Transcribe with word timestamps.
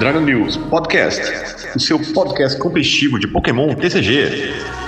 Dragon 0.00 0.20
News 0.20 0.56
Podcast, 0.56 1.20
o 1.76 1.78
seu 1.78 1.98
podcast 2.14 2.58
competitivo 2.58 3.18
de 3.18 3.28
Pokémon 3.28 3.74
TCG. 3.74 4.79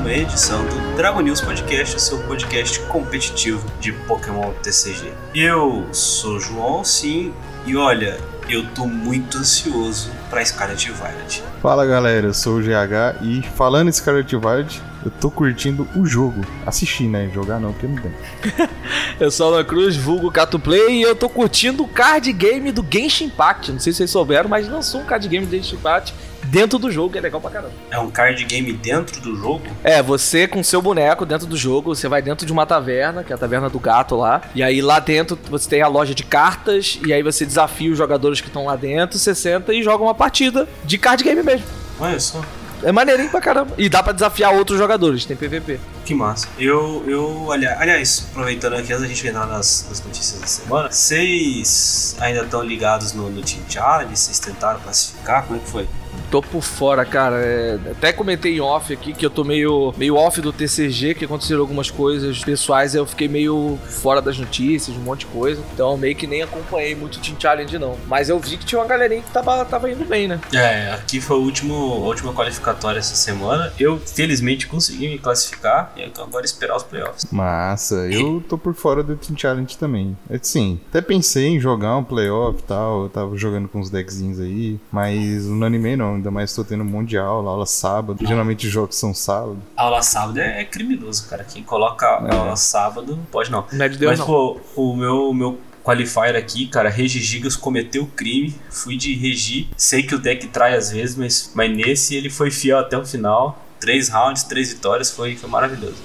Uma 0.00 0.10
edição 0.10 0.64
do 0.64 0.96
Dragon 0.96 1.20
News 1.20 1.42
Podcast, 1.42 1.94
o 1.94 2.00
seu 2.00 2.18
podcast 2.22 2.80
competitivo 2.86 3.66
de 3.80 3.92
Pokémon 3.92 4.50
TCG. 4.62 5.12
Eu 5.34 5.86
sou 5.92 6.36
o 6.36 6.40
João, 6.40 6.82
sim, 6.82 7.34
e 7.66 7.76
olha, 7.76 8.18
eu 8.48 8.66
tô 8.70 8.86
muito 8.86 9.36
ansioso 9.36 10.10
pra 10.30 10.42
Scarlet 10.42 10.90
Violet. 10.90 11.42
Fala 11.60 11.84
galera, 11.84 12.28
eu 12.28 12.32
sou 12.32 12.56
o 12.56 12.62
GH 12.62 13.20
e 13.20 13.42
falando 13.42 13.88
em 13.88 13.92
Scarlet 13.92 14.34
Violet, 14.34 14.80
eu 15.04 15.10
tô 15.10 15.30
curtindo 15.30 15.86
o 15.94 16.06
jogo. 16.06 16.46
Assistir, 16.64 17.04
né? 17.04 17.30
Jogar 17.34 17.60
não, 17.60 17.72
porque 17.74 17.86
não 17.86 18.00
tem. 18.00 18.12
Eu 19.20 19.30
sou 19.30 19.50
o 19.50 19.54
Alan 19.54 19.64
Cruz, 19.64 19.96
vulgo 19.96 20.32
Cato 20.32 20.58
Play, 20.58 21.00
e 21.00 21.02
eu 21.02 21.14
tô 21.14 21.28
curtindo 21.28 21.82
o 21.82 21.88
card 21.88 22.32
game 22.32 22.72
do 22.72 22.84
Genshin 22.90 23.26
Impact. 23.26 23.70
Não 23.70 23.78
sei 23.78 23.92
se 23.92 23.98
vocês 23.98 24.10
souberam, 24.10 24.48
mas 24.48 24.66
lançou 24.66 25.02
um 25.02 25.04
card 25.04 25.28
game 25.28 25.44
do 25.44 25.54
Genshin 25.54 25.74
Impact 25.74 26.14
dentro 26.50 26.78
do 26.78 26.90
jogo, 26.90 27.12
que 27.12 27.18
é 27.18 27.20
legal 27.20 27.40
pra 27.40 27.50
caramba. 27.50 27.72
É 27.90 27.98
um 27.98 28.10
card 28.10 28.44
game 28.44 28.72
dentro 28.72 29.20
do 29.20 29.36
jogo? 29.36 29.62
É, 29.84 30.02
você 30.02 30.46
com 30.48 30.62
seu 30.62 30.82
boneco 30.82 31.24
dentro 31.24 31.46
do 31.46 31.56
jogo, 31.56 31.94
você 31.94 32.08
vai 32.08 32.20
dentro 32.20 32.44
de 32.44 32.52
uma 32.52 32.66
taverna, 32.66 33.22
que 33.24 33.32
é 33.32 33.36
a 33.36 33.38
taverna 33.38 33.68
do 33.70 33.78
gato 33.78 34.16
lá, 34.16 34.42
e 34.54 34.62
aí 34.62 34.80
lá 34.82 34.98
dentro 34.98 35.38
você 35.48 35.68
tem 35.68 35.82
a 35.82 35.88
loja 35.88 36.14
de 36.14 36.24
cartas, 36.24 36.98
e 37.06 37.12
aí 37.12 37.22
você 37.22 37.46
desafia 37.46 37.90
os 37.90 37.96
jogadores 37.98 38.40
que 38.40 38.48
estão 38.48 38.64
lá 38.66 38.76
dentro, 38.76 39.18
você 39.18 39.34
senta 39.34 39.72
e 39.72 39.82
joga 39.82 40.02
uma 40.02 40.14
partida 40.14 40.68
de 40.84 40.98
card 40.98 41.22
game 41.24 41.42
mesmo. 41.42 41.66
Olha 41.98 42.18
só, 42.18 42.40
É 42.82 42.90
maneirinho 42.90 43.28
pra 43.30 43.42
caramba. 43.42 43.74
E 43.76 43.90
dá 43.90 44.02
pra 44.02 44.12
desafiar 44.14 44.54
outros 44.54 44.78
jogadores, 44.78 45.26
tem 45.26 45.36
PVP. 45.36 45.78
que 46.04 46.14
massa. 46.14 46.48
Eu, 46.58 47.04
eu 47.06 47.52
ali- 47.52 47.66
aliás, 47.66 48.26
aproveitando 48.30 48.72
aqui 48.72 48.90
antes 48.92 49.02
da 49.02 49.06
gente 49.06 49.26
entrar 49.28 49.46
nas, 49.46 49.86
nas 49.88 50.02
notícias 50.02 50.40
da 50.40 50.46
semana, 50.46 50.90
vocês 50.90 52.16
ainda 52.20 52.40
estão 52.42 52.62
ligados 52.62 53.12
no, 53.12 53.28
no 53.30 53.42
Team 53.42 53.60
Challenge? 53.68 54.16
Vocês 54.16 54.38
tentaram 54.38 54.80
classificar? 54.80 55.44
Como 55.44 55.58
é 55.58 55.62
que 55.62 55.68
foi? 55.68 55.86
Tô 56.30 56.40
por 56.40 56.62
fora, 56.62 57.04
cara. 57.04 57.36
É, 57.36 57.78
até 57.90 58.12
comentei 58.12 58.56
em 58.56 58.60
off 58.60 58.92
aqui 58.92 59.12
que 59.12 59.24
eu 59.24 59.30
tô 59.30 59.42
meio, 59.42 59.92
meio 59.96 60.16
off 60.16 60.40
do 60.40 60.52
TCG, 60.52 61.14
que 61.14 61.24
aconteceram 61.24 61.60
algumas 61.60 61.90
coisas 61.90 62.42
pessoais, 62.44 62.94
eu 62.94 63.04
fiquei 63.04 63.28
meio 63.28 63.78
fora 63.84 64.22
das 64.22 64.38
notícias, 64.38 64.96
um 64.96 65.00
monte 65.00 65.20
de 65.20 65.26
coisa. 65.26 65.62
Então 65.72 65.96
meio 65.96 66.14
que 66.14 66.26
nem 66.26 66.42
acompanhei 66.42 66.94
muito 66.94 67.16
o 67.16 67.20
Team 67.20 67.36
Challenge, 67.38 67.78
não. 67.78 67.96
Mas 68.06 68.28
eu 68.28 68.38
vi 68.38 68.56
que 68.56 68.64
tinha 68.64 68.80
uma 68.80 68.86
galerinha 68.86 69.22
que 69.22 69.30
tava, 69.30 69.64
tava 69.64 69.90
indo 69.90 70.04
bem, 70.04 70.28
né? 70.28 70.40
É, 70.52 70.92
aqui 70.92 71.20
foi 71.20 71.36
o 71.36 71.40
último, 71.40 71.74
a 71.74 72.06
última 72.06 72.32
qualificatória 72.32 72.98
essa 72.98 73.14
semana. 73.14 73.72
Eu, 73.78 73.98
felizmente, 73.98 74.66
consegui 74.66 75.08
me 75.08 75.18
classificar. 75.18 75.92
E 75.96 76.02
então 76.02 76.24
agora 76.24 76.44
esperar 76.44 76.76
os 76.76 76.82
playoffs. 76.82 77.26
Massa, 77.30 78.06
eu 78.08 78.42
tô 78.48 78.56
por 78.56 78.74
fora 78.74 79.02
do 79.02 79.16
Team 79.16 79.36
Challenge 79.36 79.76
também. 79.76 80.16
Assim, 80.30 80.80
até 80.88 81.00
pensei 81.00 81.46
em 81.48 81.60
jogar 81.60 81.96
um 81.96 82.04
playoff 82.04 82.60
e 82.60 82.62
tal, 82.62 83.04
eu 83.04 83.08
tava 83.08 83.36
jogando 83.36 83.68
com 83.68 83.80
uns 83.80 83.90
deckzinhos 83.90 84.40
aí, 84.40 84.78
mas 84.92 85.46
não 85.46 85.66
animei 85.66 85.96
não, 86.00 86.14
ainda 86.16 86.30
mais 86.30 86.52
tô 86.54 86.64
tendo 86.64 86.84
mundial, 86.84 87.46
aula 87.46 87.66
sábado. 87.66 88.26
Geralmente 88.26 88.66
os 88.66 88.72
jogos 88.72 88.96
são 88.96 89.14
sábado. 89.14 89.58
Aula 89.76 90.02
sábado 90.02 90.38
é, 90.40 90.62
é 90.62 90.64
criminoso, 90.64 91.28
cara. 91.28 91.44
Quem 91.44 91.62
coloca 91.62 92.06
É. 92.06 92.34
aula 92.34 92.56
sábado 92.56 93.16
não 93.16 93.24
pode 93.24 93.50
não. 93.50 93.64
Não 93.72 93.84
é 93.84 93.88
de 93.88 93.98
Deus, 93.98 94.10
Mas, 94.12 94.18
não. 94.18 94.26
pô, 94.26 94.60
o 94.74 94.96
meu, 94.96 95.32
meu 95.32 95.58
qualifier 95.84 96.36
aqui, 96.36 96.66
cara, 96.66 96.88
Regi 96.88 97.20
Gigas 97.20 97.56
cometeu 97.56 98.06
crime. 98.16 98.54
Fui 98.70 98.96
de 98.96 99.14
Regi. 99.14 99.68
Sei 99.76 100.02
que 100.02 100.14
o 100.14 100.18
deck 100.18 100.46
trai 100.48 100.74
às 100.74 100.90
vezes, 100.90 101.16
mas, 101.16 101.52
mas 101.54 101.70
nesse 101.74 102.14
ele 102.16 102.30
foi 102.30 102.50
fiel 102.50 102.78
até 102.78 102.96
o 102.98 103.04
final. 103.06 103.64
Três 103.78 104.08
rounds, 104.10 104.42
três 104.44 104.72
vitórias, 104.72 105.10
foi, 105.10 105.36
foi 105.36 105.48
maravilhoso. 105.48 105.96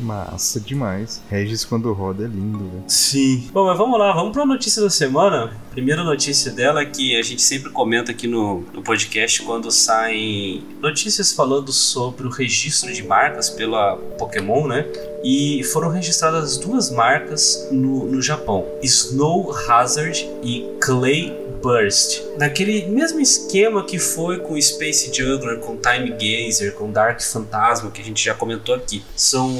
Massa 0.00 0.60
demais. 0.60 1.22
Regis 1.30 1.64
quando 1.64 1.92
roda 1.92 2.24
é 2.24 2.26
lindo, 2.26 2.58
velho. 2.58 2.84
Sim. 2.88 3.48
Bom, 3.52 3.66
mas 3.66 3.78
vamos 3.78 3.98
lá, 3.98 4.12
vamos 4.12 4.32
para 4.32 4.42
a 4.42 4.46
notícia 4.46 4.82
da 4.82 4.90
semana. 4.90 5.56
Primeira 5.70 6.02
notícia 6.02 6.50
dela 6.52 6.82
é 6.82 6.86
que 6.86 7.16
a 7.18 7.22
gente 7.22 7.42
sempre 7.42 7.70
comenta 7.70 8.10
aqui 8.10 8.26
no, 8.26 8.60
no 8.72 8.82
podcast 8.82 9.42
quando 9.42 9.70
saem 9.70 10.64
notícias 10.80 11.32
falando 11.32 11.72
sobre 11.72 12.26
o 12.26 12.30
registro 12.30 12.92
de 12.92 13.02
marcas 13.02 13.50
pela 13.50 13.96
Pokémon, 14.18 14.66
né? 14.66 14.86
E 15.24 15.64
foram 15.64 15.90
registradas 15.90 16.56
duas 16.56 16.90
marcas 16.90 17.68
no, 17.70 18.06
no 18.06 18.22
Japão: 18.22 18.66
Snow 18.82 19.54
Hazard 19.68 20.28
e 20.42 20.66
Clay 20.80 21.45
Burst. 21.66 22.22
Naquele 22.38 22.86
mesmo 22.86 23.18
esquema 23.18 23.84
que 23.84 23.98
foi 23.98 24.38
com 24.38 24.60
Space 24.60 25.10
Juggler, 25.12 25.58
com 25.58 25.76
Time 25.76 26.10
Gazer, 26.10 26.72
com 26.74 26.92
Dark 26.92 27.20
Phantasma, 27.20 27.90
que 27.90 28.00
a 28.00 28.04
gente 28.04 28.24
já 28.24 28.34
comentou 28.34 28.72
aqui. 28.72 29.02
São 29.16 29.52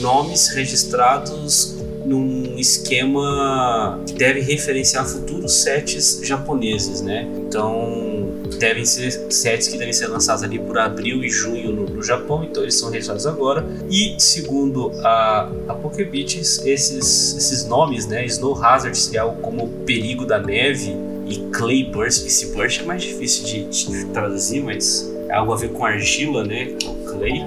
nomes 0.00 0.48
registrados 0.48 1.74
num 2.04 2.58
esquema 2.58 3.98
que 4.06 4.12
deve 4.12 4.40
referenciar 4.40 5.06
futuros 5.06 5.62
sets 5.62 6.20
japoneses, 6.22 7.00
né? 7.00 7.26
Então 7.38 8.26
devem 8.58 8.84
ser 8.84 9.10
sets 9.32 9.68
que 9.68 9.78
devem 9.78 9.94
ser 9.94 10.08
lançados 10.08 10.42
ali 10.42 10.58
por 10.58 10.78
abril 10.78 11.24
e 11.24 11.30
junho 11.30 11.72
no, 11.72 11.86
no 11.86 12.02
Japão, 12.02 12.44
então 12.44 12.62
eles 12.62 12.74
são 12.74 12.90
registrados 12.90 13.26
agora. 13.26 13.66
E 13.90 14.14
segundo 14.18 14.92
a, 15.02 15.50
a 15.68 15.74
Pokébits, 15.74 16.64
esses, 16.66 17.34
esses 17.34 17.64
nomes, 17.64 18.06
né? 18.06 18.26
Snow 18.26 18.62
Hazard 18.62 18.96
seria 18.96 19.22
algo 19.22 19.40
como 19.40 19.68
perigo 19.86 20.26
da 20.26 20.38
neve 20.38 21.15
e 21.26 21.38
Clay 21.52 21.84
Burst, 21.84 22.24
esse 22.26 22.54
Burst 22.54 22.80
é 22.80 22.84
mais 22.84 23.02
difícil 23.02 23.44
de, 23.44 23.64
de 23.64 24.04
traduzir, 24.06 24.62
mas 24.62 25.12
é 25.28 25.34
algo 25.34 25.52
a 25.52 25.56
ver 25.56 25.70
com 25.70 25.84
argila, 25.84 26.44
né? 26.44 26.68
Clay 27.06 27.44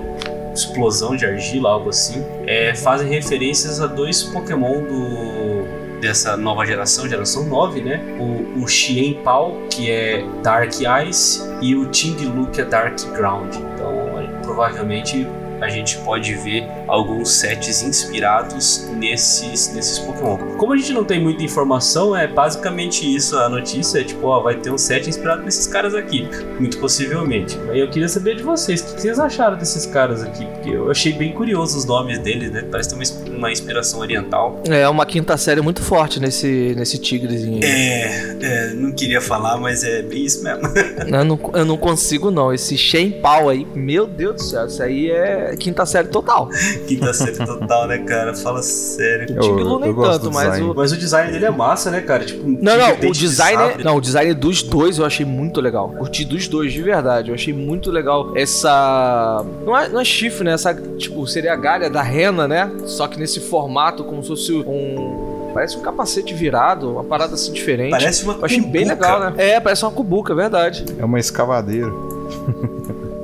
explosão 0.53 1.15
de 1.15 1.25
argila, 1.25 1.69
algo 1.69 1.89
assim, 1.89 2.23
é, 2.45 2.73
fazem 2.75 3.07
referências 3.07 3.79
a 3.79 3.87
dois 3.87 4.23
Pokémon 4.23 4.81
do 4.83 5.79
dessa 5.99 6.37
nova 6.37 6.65
geração, 6.65 7.09
geração 7.09 7.43
9, 7.43 7.81
né? 7.81 7.99
O, 8.19 8.63
o 8.63 8.67
Xien 8.67 9.15
Pao, 9.21 9.67
que 9.69 9.91
é 9.91 10.23
Dark 10.41 10.73
Ice, 11.05 11.41
e 11.61 11.75
o 11.75 11.87
Ting 11.87 12.15
Lu, 12.25 12.47
que 12.47 12.61
é 12.61 12.65
Dark 12.65 12.97
Ground. 13.13 13.53
Então, 13.53 14.41
provavelmente 14.41 15.27
a 15.59 15.67
gente 15.67 15.97
pode 15.99 16.33
ver 16.35 16.65
alguns 16.89 17.31
sets 17.31 17.83
inspirados 17.83 18.87
nesses, 18.95 19.73
nesses 19.73 19.99
Pokémon. 19.99 20.37
Como 20.57 20.73
a 20.73 20.77
gente 20.77 20.91
não 20.93 21.03
tem 21.03 21.21
muita 21.21 21.43
informação, 21.43 22.15
é 22.15 22.27
basicamente 22.27 23.03
isso 23.03 23.37
a 23.37 23.47
notícia, 23.47 23.99
é 23.99 24.03
tipo, 24.03 24.27
ó, 24.27 24.41
vai 24.41 24.55
ter 24.55 24.71
um 24.71 24.77
set 24.77 25.07
inspirado 25.07 25.43
nesses 25.43 25.67
caras 25.67 25.93
aqui, 25.93 26.27
muito 26.59 26.77
possivelmente. 26.79 27.57
Aí 27.69 27.79
eu 27.79 27.89
queria 27.89 28.09
saber 28.09 28.35
de 28.35 28.43
vocês, 28.43 28.81
o 28.81 28.95
que 28.95 29.01
vocês 29.01 29.19
acharam 29.19 29.57
desses 29.57 29.85
caras 29.85 30.23
aqui? 30.23 30.45
Porque 30.45 30.69
eu 30.69 30.89
achei 30.89 31.13
bem 31.13 31.31
curioso 31.31 31.77
os 31.77 31.85
nomes 31.85 32.19
deles, 32.19 32.51
né? 32.51 32.63
Parece 32.69 32.89
ter 32.89 32.95
uma, 32.95 33.37
uma 33.37 33.51
inspiração 33.51 33.99
oriental. 33.99 34.61
É 34.67 34.87
uma 34.89 35.05
quinta 35.05 35.37
série 35.37 35.61
muito 35.61 35.81
forte 35.81 36.19
nesse, 36.19 36.73
nesse 36.75 36.97
tigrezinho. 36.97 37.63
É, 37.63 38.37
é, 38.41 38.73
não 38.73 38.91
queria 38.91 39.21
falar, 39.21 39.57
mas 39.57 39.83
é 39.83 40.01
bem 40.01 40.25
isso 40.25 40.43
mesmo. 40.43 40.61
Eu, 41.09 41.25
não, 41.25 41.39
eu 41.55 41.65
não 41.65 41.77
consigo, 41.77 42.29
não. 42.29 42.53
Esse 42.53 42.77
Shen 42.77 43.11
Pau 43.11 43.49
aí, 43.49 43.65
meu 43.73 44.05
Deus 44.05 44.35
do 44.35 44.43
céu, 44.43 44.65
isso 44.67 44.83
aí 44.83 45.09
é 45.09 45.55
quinta 45.57 45.85
série 45.85 46.07
total. 46.07 46.49
Quinta 46.87 47.13
série 47.13 47.37
total, 47.45 47.87
né, 47.87 47.97
cara? 47.99 48.35
Fala 48.35 48.61
sério. 48.63 49.27
Eu- 49.35 49.41
Tigre 49.41 49.63
Lu 49.63 49.79
nem 49.79 49.93
gosto 49.93 50.21
tanto, 50.23 50.33
mas 50.33 50.45
design. 50.51 50.69
o. 50.71 50.73
Mas 50.75 50.91
o 50.91 50.97
design 50.97 51.31
dele 51.31 51.45
é 51.45 51.51
massa, 51.51 51.91
né, 51.91 52.01
cara? 52.01 52.25
Tipo, 52.25 52.45
um 52.47 52.57
Não, 52.61 52.77
não, 52.77 52.93
o 52.93 52.97
dente 52.97 53.13
de 53.13 53.19
design, 53.19 53.61
sabre. 53.63 53.83
não, 53.83 53.95
o 53.97 54.01
design 54.01 54.33
dos 54.33 54.63
dois 54.63 54.97
eu 54.97 55.05
achei 55.05 55.25
muito 55.25 55.61
legal. 55.61 55.89
Curti 55.89 56.25
dos 56.25 56.47
dois, 56.47 56.71
de 56.73 56.81
verdade. 56.81 57.29
Eu 57.29 57.35
achei 57.35 57.53
muito 57.53 57.91
legal 57.91 58.33
essa. 58.35 59.45
Não 59.65 59.77
é, 59.77 59.87
não 59.89 59.99
é 59.99 60.05
chifre, 60.05 60.43
né? 60.43 60.53
Essa, 60.53 60.73
tipo, 60.73 61.25
seria 61.27 61.53
a 61.53 61.55
galha 61.55 61.89
da 61.89 62.01
rena, 62.01 62.47
né? 62.47 62.71
Só 62.85 63.07
que 63.07 63.19
nesse 63.19 63.39
formato, 63.39 64.03
como 64.03 64.21
se 64.21 64.29
fosse 64.29 64.53
um. 64.53 65.29
Parece 65.53 65.77
um 65.77 65.81
capacete 65.81 66.31
virado, 66.33 66.91
uma 66.91 67.03
parada 67.03 67.33
assim 67.33 67.51
diferente. 67.51 67.89
Parece 67.89 68.23
uma 68.23 68.33
eu 68.33 68.45
achei 68.45 68.61
bem 68.61 68.85
legal, 68.85 69.19
né? 69.19 69.33
É, 69.37 69.59
parece 69.59 69.83
uma 69.83 69.91
cubuca, 69.91 70.31
é 70.31 70.35
verdade. 70.35 70.85
É 70.97 71.03
uma 71.03 71.19
escavadeira. 71.19 71.91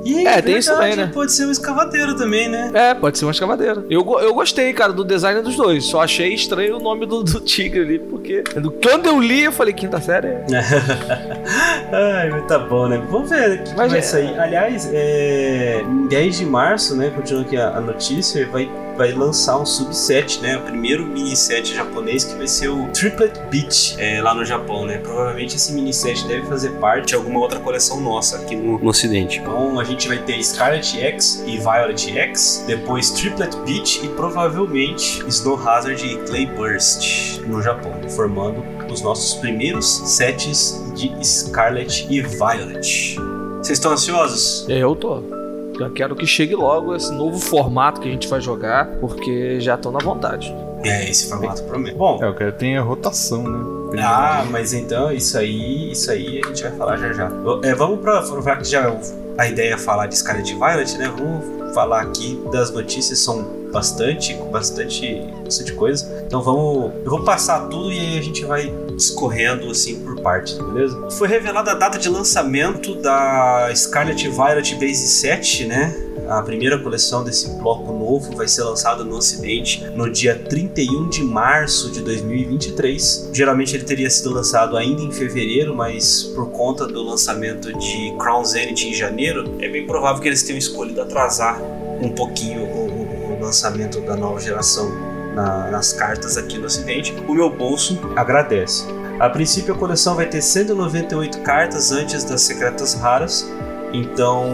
E 0.06 0.26
É, 0.26 0.40
tem 0.42 0.56
isso 0.58 0.70
verdade, 0.70 0.90
também, 0.92 1.06
né? 1.06 1.12
Pode 1.12 1.32
ser 1.32 1.46
um 1.46 1.50
escavadeiro 1.50 2.16
também, 2.16 2.48
né? 2.48 2.70
É, 2.74 2.94
pode 2.94 3.18
ser 3.18 3.24
uma 3.24 3.32
escavadeira. 3.32 3.84
Eu, 3.90 4.04
eu 4.20 4.34
gostei, 4.34 4.72
cara, 4.72 4.92
do 4.92 5.04
design 5.04 5.40
dos 5.42 5.56
dois. 5.56 5.84
Só 5.84 6.00
achei 6.02 6.32
estranho 6.32 6.76
o 6.76 6.80
nome 6.80 7.06
do, 7.06 7.22
do 7.22 7.40
tigre 7.40 7.80
ali, 7.80 7.98
porque 7.98 8.44
quando 8.82 9.06
eu 9.06 9.20
li, 9.20 9.44
eu 9.44 9.52
falei, 9.52 9.72
quinta 9.74 10.00
série. 10.00 10.28
é- 10.28 10.44
Ai, 11.92 12.30
mas 12.30 12.46
tá 12.46 12.58
bom, 12.58 12.88
né? 12.88 13.02
Vamos 13.10 13.30
ver 13.30 13.60
o 13.60 13.62
que 13.64 13.74
Mas 13.76 13.90
vai 13.90 13.98
é- 13.98 14.02
sair. 14.02 14.38
Aliás, 14.38 14.90
é, 14.92 15.82
em 15.82 16.06
10 16.06 16.38
de 16.38 16.46
março, 16.46 16.96
né? 16.96 17.10
Continuando 17.14 17.46
aqui 17.48 17.56
a, 17.56 17.68
a 17.76 17.80
notícia, 17.80 18.46
vai 18.48 18.68
vai 18.96 19.12
lançar 19.12 19.58
um 19.58 19.66
subset, 19.66 20.40
né? 20.40 20.56
O 20.56 20.62
primeiro 20.62 21.06
mini 21.06 21.36
set 21.36 21.74
japonês 21.74 22.24
que 22.24 22.34
vai 22.34 22.48
ser 22.48 22.68
o 22.68 22.88
Triplet 22.88 23.38
Beach 23.50 23.94
é, 23.98 24.20
lá 24.20 24.34
no 24.34 24.44
Japão, 24.44 24.84
né? 24.86 24.98
Provavelmente 24.98 25.56
esse 25.56 25.72
mini 25.72 25.92
set 25.92 26.26
deve 26.26 26.46
fazer 26.46 26.70
parte 26.78 27.08
de 27.08 27.14
alguma 27.14 27.40
outra 27.40 27.60
coleção 27.60 28.00
nossa 28.00 28.36
aqui 28.38 28.56
no, 28.56 28.78
no 28.78 28.88
ocidente. 28.88 29.38
Então 29.38 29.78
a 29.78 29.84
gente 29.84 30.08
vai 30.08 30.18
ter 30.18 30.42
Scarlet 30.42 30.98
X 30.98 31.44
e 31.46 31.58
Violet 31.58 32.10
X, 32.10 32.64
depois 32.66 33.10
Triplet 33.10 33.56
Beach 33.58 34.04
e 34.04 34.08
provavelmente 34.08 35.24
Snow 35.28 35.56
Hazard 35.56 36.04
e 36.06 36.16
Clay 36.26 36.46
Burst 36.46 37.40
no 37.46 37.62
Japão, 37.62 37.92
formando 38.10 38.64
os 38.90 39.02
nossos 39.02 39.34
primeiros 39.34 39.86
sets 39.86 40.82
de 40.94 41.12
Scarlet 41.24 42.06
e 42.08 42.22
Violet. 42.22 43.16
Vocês 43.58 43.78
estão 43.78 43.92
ansiosos? 43.92 44.64
Eu 44.68 44.94
tô. 44.94 45.35
Já 45.78 45.90
quero 45.90 46.16
que 46.16 46.26
chegue 46.26 46.54
logo 46.54 46.94
esse 46.94 47.12
novo 47.12 47.38
formato 47.38 48.00
que 48.00 48.08
a 48.08 48.10
gente 48.12 48.28
vai 48.28 48.40
jogar, 48.40 48.86
porque 49.00 49.60
já 49.60 49.76
tô 49.76 49.90
na 49.90 49.98
vontade. 49.98 50.54
É, 50.84 51.08
esse 51.08 51.28
formato 51.28 51.62
promete. 51.64 51.96
Bom, 51.96 52.18
É, 52.22 52.28
eu 52.28 52.34
quero 52.34 52.52
ter 52.52 52.76
a 52.76 52.82
rotação, 52.82 53.42
né? 53.42 54.02
ah, 54.02 54.44
mas 54.50 54.72
então 54.72 55.12
isso 55.12 55.38
aí, 55.38 55.92
isso 55.92 56.10
aí 56.10 56.40
a 56.44 56.48
gente 56.48 56.62
vai 56.62 56.72
falar 56.72 56.96
já 56.96 57.12
já. 57.12 57.30
É, 57.62 57.74
vamos 57.74 58.00
pra, 58.00 58.22
já 58.42 58.56
que 58.56 58.64
já 58.64 58.96
a 59.38 59.48
ideia 59.48 59.74
é 59.74 59.78
falar 59.78 60.06
de 60.06 60.16
Scarlet 60.16 60.52
Violet, 60.54 60.96
né? 60.98 61.12
Vamos 61.16 61.74
falar 61.74 62.02
aqui 62.02 62.40
das 62.50 62.70
notícias, 62.70 63.18
são 63.18 63.44
bastante, 63.72 64.34
com 64.34 64.50
bastante, 64.50 65.20
bastante 65.44 65.72
coisa. 65.74 66.15
Então 66.26 66.42
vamos, 66.42 66.92
eu 67.04 67.10
vou 67.10 67.22
passar 67.22 67.68
tudo 67.68 67.92
e 67.92 67.98
aí 67.98 68.18
a 68.18 68.22
gente 68.22 68.44
vai 68.44 68.74
escorrendo 68.96 69.70
assim 69.70 70.00
por 70.00 70.20
partes, 70.20 70.54
beleza? 70.54 71.10
Foi 71.12 71.28
revelada 71.28 71.70
a 71.70 71.74
data 71.74 71.98
de 71.98 72.08
lançamento 72.08 72.96
da 72.96 73.70
Scarlet 73.74 74.28
Violet 74.28 74.74
Base 74.74 75.06
7, 75.06 75.66
né? 75.66 75.94
A 76.28 76.42
primeira 76.42 76.76
coleção 76.76 77.22
desse 77.22 77.48
bloco 77.60 77.92
novo 77.92 78.34
vai 78.36 78.48
ser 78.48 78.64
lançada 78.64 79.04
no 79.04 79.16
Ocidente 79.16 79.86
no 79.94 80.10
dia 80.10 80.34
31 80.36 81.08
de 81.08 81.22
março 81.22 81.92
de 81.92 82.02
2023. 82.02 83.30
Geralmente 83.32 83.76
ele 83.76 83.84
teria 83.84 84.10
sido 84.10 84.30
lançado 84.30 84.76
ainda 84.76 85.02
em 85.02 85.12
fevereiro, 85.12 85.76
mas 85.76 86.24
por 86.24 86.50
conta 86.50 86.88
do 86.88 87.00
lançamento 87.04 87.72
de 87.72 88.12
Crown 88.18 88.44
Zenith 88.44 88.82
em 88.82 88.92
janeiro, 88.92 89.54
é 89.60 89.68
bem 89.68 89.86
provável 89.86 90.20
que 90.20 90.28
eles 90.28 90.42
tenham 90.42 90.58
escolhido 90.58 91.00
atrasar 91.00 91.62
um 92.02 92.08
pouquinho 92.08 92.64
o, 92.64 93.36
o 93.36 93.38
lançamento 93.40 94.00
da 94.00 94.16
nova 94.16 94.40
geração 94.40 95.05
na, 95.36 95.70
nas 95.70 95.92
cartas 95.92 96.36
aqui 96.36 96.58
no 96.58 96.66
Ocidente. 96.66 97.14
O 97.28 97.34
meu 97.34 97.50
bolso 97.50 98.00
agradece. 98.16 98.84
A 99.20 99.28
princípio 99.28 99.74
a 99.74 99.78
coleção 99.78 100.16
vai 100.16 100.26
ter 100.26 100.42
198 100.42 101.40
cartas 101.42 101.92
antes 101.92 102.24
das 102.24 102.42
secretas 102.42 102.94
raras 102.94 103.48
então, 103.92 104.44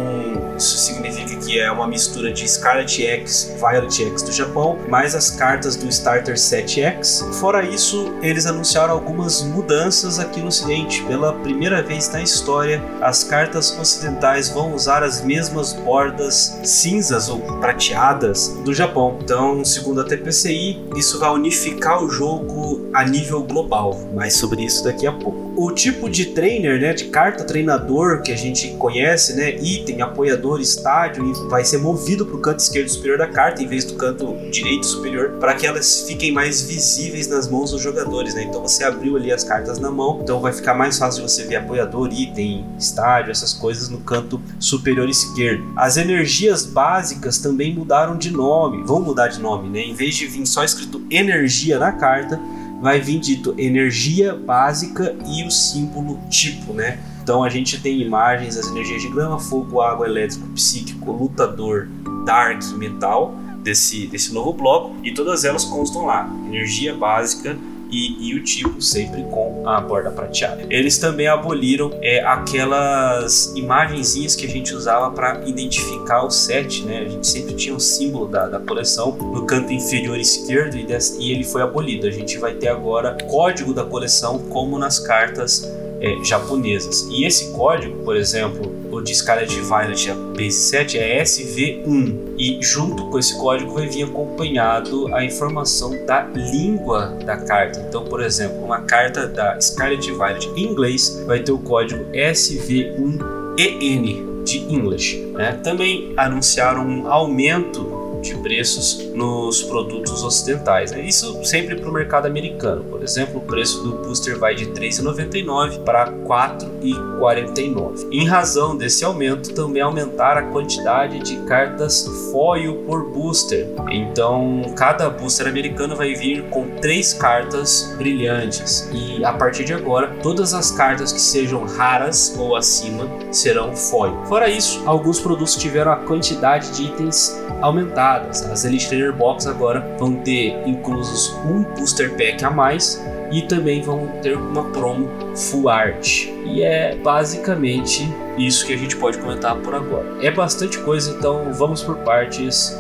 isso 0.57 0.77
significa 0.77 1.35
que 1.37 1.59
é 1.59 1.71
uma 1.71 1.87
mistura 1.87 2.33
de 2.33 2.47
Scarlet 2.49 3.03
X, 3.03 3.55
Violet 3.59 4.05
X 4.05 4.23
do 4.23 4.33
Japão, 4.33 4.79
mais 4.89 5.15
as 5.15 5.31
cartas 5.31 5.77
do 5.77 5.89
Starter 5.89 6.35
7X. 6.35 7.33
Fora 7.35 7.65
isso, 7.65 8.13
eles 8.23 8.47
anunciaram 8.47 8.95
algumas 8.95 9.43
mudanças 9.43 10.19
aqui 10.19 10.41
no 10.41 10.49
Ocidente. 10.49 11.03
Pela 11.05 11.33
primeira 11.33 11.83
vez 11.83 12.11
na 12.11 12.23
história, 12.23 12.83
as 13.01 13.25
cartas 13.25 13.77
ocidentais 13.79 14.49
vão 14.49 14.75
usar 14.75 15.03
as 15.03 15.23
mesmas 15.25 15.73
bordas 15.73 16.59
cinzas 16.63 17.29
ou 17.29 17.41
prateadas 17.61 18.49
do 18.65 18.73
Japão. 18.73 19.19
Então, 19.23 19.65
segundo 19.65 20.01
a 20.01 20.05
TPCI, 20.05 20.81
isso 20.97 21.19
vai 21.19 21.31
unificar 21.31 22.03
o 22.03 22.09
jogo 22.09 22.91
a 22.93 23.05
nível 23.05 23.43
global. 23.43 23.99
Mas 24.15 24.35
sobre 24.35 24.65
isso 24.65 24.85
daqui 24.85 25.07
a 25.07 25.13
pouco. 25.13 25.53
O 25.57 25.71
tipo 25.71 26.09
de 26.09 26.27
trainer, 26.27 26.81
né, 26.81 26.93
de 26.95 27.07
carta 27.07 27.45
treinador 27.45 28.23
que 28.23 28.33
a 28.33 28.37
gente 28.37 28.69
conhece, 28.79 29.22
né, 29.31 29.57
item, 29.61 30.03
apoiador, 30.03 30.61
estádio, 30.61 31.25
e 31.27 31.49
vai 31.49 31.65
ser 31.65 31.79
movido 31.79 32.27
para 32.27 32.37
o 32.37 32.41
canto 32.41 32.61
esquerdo 32.61 32.89
superior 32.89 33.19
da 33.19 33.27
carta 33.27 33.63
em 33.63 33.67
vez 33.67 33.85
do 33.85 33.95
canto 33.95 34.35
direito 34.51 34.87
superior, 34.87 35.33
para 35.39 35.55
que 35.55 35.67
elas 35.67 36.05
fiquem 36.07 36.33
mais 36.33 36.63
visíveis 36.63 37.29
nas 37.29 37.49
mãos 37.49 37.71
dos 37.71 37.81
jogadores, 37.81 38.35
né? 38.35 38.45
Então 38.45 38.63
você 38.63 38.85
abriu 38.85 39.17
ali 39.17 39.33
as 39.33 39.45
cartas 39.45 39.79
na 39.79 39.91
mão, 39.91 40.21
então 40.23 40.41
vai 40.41 40.53
ficar 40.53 40.75
mais 40.75 40.99
fácil 40.99 41.25
de 41.25 41.31
você 41.31 41.45
ver 41.45 41.57
apoiador, 41.57 42.13
item, 42.13 42.65
estádio, 42.79 43.31
essas 43.31 43.53
coisas 43.53 43.89
no 43.89 43.99
canto 43.99 44.41
superior 44.59 45.09
esquerdo. 45.09 45.65
As 45.77 45.97
energias 45.97 46.65
básicas 46.65 47.39
também 47.39 47.75
mudaram 47.75 48.17
de 48.17 48.31
nome, 48.31 48.83
vão 48.85 49.01
mudar 49.01 49.29
de 49.29 49.41
nome, 49.41 49.69
né? 49.69 49.81
Em 49.81 49.95
vez 49.95 50.15
de 50.15 50.27
vir 50.27 50.47
só 50.47 50.65
escrito 50.65 51.03
energia 51.11 51.79
na 51.79 51.93
carta, 51.93 52.41
vai 52.81 53.01
vir 53.01 53.21
dito 53.21 53.55
energia 53.57 54.35
básica 54.35 55.15
e 55.27 55.45
o 55.45 55.51
símbolo 55.51 56.19
tipo, 56.29 56.73
né? 56.73 56.99
Então 57.23 57.45
a 57.45 57.49
gente 57.49 57.81
tem 57.81 58.01
imagens 58.01 58.57
das 58.57 58.69
energias 58.69 59.01
de 59.01 59.09
grama, 59.09 59.39
fogo, 59.39 59.81
água, 59.81 60.07
elétrico, 60.07 60.47
psíquico, 60.49 61.13
lutador, 61.13 61.89
dark, 62.25 62.63
metal 62.73 63.35
desse, 63.63 64.09
desse 64.09 64.35
novo 64.35 64.53
bloco 64.53 64.97
e 65.05 65.15
todas 65.15 65.45
elas 65.45 65.65
constam 65.65 66.05
lá. 66.05 66.29
Energia 66.47 66.95
básica 66.95 67.57
e, 67.93 68.31
e, 68.31 68.35
o 68.35 68.43
tipo 68.43 68.81
sempre 68.81 69.23
com 69.25 69.69
a 69.69 69.79
borda 69.79 70.11
prateada. 70.11 70.65
Eles 70.71 70.97
também 70.97 71.29
aboliram 71.29 71.93
é, 72.01 72.25
aquelas 72.25 73.53
imagenzinhas 73.55 74.35
que 74.35 74.47
a 74.47 74.49
gente 74.49 74.75
usava 74.75 75.11
para 75.11 75.47
identificar 75.47 76.25
o 76.25 76.31
set, 76.31 76.83
né? 76.85 77.01
A 77.01 77.09
gente 77.09 77.27
sempre 77.27 77.55
tinha 77.55 77.75
um 77.75 77.79
símbolo 77.79 78.27
da, 78.27 78.49
da 78.49 78.59
coleção 78.59 79.13
no 79.13 79.45
canto 79.45 79.75
inferior 79.75 80.19
esquerdo 80.19 80.75
e, 80.77 80.87
e 81.19 81.33
ele 81.33 81.45
foi 81.45 81.61
abolido. 81.61 82.07
A 82.07 82.11
gente 82.11 82.39
vai 82.39 82.55
ter 82.55 82.69
agora 82.69 83.17
código 83.31 83.75
da 83.75 83.85
coleção 83.85 84.39
como 84.49 84.79
nas 84.79 84.99
cartas 84.99 85.71
é, 86.03 86.23
japonesas. 86.25 87.07
E 87.11 87.25
esse 87.25 87.53
código, 87.53 88.03
por 88.05 88.17
exemplo, 88.17 88.71
o 88.91 89.01
de 89.01 89.15
Scarlet 89.15 89.61
Violet 89.61 90.11
a 90.11 90.15
Base 90.15 90.51
7 90.51 90.99
é 90.99 91.23
SV1 91.23 92.35
e 92.37 92.59
junto 92.61 93.07
com 93.07 93.19
esse 93.19 93.39
código 93.39 93.73
vai 93.73 93.87
vir 93.87 94.05
acompanhado 94.05 95.15
a 95.15 95.25
informação 95.25 96.05
da 96.05 96.27
língua 96.35 97.17
da 97.25 97.37
carta. 97.37 97.85
Então, 97.89 98.05
por 98.05 98.21
exemplo, 98.21 98.63
uma 98.65 98.83
carta 98.83 99.27
da 99.27 99.59
Scarlet 99.61 100.11
Violet 100.11 100.51
em 100.57 100.65
inglês 100.65 101.23
vai 101.27 101.41
ter 101.41 101.53
o 101.53 101.59
código 101.59 102.05
SV1EN 102.13 104.43
de 104.45 104.59
English. 104.59 105.17
Né? 105.33 105.53
Também 105.63 106.13
anunciaram 106.17 106.85
um 106.85 107.11
aumento 107.11 108.02
de 108.23 108.37
preços 108.37 109.11
nos 109.13 109.63
produtos 109.63 110.23
ocidentais. 110.23 110.93
Né? 110.93 111.03
Isso 111.03 111.45
sempre 111.45 111.77
para 111.77 111.91
o 111.91 111.93
mercado 111.93 112.27
americano. 112.27 112.85
Por 112.85 113.03
exemplo, 113.03 113.39
o 113.39 113.41
preço 113.41 113.83
do 113.83 113.97
booster 113.97 114.39
vai 114.39 114.55
de 114.55 114.65
R$ 114.65 114.73
3,99 114.73 115.81
para 115.85 116.05
R$ 116.05 116.13
4,49. 116.25 118.09
Em 118.11 118.27
razão 118.27 118.77
desse 118.77 119.05
aumento, 119.05 119.53
também 119.53 119.83
aumentar 119.83 120.39
a 120.39 120.43
quantidade 120.43 121.19
de 121.19 121.37
cartas 121.43 122.07
foil 122.31 122.85
por 122.87 123.11
booster. 123.11 123.69
Então, 123.91 124.63
cada 124.77 125.11
booster 125.11 125.47
americano 125.47 125.97
vai 125.97 126.15
vir 126.15 126.45
com 126.51 126.69
três 126.81 127.13
cartas 127.13 127.95
brilhantes 127.99 128.89
e 128.93 129.25
a 129.25 129.33
partir 129.33 129.65
de 129.65 129.75
agora, 129.75 130.15
todas 130.23 130.55
as 130.55 130.71
cartas 130.71 131.13
que 131.13 131.21
sejam 131.21 131.65
raras 131.65 132.35
ou 132.39 132.57
acima 132.57 133.09
serão 133.33 133.75
foil. 133.75 134.25
Fora 134.27 134.49
isso, 134.49 134.83
alguns 134.87 135.21
produtos 135.21 135.57
tiveram 135.57 135.93
a 135.93 135.97
quantidade 135.97 136.71
de 136.73 136.85
itens 136.85 137.37
aumentada 137.63 138.29
as 138.29 138.65
Elite 138.65 138.89
Trainer 138.89 139.13
Box 139.13 139.47
agora 139.47 139.81
vão 139.99 140.17
ter 140.17 140.55
inclusos 140.67 141.35
um 141.47 141.63
booster 141.63 142.11
pack 142.17 142.45
a 142.45 142.51
mais 142.51 143.03
e 143.31 143.43
também 143.43 143.81
vão 143.81 144.07
ter 144.21 144.37
uma 144.37 144.65
promo 144.65 145.09
full 145.35 145.69
art. 145.69 146.27
E 146.45 146.63
é 146.63 146.95
basicamente 146.97 148.07
isso 148.37 148.67
que 148.67 148.75
a 148.75 148.77
gente 148.77 148.97
pode 148.97 149.17
comentar 149.19 149.57
por 149.57 149.75
agora. 149.75 150.07
É 150.21 150.31
bastante 150.31 150.79
coisa, 150.81 151.11
então 151.13 151.53
vamos 151.53 151.83
por 151.83 151.97
partes. 151.99 152.79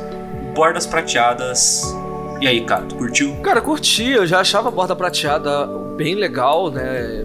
Bordas 0.55 0.87
prateadas. 0.87 1.83
E 2.41 2.47
aí, 2.47 2.61
Cato, 2.63 2.95
curtiu? 2.97 3.35
Cara, 3.37 3.61
curti. 3.63 4.11
Eu 4.11 4.27
já 4.27 4.41
achava 4.41 4.69
a 4.69 4.71
borda 4.71 4.95
prateada 4.95 5.67
bem 5.97 6.15
legal, 6.15 6.71
né? 6.71 7.25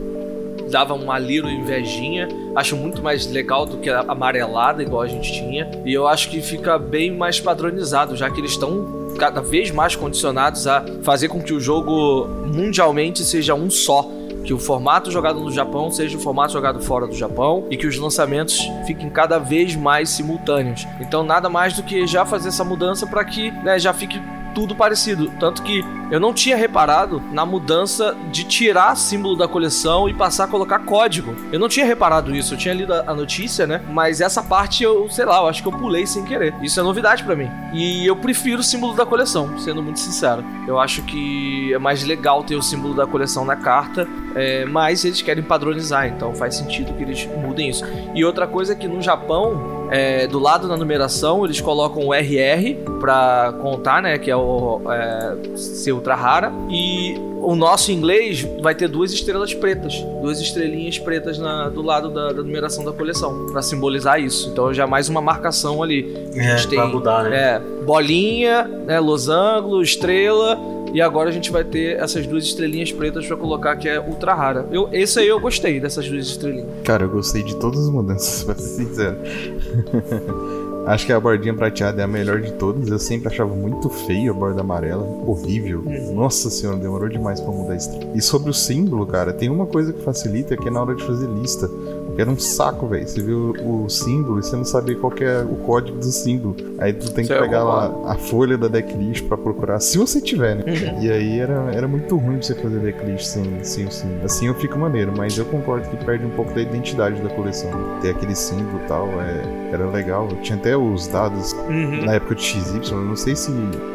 Dava 0.70 0.94
um 0.94 1.12
aliro 1.12 1.50
invejinha. 1.50 2.28
Acho 2.56 2.76
muito 2.76 3.02
mais 3.02 3.26
legal 3.28 3.66
do 3.66 3.78
que 3.78 3.90
a 3.90 4.02
amarelada, 4.08 4.82
igual 4.82 5.02
a 5.02 5.08
gente 5.08 5.32
tinha. 5.32 5.70
E 5.86 5.94
eu 5.94 6.08
acho 6.08 6.30
que 6.30 6.42
fica 6.42 6.78
bem 6.78 7.12
mais 7.12 7.40
padronizado, 7.40 8.16
já 8.16 8.30
que 8.30 8.40
eles 8.40 8.52
estão 8.52 9.08
cada 9.18 9.42
vez 9.42 9.72
mais 9.72 9.96
condicionados 9.96 10.68
a 10.68 10.86
fazer 11.04 11.28
com 11.28 11.42
que 11.42 11.54
o 11.54 11.60
jogo 11.60 12.28
mundialmente 12.46 13.24
seja 13.24 13.54
um 13.54 13.70
só. 13.70 14.10
Que 14.44 14.54
o 14.54 14.60
formato 14.60 15.12
jogado 15.12 15.42
no 15.42 15.52
Japão 15.52 15.92
seja 15.92 16.18
o 16.18 16.22
formato 16.22 16.54
jogado 16.54 16.82
fora 16.82 17.06
do 17.06 17.14
Japão 17.14 17.66
e 17.70 17.76
que 17.76 17.86
os 17.86 17.98
lançamentos 17.98 18.58
fiquem 18.86 19.10
cada 19.10 19.38
vez 19.40 19.76
mais 19.76 20.10
simultâneos. 20.10 20.88
Então, 21.02 21.22
nada 21.22 21.50
mais 21.50 21.74
do 21.74 21.84
que 21.84 22.08
já 22.08 22.26
fazer 22.26 22.48
essa 22.48 22.64
mudança 22.64 23.06
para 23.06 23.26
que 23.26 23.52
né, 23.52 23.78
já 23.78 23.94
fique 23.94 24.22
tudo 24.58 24.74
parecido. 24.74 25.32
Tanto 25.40 25.62
que 25.62 25.86
eu 26.10 26.20
não 26.20 26.34
tinha 26.34 26.58
reparado 26.58 27.22
na 27.32 27.46
mudança 27.46 28.18
de 28.32 28.44
tirar 28.44 28.98
símbolo 28.98 29.36
da 29.36 29.48
coleção 29.48 30.10
e 30.10 30.16
passar 30.16 30.46
a 30.46 30.48
colocar 30.48 30.80
código. 30.80 31.36
Eu 31.52 31.60
não 31.60 31.70
tinha 31.70 31.86
reparado 31.86 32.36
isso, 32.36 32.56
eu 32.56 32.58
tinha 32.58 32.74
lido 32.74 32.92
a 32.92 33.14
notícia, 33.14 33.68
né? 33.68 33.84
Mas 33.88 34.20
essa 34.20 34.42
parte 34.42 34.82
eu, 34.82 35.08
sei 35.12 35.26
lá, 35.26 35.38
eu 35.38 35.48
acho 35.48 35.62
que 35.62 35.68
eu 35.68 35.72
pulei 35.72 36.08
sem 36.08 36.26
querer. 36.26 36.56
Isso 36.60 36.80
é 36.80 36.82
novidade 36.82 37.24
para 37.24 37.36
mim. 37.36 37.48
E 37.72 38.04
eu 38.08 38.16
prefiro 38.16 38.62
o 38.62 38.64
símbolo 38.64 38.96
da 38.96 39.06
coleção, 39.06 39.60
sendo 39.60 39.84
muito 39.84 40.00
sincero. 40.00 40.44
Eu 40.68 40.80
acho 40.80 41.04
que 41.04 41.72
é 41.72 41.78
mais 41.78 42.04
legal 42.04 42.44
ter 42.44 42.56
o 42.56 42.62
símbolo 42.64 42.96
da 42.96 43.06
coleção 43.06 43.46
na 43.46 43.56
carta 43.56 44.08
é, 44.38 44.66
mas 44.66 45.04
eles 45.04 45.20
querem 45.24 45.44
padronizar, 45.44 46.08
então 46.08 46.32
faz 46.36 46.54
sentido 46.54 46.94
que 46.94 47.02
eles 47.02 47.26
mudem 47.26 47.70
isso. 47.70 47.84
E 48.14 48.24
outra 48.24 48.46
coisa 48.46 48.74
é 48.74 48.76
que 48.76 48.88
no 48.88 49.02
Japão, 49.02 49.77
é, 49.90 50.28
do 50.28 50.40
lado 50.40 50.68
da 50.68 50.76
numeração, 50.76 51.46
eles 51.46 51.62
colocam 51.62 52.08
o 52.08 52.14
RR 52.14 52.76
para 53.00 53.54
contar, 53.62 54.02
né, 54.02 54.18
que 54.18 54.30
é 54.30 54.36
o 54.36 54.82
é, 54.92 55.36
ser 55.56 55.92
ultra 55.92 56.16
rara, 56.16 56.52
e 56.70 57.16
o 57.42 57.56
nosso 57.56 57.92
inglês 57.92 58.46
vai 58.62 58.76
ter 58.76 58.88
duas 58.88 59.14
estrelas 59.14 59.54
pretas, 59.54 59.94
duas 60.22 60.42
estrelinhas 60.42 61.00
pretas 61.00 61.38
na, 61.38 61.70
do 61.70 61.82
lado 61.82 62.10
da, 62.10 62.34
da 62.34 62.44
numeração 62.44 62.84
da 62.84 62.92
coleção, 62.92 63.48
para 63.52 63.62
simbolizar 63.62 64.20
isso. 64.20 64.50
Então 64.50 64.74
já 64.74 64.84
é 64.84 64.86
mais 64.86 65.08
uma 65.08 65.22
marcação 65.22 65.82
ali. 65.82 66.14
A 66.36 66.58
gente 66.58 66.68
é, 66.68 66.70
tem, 66.70 66.92
mudar, 66.92 67.24
né? 67.24 67.38
É, 67.38 67.60
bolinha, 67.86 68.64
né, 68.64 69.00
losango, 69.00 69.82
estrela 69.82 70.60
e 70.94 71.02
agora 71.02 71.30
a 71.30 71.32
gente 71.32 71.52
vai 71.52 71.64
ter 71.64 71.98
essas 71.98 72.26
duas 72.26 72.44
estrelinhas 72.44 72.92
pretas 72.92 73.26
para 73.26 73.38
colocar 73.38 73.76
que 73.76 73.88
é 73.88 74.00
ultra 74.00 74.34
rara. 74.34 74.68
Eu, 74.72 74.90
esse 74.92 75.20
aí 75.20 75.28
eu 75.28 75.40
gostei 75.40 75.80
dessas 75.80 76.10
duas 76.10 76.28
estrelinhas. 76.28 76.68
Cara, 76.84 77.04
eu 77.04 77.10
gostei 77.10 77.44
de 77.44 77.56
todas 77.58 77.82
as 77.82 77.90
mudanças, 77.90 78.44
pra 78.46 78.56
ser 78.56 78.86
sincero. 78.86 79.18
Acho 80.88 81.06
que 81.06 81.12
a 81.12 81.20
bordinha 81.20 81.54
prateada 81.54 82.02
é 82.02 82.06
a 82.06 82.08
melhor 82.08 82.40
de 82.40 82.54
todas. 82.54 82.88
Eu 82.88 82.98
sempre 82.98 83.28
achava 83.28 83.54
muito 83.54 83.90
feio 83.90 84.32
a 84.32 84.34
borda 84.34 84.62
amarela. 84.62 85.04
Horrível. 85.28 85.84
Nossa 86.14 86.50
senhora, 86.50 86.78
demorou 86.78 87.10
demais 87.10 87.42
pra 87.42 87.52
mudar 87.52 87.76
isso. 87.76 87.90
E 88.16 88.22
sobre 88.22 88.50
o 88.50 88.54
símbolo, 88.54 89.06
cara, 89.06 89.34
tem 89.34 89.50
uma 89.50 89.66
coisa 89.66 89.92
que 89.92 90.02
facilita 90.02 90.56
que 90.56 90.66
é 90.66 90.72
na 90.72 90.82
hora 90.82 90.96
de 90.96 91.04
fazer 91.04 91.28
lista. 91.28 91.70
Era 92.18 92.30
um 92.30 92.38
saco, 92.38 92.88
velho. 92.88 93.08
Você 93.08 93.22
viu 93.22 93.54
o 93.64 93.90
símbolo 93.90 94.40
e 94.40 94.44
você 94.44 94.56
não 94.56 94.66
sabia 94.66 94.96
qual 94.96 95.14
é 95.20 95.44
o 95.44 95.56
código 95.66 95.98
do 95.98 96.06
símbolo. 96.06 96.56
Aí 96.80 96.94
tu 96.94 97.12
tem 97.12 97.26
que 97.26 97.34
é 97.34 97.40
pegar 97.40 97.64
lá 97.64 98.12
a 98.12 98.16
folha 98.16 98.58
da 98.58 98.68
decklist 98.68 99.24
pra 99.26 99.38
procurar, 99.38 99.80
se 99.80 99.98
você 99.98 100.20
tiver, 100.20 100.56
né? 100.56 100.64
Uhum. 100.68 101.04
E 101.04 101.12
aí 101.12 101.40
era, 101.40 101.72
era 101.74 101.88
muito 101.88 102.18
ruim 102.18 102.42
você 102.42 102.56
fazer 102.56 102.80
decklist 102.80 103.26
sem, 103.26 103.64
sem 103.64 103.86
o 103.86 103.92
símbolo. 103.92 104.26
Assim 104.26 104.48
eu 104.48 104.56
fico 104.56 104.78
maneiro, 104.78 105.14
mas 105.16 105.38
eu 105.38 105.46
concordo 105.46 105.88
que 105.90 106.04
perde 106.04 106.26
um 106.26 106.30
pouco 106.32 106.54
da 106.54 106.62
identidade 106.62 107.22
da 107.22 107.30
coleção. 107.30 107.72
Ter 108.02 108.12
aquele 108.12 108.36
símbolo 108.36 108.82
e 108.84 108.88
tal, 108.88 109.08
é, 109.22 109.74
era 109.74 109.90
legal. 109.90 110.28
Tinha 110.42 110.58
até 110.58 110.76
os 110.76 111.08
dados 111.08 111.54
uhum. 111.54 112.06
na 112.06 112.14
época 112.14 112.36
de 112.36 112.44
XY, 112.44 112.82
eu 112.92 112.98
não 113.04 113.16
sei 113.16 113.36
se. 113.36 113.52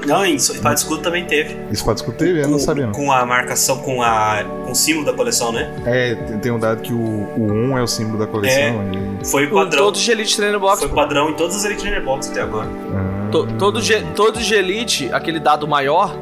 Não, 0.06 0.24
em 0.24 0.36
Espada 0.36 0.74
Escudo 0.74 1.02
também 1.02 1.24
teve. 1.26 1.56
Espada 1.70 1.98
Escudo 1.98 2.16
teve? 2.16 2.42
Eu 2.42 2.48
não 2.48 2.58
sabia. 2.58 2.86
Não. 2.86 2.92
Com 2.92 3.10
a 3.10 3.24
marcação, 3.24 3.78
com, 3.78 4.02
a, 4.02 4.44
com 4.64 4.72
o 4.72 4.74
símbolo 4.74 5.06
da 5.06 5.12
coleção, 5.12 5.52
né? 5.52 5.72
É, 5.86 6.14
tem 6.14 6.52
um 6.52 6.58
dado 6.58 6.82
que 6.82 6.92
o, 6.92 6.96
o 6.96 7.52
1 7.52 7.78
é 7.78 7.82
o 7.82 7.86
símbolo 7.86 8.11
da 8.18 8.26
coleção. 8.26 8.60
É, 8.60 9.22
e... 9.22 9.26
Foi 9.26 9.46
padrão. 9.46 9.84
Todos 9.84 10.00
de 10.00 10.10
Elite 10.10 10.36
Trainer 10.36 10.58
Box. 10.58 10.80
Foi 10.80 10.88
padrão 10.88 11.30
em 11.30 11.34
todos 11.34 11.56
os 11.56 11.64
Elite 11.64 11.80
Trainer 11.80 12.04
Box 12.04 12.30
até 12.30 12.42
agora. 12.42 12.68
Ah. 12.94 13.28
To, 13.30 13.46
todo, 13.58 13.80
todo 14.14 14.38
de 14.38 14.54
Elite, 14.54 15.10
aquele 15.12 15.40
dado 15.40 15.66
maior, 15.66 16.14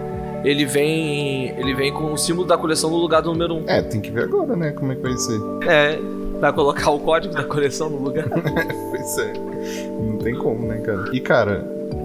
ele 0.45 0.65
vem 0.65 1.51
ele 1.59 1.75
vem 1.75 1.93
com 1.93 2.13
o 2.13 2.19
símbolo 2.19 2.47
da 2.47 2.57
coleção 2.57 2.91
no 2.91 2.97
lugar 2.97 3.23
do 3.23 3.33
número 3.33 3.55
1. 3.55 3.65
É, 3.69 3.83
tem 3.83 4.01
que 4.01 4.11
ver 4.11 4.25
agora, 4.25 4.57
né, 4.57 4.71
como 4.73 4.93
é 4.93 4.95
que 4.95 5.03
vai 5.03 5.17
ser. 5.17 5.41
É, 5.67 5.99
vai 6.41 6.53
colocar 6.53 6.91
o 6.91 7.01
código 7.01 7.35
da 7.35 7.45
coleção 7.45 7.91
no 7.91 7.99
lugar. 7.99 8.27
pois 8.91 9.19
é. 9.19 9.33
Não 10.01 10.19
tem 10.19 10.35
como, 10.35 10.67
né, 10.67 10.79
cara? 10.79 11.05
E, 11.13 11.21
cara, 11.21 11.59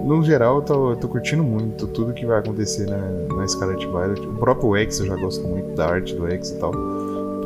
no 0.04 0.22
geral, 0.22 0.56
eu 0.56 0.62
tô, 0.62 0.90
eu 0.90 0.96
tô 0.96 1.08
curtindo 1.08 1.42
muito 1.42 1.86
tudo 1.86 2.12
que 2.12 2.26
vai 2.26 2.38
acontecer 2.38 2.86
na, 2.86 2.98
na 3.34 3.48
Scarlet 3.48 3.86
Violet. 3.86 4.20
O 4.20 4.34
próprio 4.34 4.76
X 4.76 5.00
eu 5.00 5.06
já 5.06 5.16
gosto 5.16 5.46
muito 5.46 5.74
da 5.74 5.86
arte 5.86 6.14
do 6.14 6.28
X 6.28 6.50
e 6.50 6.58
tal 6.58 6.72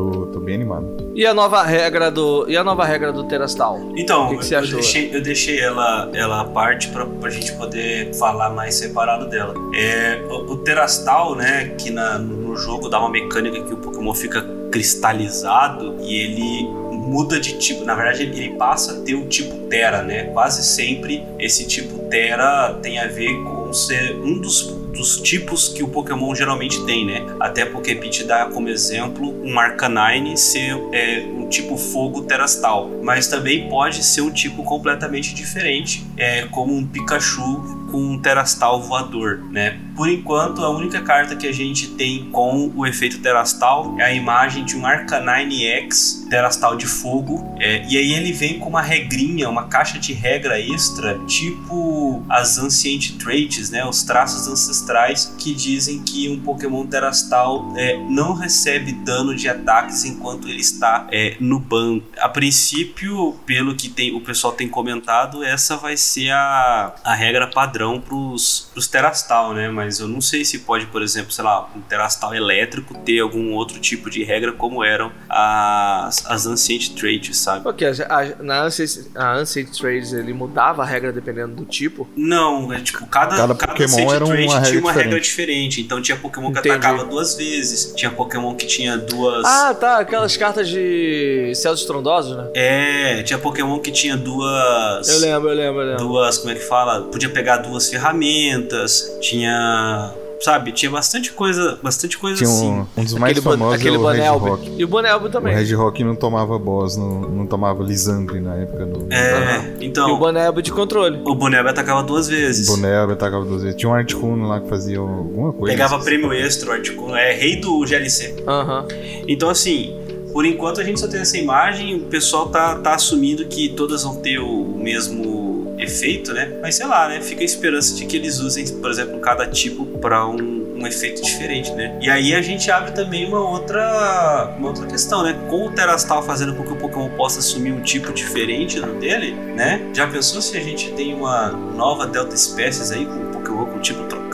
tô, 0.00 0.26
tô 0.32 0.40
bem 0.40 0.54
animado. 0.54 1.10
E 1.14 1.26
a 1.26 1.34
nova 1.34 1.62
regra 1.62 2.10
do. 2.10 2.48
E 2.48 2.56
a 2.56 2.64
nova 2.64 2.84
regra 2.84 3.12
do 3.12 3.24
Terastal? 3.24 3.78
Então, 3.96 4.28
que 4.30 4.38
que 4.38 4.46
você 4.46 4.54
eu, 4.54 4.60
achou? 4.60 4.80
Deixei, 4.80 5.14
eu 5.14 5.22
deixei 5.22 5.60
ela, 5.60 6.10
ela 6.14 6.40
à 6.40 6.44
parte 6.44 6.88
pra, 6.88 7.04
pra 7.04 7.28
gente 7.28 7.52
poder 7.52 8.14
falar 8.14 8.50
mais 8.50 8.76
separado 8.76 9.28
dela. 9.28 9.54
É, 9.74 10.22
o, 10.30 10.52
o 10.52 10.56
Terastal, 10.58 11.34
né, 11.34 11.74
que 11.76 11.90
na, 11.90 12.18
no 12.18 12.56
jogo 12.56 12.88
dá 12.88 12.98
uma 12.98 13.10
mecânica 13.10 13.62
que 13.62 13.74
o 13.74 13.76
Pokémon 13.76 14.14
fica 14.14 14.42
cristalizado 14.70 15.96
e 16.00 16.14
ele 16.14 16.68
muda 16.90 17.38
de 17.38 17.58
tipo. 17.58 17.84
Na 17.84 17.94
verdade, 17.94 18.22
ele 18.22 18.50
passa 18.56 18.92
a 18.92 19.00
ter 19.02 19.14
o 19.14 19.26
tipo 19.26 19.54
Terra, 19.68 20.02
né? 20.02 20.24
Quase 20.24 20.64
sempre 20.64 21.22
esse 21.38 21.66
tipo 21.66 21.98
Terra 22.08 22.78
tem 22.82 22.98
a 22.98 23.06
ver 23.06 23.34
com 23.42 23.72
ser 23.72 24.16
um 24.16 24.40
dos 24.40 24.79
dos 24.92 25.20
tipos 25.20 25.68
que 25.68 25.82
o 25.82 25.88
Pokémon 25.88 26.34
geralmente 26.34 26.84
tem, 26.84 27.06
né? 27.06 27.24
Até 27.38 27.64
porque 27.64 27.94
Pete 27.94 28.24
dá 28.24 28.46
como 28.46 28.68
exemplo 28.68 29.34
um 29.44 29.58
Arcanine 29.58 30.36
ser 30.36 30.76
é, 30.92 31.20
um 31.20 31.48
tipo 31.48 31.76
fogo 31.76 32.22
terastal, 32.22 32.90
mas 33.02 33.28
também 33.28 33.68
pode 33.68 34.02
ser 34.02 34.22
um 34.22 34.30
tipo 34.30 34.62
completamente 34.62 35.34
diferente, 35.34 36.04
é, 36.16 36.46
como 36.46 36.74
um 36.74 36.86
Pikachu 36.86 37.79
com 37.90 37.98
um 37.98 38.18
Terastal 38.18 38.80
voador, 38.82 39.44
né? 39.50 39.80
Por 39.96 40.08
enquanto, 40.08 40.64
a 40.64 40.70
única 40.70 41.02
carta 41.02 41.36
que 41.36 41.46
a 41.46 41.52
gente 41.52 41.88
tem 41.88 42.30
com 42.30 42.72
o 42.74 42.86
efeito 42.86 43.18
Terastal 43.18 43.96
é 43.98 44.04
a 44.04 44.12
imagem 44.12 44.64
de 44.64 44.76
um 44.76 44.86
Arcanine 44.86 45.66
X 45.66 46.26
Terastal 46.30 46.76
de 46.76 46.86
fogo, 46.86 47.54
é, 47.58 47.84
e 47.88 47.98
aí 47.98 48.12
ele 48.12 48.32
vem 48.32 48.58
com 48.58 48.68
uma 48.68 48.80
regrinha, 48.80 49.48
uma 49.48 49.64
caixa 49.64 49.98
de 49.98 50.12
regra 50.12 50.58
extra, 50.60 51.18
tipo 51.26 52.24
as 52.28 52.58
Ancient 52.58 53.18
Traits, 53.18 53.70
né? 53.70 53.84
Os 53.84 54.02
traços 54.02 54.46
ancestrais 54.46 55.34
que 55.38 55.52
dizem 55.52 56.02
que 56.02 56.28
um 56.28 56.40
Pokémon 56.40 56.86
Terastal 56.86 57.72
é, 57.76 57.96
não 58.08 58.34
recebe 58.34 58.92
dano 58.92 59.34
de 59.34 59.48
ataques 59.48 60.04
enquanto 60.04 60.48
ele 60.48 60.60
está 60.60 61.08
é, 61.10 61.36
no 61.40 61.58
banco. 61.58 62.06
A 62.18 62.28
princípio, 62.28 63.34
pelo 63.44 63.74
que 63.74 63.88
tem, 63.88 64.14
o 64.14 64.20
pessoal 64.20 64.52
tem 64.52 64.68
comentado, 64.68 65.42
essa 65.44 65.76
vai 65.76 65.96
ser 65.96 66.30
a, 66.30 66.94
a 67.04 67.14
regra 67.14 67.46
padrão 67.46 67.79
padrão 67.80 68.00
pros, 68.00 68.68
pros 68.72 68.86
Terastal, 68.86 69.54
né? 69.54 69.68
Mas 69.70 70.00
eu 70.00 70.06
não 70.08 70.20
sei 70.20 70.44
se 70.44 70.60
pode, 70.60 70.86
por 70.86 71.02
exemplo, 71.02 71.32
sei 71.32 71.44
lá, 71.44 71.68
um 71.74 71.80
Terastal 71.80 72.34
elétrico 72.34 72.94
ter 72.94 73.20
algum 73.20 73.52
outro 73.54 73.80
tipo 73.80 74.10
de 74.10 74.22
regra 74.22 74.52
como 74.52 74.84
eram 74.84 75.10
as, 75.28 76.24
as 76.26 76.46
Ancient 76.46 76.90
Traits, 76.90 77.38
sabe? 77.38 77.66
Ok, 77.66 77.86
a, 77.88 78.18
a, 78.18 78.42
na 78.42 78.62
Ancient, 78.64 79.06
a 79.14 79.34
Ancient 79.36 79.70
Traits 79.70 80.12
ele 80.12 80.32
mudava 80.32 80.82
a 80.82 80.84
regra 80.84 81.12
dependendo 81.12 81.54
do 81.54 81.64
tipo? 81.64 82.06
Não, 82.14 82.72
é 82.72 82.80
tipo, 82.80 83.06
cada, 83.06 83.36
cada, 83.36 83.54
cada 83.54 83.72
Pokémon 83.72 84.12
era 84.12 84.24
uma 84.24 84.34
regra 84.34 84.60
tinha 84.60 84.80
uma 84.80 84.90
diferente. 84.90 85.04
regra 85.04 85.20
diferente. 85.20 85.80
Então 85.80 86.02
tinha 86.02 86.16
Pokémon 86.18 86.52
que 86.52 86.58
Entendi. 86.58 86.74
atacava 86.74 87.04
duas 87.04 87.34
vezes, 87.34 87.94
tinha 87.96 88.10
Pokémon 88.10 88.54
que 88.54 88.66
tinha 88.66 88.98
duas. 88.98 89.44
Ah, 89.46 89.74
tá, 89.74 89.98
aquelas 89.98 90.36
cartas 90.36 90.68
de 90.68 91.52
céus 91.54 91.80
estrondosos, 91.80 92.36
né? 92.36 92.50
É, 92.54 93.22
tinha 93.22 93.38
Pokémon 93.38 93.78
que 93.78 93.90
tinha 93.90 94.16
duas. 94.16 95.08
Eu 95.08 95.18
lembro, 95.18 95.48
eu 95.48 95.54
lembro, 95.54 95.80
eu 95.80 95.86
lembro. 95.86 96.04
Duas, 96.04 96.38
como 96.38 96.50
é 96.50 96.54
que 96.54 96.60
fala? 96.66 97.02
Podia 97.02 97.30
pegar 97.30 97.58
duas 97.58 97.69
ferramentas, 97.78 99.18
tinha 99.20 100.14
sabe? 100.40 100.72
Tinha 100.72 100.90
bastante 100.90 101.32
coisa, 101.32 101.78
bastante 101.82 102.18
coisa 102.18 102.38
Tinha 102.38 102.48
um, 102.48 102.52
assim. 102.52 102.86
Um 102.96 103.04
dos 103.04 103.14
mais 103.14 103.36
aquele 103.36 103.44
famosos 103.44 103.74
aquele 103.74 103.96
é 103.96 103.98
o 103.98 104.06
Red 104.06 104.28
Rock. 104.38 104.74
E 104.78 104.84
o 104.84 104.88
Bonelbo 104.88 105.28
também. 105.28 105.54
O 105.54 105.56
Red 105.56 105.74
Rock 105.74 106.02
não 106.02 106.16
tomava 106.16 106.58
boss, 106.58 106.96
não, 106.96 107.20
não 107.20 107.46
tomava 107.46 107.82
Lisandre 107.82 108.40
na 108.40 108.56
época. 108.56 108.86
No... 108.86 109.12
É, 109.12 109.58
uhum. 109.58 109.76
então... 109.80 110.08
E 110.08 110.12
o 110.12 110.16
Bonelbo 110.16 110.62
de 110.62 110.72
controle. 110.72 111.20
O 111.24 111.34
Bonelbo 111.34 111.68
atacava 111.68 112.02
duas 112.02 112.26
vezes. 112.26 112.68
O 112.68 112.76
Bonelbo 112.76 113.12
atacava 113.12 113.44
duas 113.44 113.62
vezes. 113.62 113.78
Tinha 113.78 113.90
um 113.90 113.94
Articuno 113.94 114.48
lá 114.48 114.60
que 114.60 114.68
fazia 114.68 114.98
alguma 114.98 115.52
coisa. 115.52 115.72
Pegava 115.72 115.96
assim. 115.96 116.04
prêmio 116.04 116.32
extra, 116.32 116.70
o 116.70 116.72
Articuno. 116.72 117.14
É 117.14 117.32
rei 117.32 117.56
do 117.56 117.84
GLC. 117.84 118.42
Aham. 118.46 118.82
Uhum. 118.82 119.24
Então, 119.28 119.50
assim... 119.50 119.96
Por 120.32 120.46
enquanto 120.46 120.80
a 120.80 120.84
gente 120.84 121.00
só 121.00 121.08
tem 121.08 121.18
essa 121.18 121.36
imagem, 121.36 121.96
o 121.96 122.00
pessoal 122.02 122.50
tá, 122.50 122.76
tá 122.76 122.94
assumindo 122.94 123.44
que 123.46 123.70
todas 123.70 124.04
vão 124.04 124.14
ter 124.14 124.38
o 124.38 124.62
mesmo 124.78 125.49
efeito, 125.82 126.32
né? 126.32 126.58
Mas 126.60 126.76
sei 126.76 126.86
lá, 126.86 127.08
né? 127.08 127.20
Fica 127.20 127.42
a 127.42 127.44
esperança 127.44 127.94
de 127.94 128.06
que 128.06 128.16
eles 128.16 128.38
usem, 128.38 128.66
por 128.66 128.90
exemplo, 128.90 129.18
cada 129.20 129.46
tipo 129.46 129.86
para 129.98 130.26
um, 130.26 130.59
um, 130.80 130.86
efeito 130.86 131.22
diferente, 131.22 131.72
né? 131.72 131.96
E 132.00 132.08
aí 132.08 132.34
a 132.34 132.42
gente 132.42 132.70
abre 132.70 132.92
também 132.92 133.26
uma 133.26 133.40
outra, 133.40 134.54
uma 134.58 134.68
outra 134.68 134.86
questão, 134.86 135.22
né? 135.22 135.36
Com 135.48 135.66
o 135.66 135.70
Terastal 135.70 136.22
fazendo 136.22 136.54
com 136.54 136.62
que 136.62 136.72
o 136.72 136.76
Pokémon 136.76 137.08
possa 137.10 137.38
assumir 137.38 137.72
um 137.72 137.80
tipo 137.80 138.12
diferente 138.12 138.80
do 138.80 138.98
dele, 138.98 139.32
né? 139.32 139.80
Já 139.92 140.06
pensou 140.06 140.40
se 140.40 140.56
a 140.56 140.60
gente 140.60 140.92
tem 140.92 141.14
uma 141.14 141.48
nova 141.48 142.06
Delta 142.06 142.34
Espécies 142.34 142.90
aí 142.90 143.04
com 143.04 143.30
Pokémon 143.32 143.66
com 143.66 143.78
tipo 143.80 144.04
trocado 144.04 144.30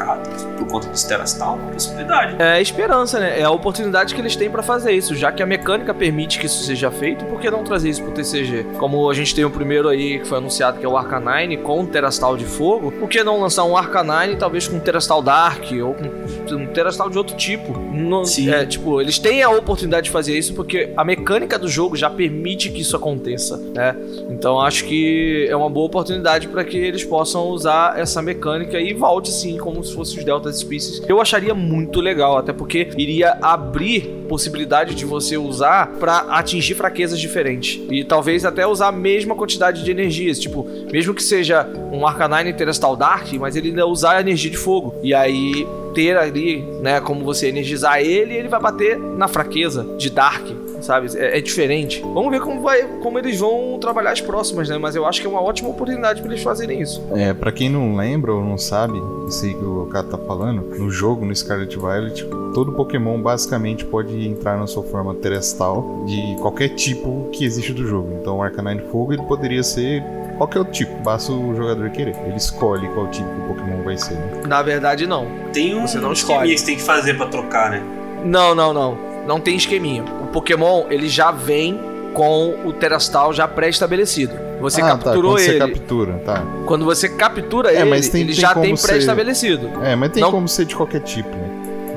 por 0.57 0.67
conta 0.67 0.89
dos 0.89 1.05
Terastal? 1.05 1.57
Uma 1.57 1.73
possibilidade. 1.73 2.37
É 2.39 2.53
a 2.53 2.61
esperança, 2.61 3.19
né? 3.19 3.41
É 3.41 3.45
a 3.45 3.51
oportunidade 3.51 4.15
que 4.15 4.21
eles 4.21 4.37
têm 4.37 4.51
para 4.51 4.63
fazer 4.63 4.93
isso, 4.93 5.15
já 5.15 5.33
que 5.33 5.43
a 5.43 5.47
mecânica 5.47 5.93
permite 5.95 6.39
que 6.39 6.47
isso 6.47 6.65
seja 6.65 6.91
feito, 6.91 7.25
por 7.25 7.41
que 7.41 7.51
não 7.51 7.65
trazer 7.65 7.91
isso 7.91 8.03
pro 8.03 8.13
TCG? 8.13 8.67
Como 8.79 9.11
a 9.11 9.15
gente 9.15 9.35
tem 9.35 9.45
o 9.45 9.51
primeiro 9.51 9.89
aí 9.89 10.19
que 10.19 10.27
foi 10.27 10.39
anunciado 10.39 10.79
que 10.79 10.87
é 10.87 10.89
o 10.89 10.97
Arcanine 10.97 11.57
com 11.57 11.81
um 11.81 11.87
Terastal 11.87 12.37
de 12.37 12.45
fogo, 12.45 12.93
por 12.93 13.09
que 13.09 13.23
não 13.23 13.41
lançar 13.41 13.65
um 13.65 13.77
Arcanine 13.77 14.37
talvez 14.37 14.69
com 14.69 14.79
Terastal 14.79 15.23
Dark 15.23 15.65
ou 15.83 15.95
com 15.95 16.05
um 16.53 16.67
Terastal 16.67 17.09
de 17.11 17.19
outro 17.19 17.37
tipo? 17.37 17.73
No, 17.79 18.25
Sim. 18.25 18.51
É, 18.51 18.65
tipo, 18.67 19.01
eles 19.01 19.19
têm 19.19 19.43
a 19.43 19.51
oportunidade 19.51 20.05
de 20.05 20.11
fazer 20.11 20.37
isso 20.37 20.55
porque 20.55 20.93
a 20.97 21.05
mecânica 21.05 21.59
do 21.59 21.69
jogo 21.69 21.97
já 21.97 22.11
permite 22.11 22.71
que 22.71 22.81
isso 22.81 22.97
aconteça, 22.97 23.57
né? 23.75 23.97
Então 24.31 24.61
acho 24.61 24.85
que 24.85 25.47
é 25.49 25.57
uma 25.57 25.71
boa 25.71 25.87
oportunidade 25.87 26.49
para 26.49 26.65
que 26.65 26.77
eles 26.77 27.05
possam 27.05 27.49
usar 27.49 27.99
essa 27.99 28.21
mecânica 28.21 28.79
e 28.79 28.93
volte 28.93 29.31
sim 29.31 29.57
como 29.57 29.83
se 29.83 29.95
fossem 29.95 30.19
os 30.19 30.25
Delta 30.25 30.53
Species, 30.53 31.03
eu 31.09 31.21
acharia 31.21 31.55
muito 31.55 32.01
legal, 32.01 32.37
até 32.37 32.53
porque 32.53 32.89
iria 32.97 33.39
abrir 33.41 34.25
possibilidade 34.29 34.95
de 34.95 35.05
você 35.05 35.37
usar 35.37 35.93
para 35.99 36.19
atingir 36.19 36.75
fraquezas 36.75 37.19
diferentes. 37.19 37.81
E 37.91 38.05
talvez 38.05 38.45
até 38.45 38.67
usar 38.67 38.89
a 38.89 38.93
mesma 38.93 39.35
quantidade 39.35 39.83
de 39.83 39.91
energias. 39.91 40.39
Tipo, 40.39 40.67
mesmo 40.93 41.15
que 41.15 41.23
seja 41.23 41.67
um 41.93 42.07
Arcanine 42.07 42.53
Terrestrial 42.53 42.97
Dark, 42.97 43.33
mas 43.35 43.57
ele 43.57 43.69
ainda 43.69 43.87
usar 43.87 44.17
a 44.17 44.21
energia 44.21 44.51
de 44.51 44.57
fogo. 44.57 44.95
E 45.03 45.15
aí 45.15 45.67
ter 45.97 46.15
ali, 46.15 46.61
né, 46.83 47.01
como 47.01 47.25
você 47.25 47.49
energizar 47.49 48.01
ele, 48.01 48.35
ele 48.35 48.49
vai 48.49 48.61
bater 48.61 48.99
na 48.99 49.27
fraqueza 49.27 49.83
de 49.97 50.11
Dark 50.11 50.47
sabe? 50.83 51.09
É, 51.17 51.39
é, 51.39 51.41
diferente. 51.41 52.01
Vamos 52.01 52.31
ver 52.31 52.41
como 52.41 52.61
vai, 52.61 52.83
como 53.03 53.19
eles 53.19 53.39
vão 53.41 53.79
trabalhar 53.81 54.13
as 54.13 54.21
próximas, 54.21 54.69
né? 54.69 54.79
Mas 54.79 54.95
eu 54.95 55.07
acho 55.07 55.21
que 55.21 55.27
é 55.27 55.31
uma 55.31 55.41
ótima 55.41 55.69
oportunidade 55.69 56.21
para 56.21 56.31
eles 56.31 56.43
fazerem 56.43 56.81
isso. 56.81 57.03
É, 57.13 57.33
para 57.35 57.51
quem 57.51 57.69
não 57.69 57.97
lembra 57.97 58.33
ou 58.33 58.45
não 58.45 58.59
sabe, 58.59 58.99
aí 58.99 59.55
que 59.55 59.65
o 59.65 59.87
cara 59.87 60.07
tá 60.07 60.19
falando, 60.19 60.63
no 60.79 60.91
jogo, 60.91 61.25
no 61.25 61.35
Scarlet 61.35 61.77
Violet, 61.77 62.25
todo 62.55 62.73
Pokémon 62.73 63.21
basicamente 63.21 63.85
pode 63.85 64.27
entrar 64.27 64.59
na 64.59 64.67
sua 64.67 64.83
forma 64.83 65.15
terestal 65.15 66.05
de 66.07 66.37
qualquer 66.41 66.71
tipo 66.71 67.29
que 67.33 67.45
existe 67.45 67.73
do 67.73 67.87
jogo. 67.87 68.19
Então, 68.21 68.39
o 68.39 68.43
Arcanine 68.43 68.83
Fogo 68.91 69.13
ele 69.13 69.23
poderia 69.23 69.63
ser 69.63 70.03
qualquer 70.37 70.59
outro 70.61 70.75
tipo, 70.75 70.95
basta 71.03 71.33
o 71.33 71.55
jogador 71.55 71.91
querer. 71.91 72.17
Ele 72.27 72.37
escolhe 72.37 72.89
qual 72.89 73.09
tipo 73.09 73.29
de 73.29 73.41
Pokémon 73.47 73.83
vai 73.83 73.97
ser. 73.97 74.15
Né? 74.15 74.43
Na 74.47 74.63
verdade, 74.63 75.07
não. 75.07 75.27
Tem 75.53 75.75
um 75.75 75.87
você 75.87 75.99
não 75.99 76.13
escolhe. 76.13 76.53
que 76.53 76.59
você 76.59 76.67
tem 76.67 76.77
que 76.77 76.83
fazer 76.83 77.15
para 77.15 77.27
trocar, 77.27 77.71
né? 77.71 77.83
Não, 78.25 78.55
não, 78.55 78.73
não. 78.73 78.99
Não 79.27 79.41
tem 79.41 79.57
esqueminha. 79.57 80.05
O 80.23 80.27
Pokémon, 80.29 80.85
ele 80.89 81.09
já 81.09 81.31
vem 81.31 81.81
com 82.15 82.55
o 82.65 82.73
Terastal 82.73 83.33
já 83.33 83.47
pré-estabelecido. 83.47 84.47
Você 84.61 84.81
ah, 84.81 84.87
capturou 84.89 85.37
tá. 85.37 85.43
Quando 85.43 85.51
ele. 85.51 85.59
Você 85.59 85.59
captura, 85.59 86.23
tá. 86.25 86.45
Quando 86.65 86.85
você 86.85 87.09
captura 87.09 87.73
é, 87.73 87.81
ele, 87.81 87.91
mas 87.91 88.09
tem, 88.09 88.23
ele 88.23 88.33
tem 88.33 88.41
já 88.41 88.55
tem 88.55 88.75
pré-estabelecido. 88.75 89.69
Ser... 89.69 89.85
É, 89.85 89.97
mas 89.97 90.13
tem 90.13 90.23
não... 90.23 90.31
como 90.31 90.49
ser 90.49 90.65
de 90.65 90.75
qualquer 90.75 91.01
tipo, 91.01 91.29
né? 91.29 91.51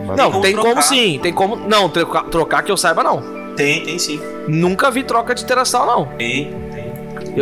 Mas... 0.08 0.18
Não, 0.18 0.32
tem, 0.42 0.42
tem 0.42 0.56
como 0.56 0.82
sim. 0.82 1.20
Tem 1.22 1.34
como. 1.34 1.56
Não, 1.56 1.88
trocar, 1.88 2.24
trocar 2.24 2.64
que 2.64 2.72
eu 2.72 2.78
saiba, 2.78 3.04
não. 3.04 3.40
Tem, 3.56 3.84
tem 3.84 4.00
sim. 4.00 4.20
Nunca 4.48 4.90
vi 4.90 5.04
troca 5.04 5.36
de 5.36 5.46
Terastal, 5.46 5.86
não. 5.86 6.06
Tem, 6.18 6.54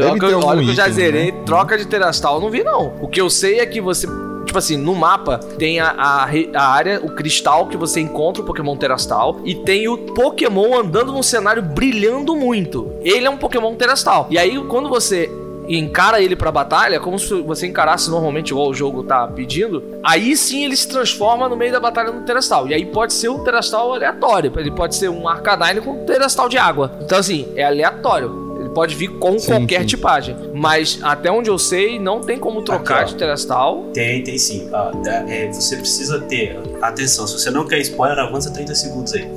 tem. 0.02 0.30
Eu, 0.30 0.38
olha, 0.38 0.46
olha 0.48 0.64
que 0.64 0.70
eu 0.70 0.76
já 0.76 0.90
zerei, 0.90 1.32
né? 1.32 1.44
troca 1.46 1.78
de 1.78 1.86
Terastal, 1.86 2.36
eu 2.36 2.42
não 2.42 2.50
vi, 2.50 2.64
não. 2.64 2.94
O 3.02 3.08
que 3.08 3.20
eu 3.20 3.30
sei 3.30 3.60
é 3.60 3.66
que 3.66 3.82
você 3.82 4.08
Tipo 4.48 4.60
assim, 4.60 4.78
no 4.78 4.96
mapa 4.96 5.40
tem 5.60 5.82
a, 5.82 5.90
a, 5.90 6.30
a, 6.56 6.68
área, 6.70 7.02
o 7.04 7.10
cristal 7.10 7.68
que 7.68 7.76
você 7.76 8.00
encontra 8.00 8.42
o 8.42 8.46
Pokémon 8.46 8.78
Terastal 8.78 9.42
e 9.44 9.54
tem 9.54 9.90
o 9.90 9.98
Pokémon 9.98 10.80
andando 10.80 11.12
num 11.12 11.22
cenário 11.22 11.62
brilhando 11.62 12.34
muito. 12.34 12.94
Ele 13.02 13.28
é 13.28 13.30
um 13.30 13.36
Pokémon 13.36 13.76
Terastal. 13.76 14.28
E 14.30 14.38
aí, 14.38 14.58
quando 14.70 14.88
você 14.88 15.30
encara 15.68 16.22
ele 16.22 16.34
pra 16.34 16.50
batalha, 16.50 16.98
como 16.98 17.20
se 17.20 17.42
você 17.42 17.68
encarasse 17.68 18.10
normalmente 18.10 18.52
igual 18.52 18.70
o 18.70 18.74
jogo 18.74 19.04
tá 19.04 19.28
pedindo, 19.28 19.84
aí 20.02 20.36
sim 20.38 20.64
ele 20.64 20.78
se 20.78 20.88
transforma 20.88 21.50
no 21.50 21.58
meio 21.58 21.74
da 21.74 21.80
batalha 21.80 22.12
no 22.12 22.22
Terastal. 22.22 22.70
E 22.70 22.74
aí 22.74 22.86
pode 22.86 23.14
ser 23.14 23.28
um 23.28 23.44
Terastal 23.44 23.94
aleatório, 23.94 24.52
ele 24.56 24.72
pode 24.72 24.96
ser 24.96 25.10
um 25.10 25.28
Arcanine 25.28 25.82
com 25.82 25.92
um 25.92 26.06
Terastal 26.06 26.48
de 26.48 26.58
água. 26.58 26.98
Então 27.02 27.18
assim, 27.18 27.52
é 27.56 27.66
aleatório 27.66 28.47
pode 28.78 28.94
vir 28.94 29.08
com 29.08 29.40
sim, 29.40 29.48
qualquer 29.48 29.80
sim. 29.82 29.88
tipagem. 29.88 30.36
Mas 30.54 31.00
até 31.02 31.32
onde 31.32 31.50
eu 31.50 31.58
sei, 31.58 31.98
não 31.98 32.22
tem 32.22 32.38
como 32.38 32.62
trocar 32.62 33.02
Aqui, 33.02 33.14
de 33.14 33.18
Terastal. 33.18 33.86
Tem, 33.92 34.24
tem 34.24 34.38
sim. 34.38 34.70
Ah, 34.72 34.92
é, 35.28 35.52
você 35.52 35.78
precisa 35.78 36.20
ter. 36.20 36.60
Atenção, 36.80 37.26
se 37.26 37.40
você 37.40 37.50
não 37.50 37.68
quer 37.68 37.80
spoiler, 37.80 38.20
avança 38.20 38.52
30 38.52 38.76
segundos 38.76 39.16
aí. 39.16 39.28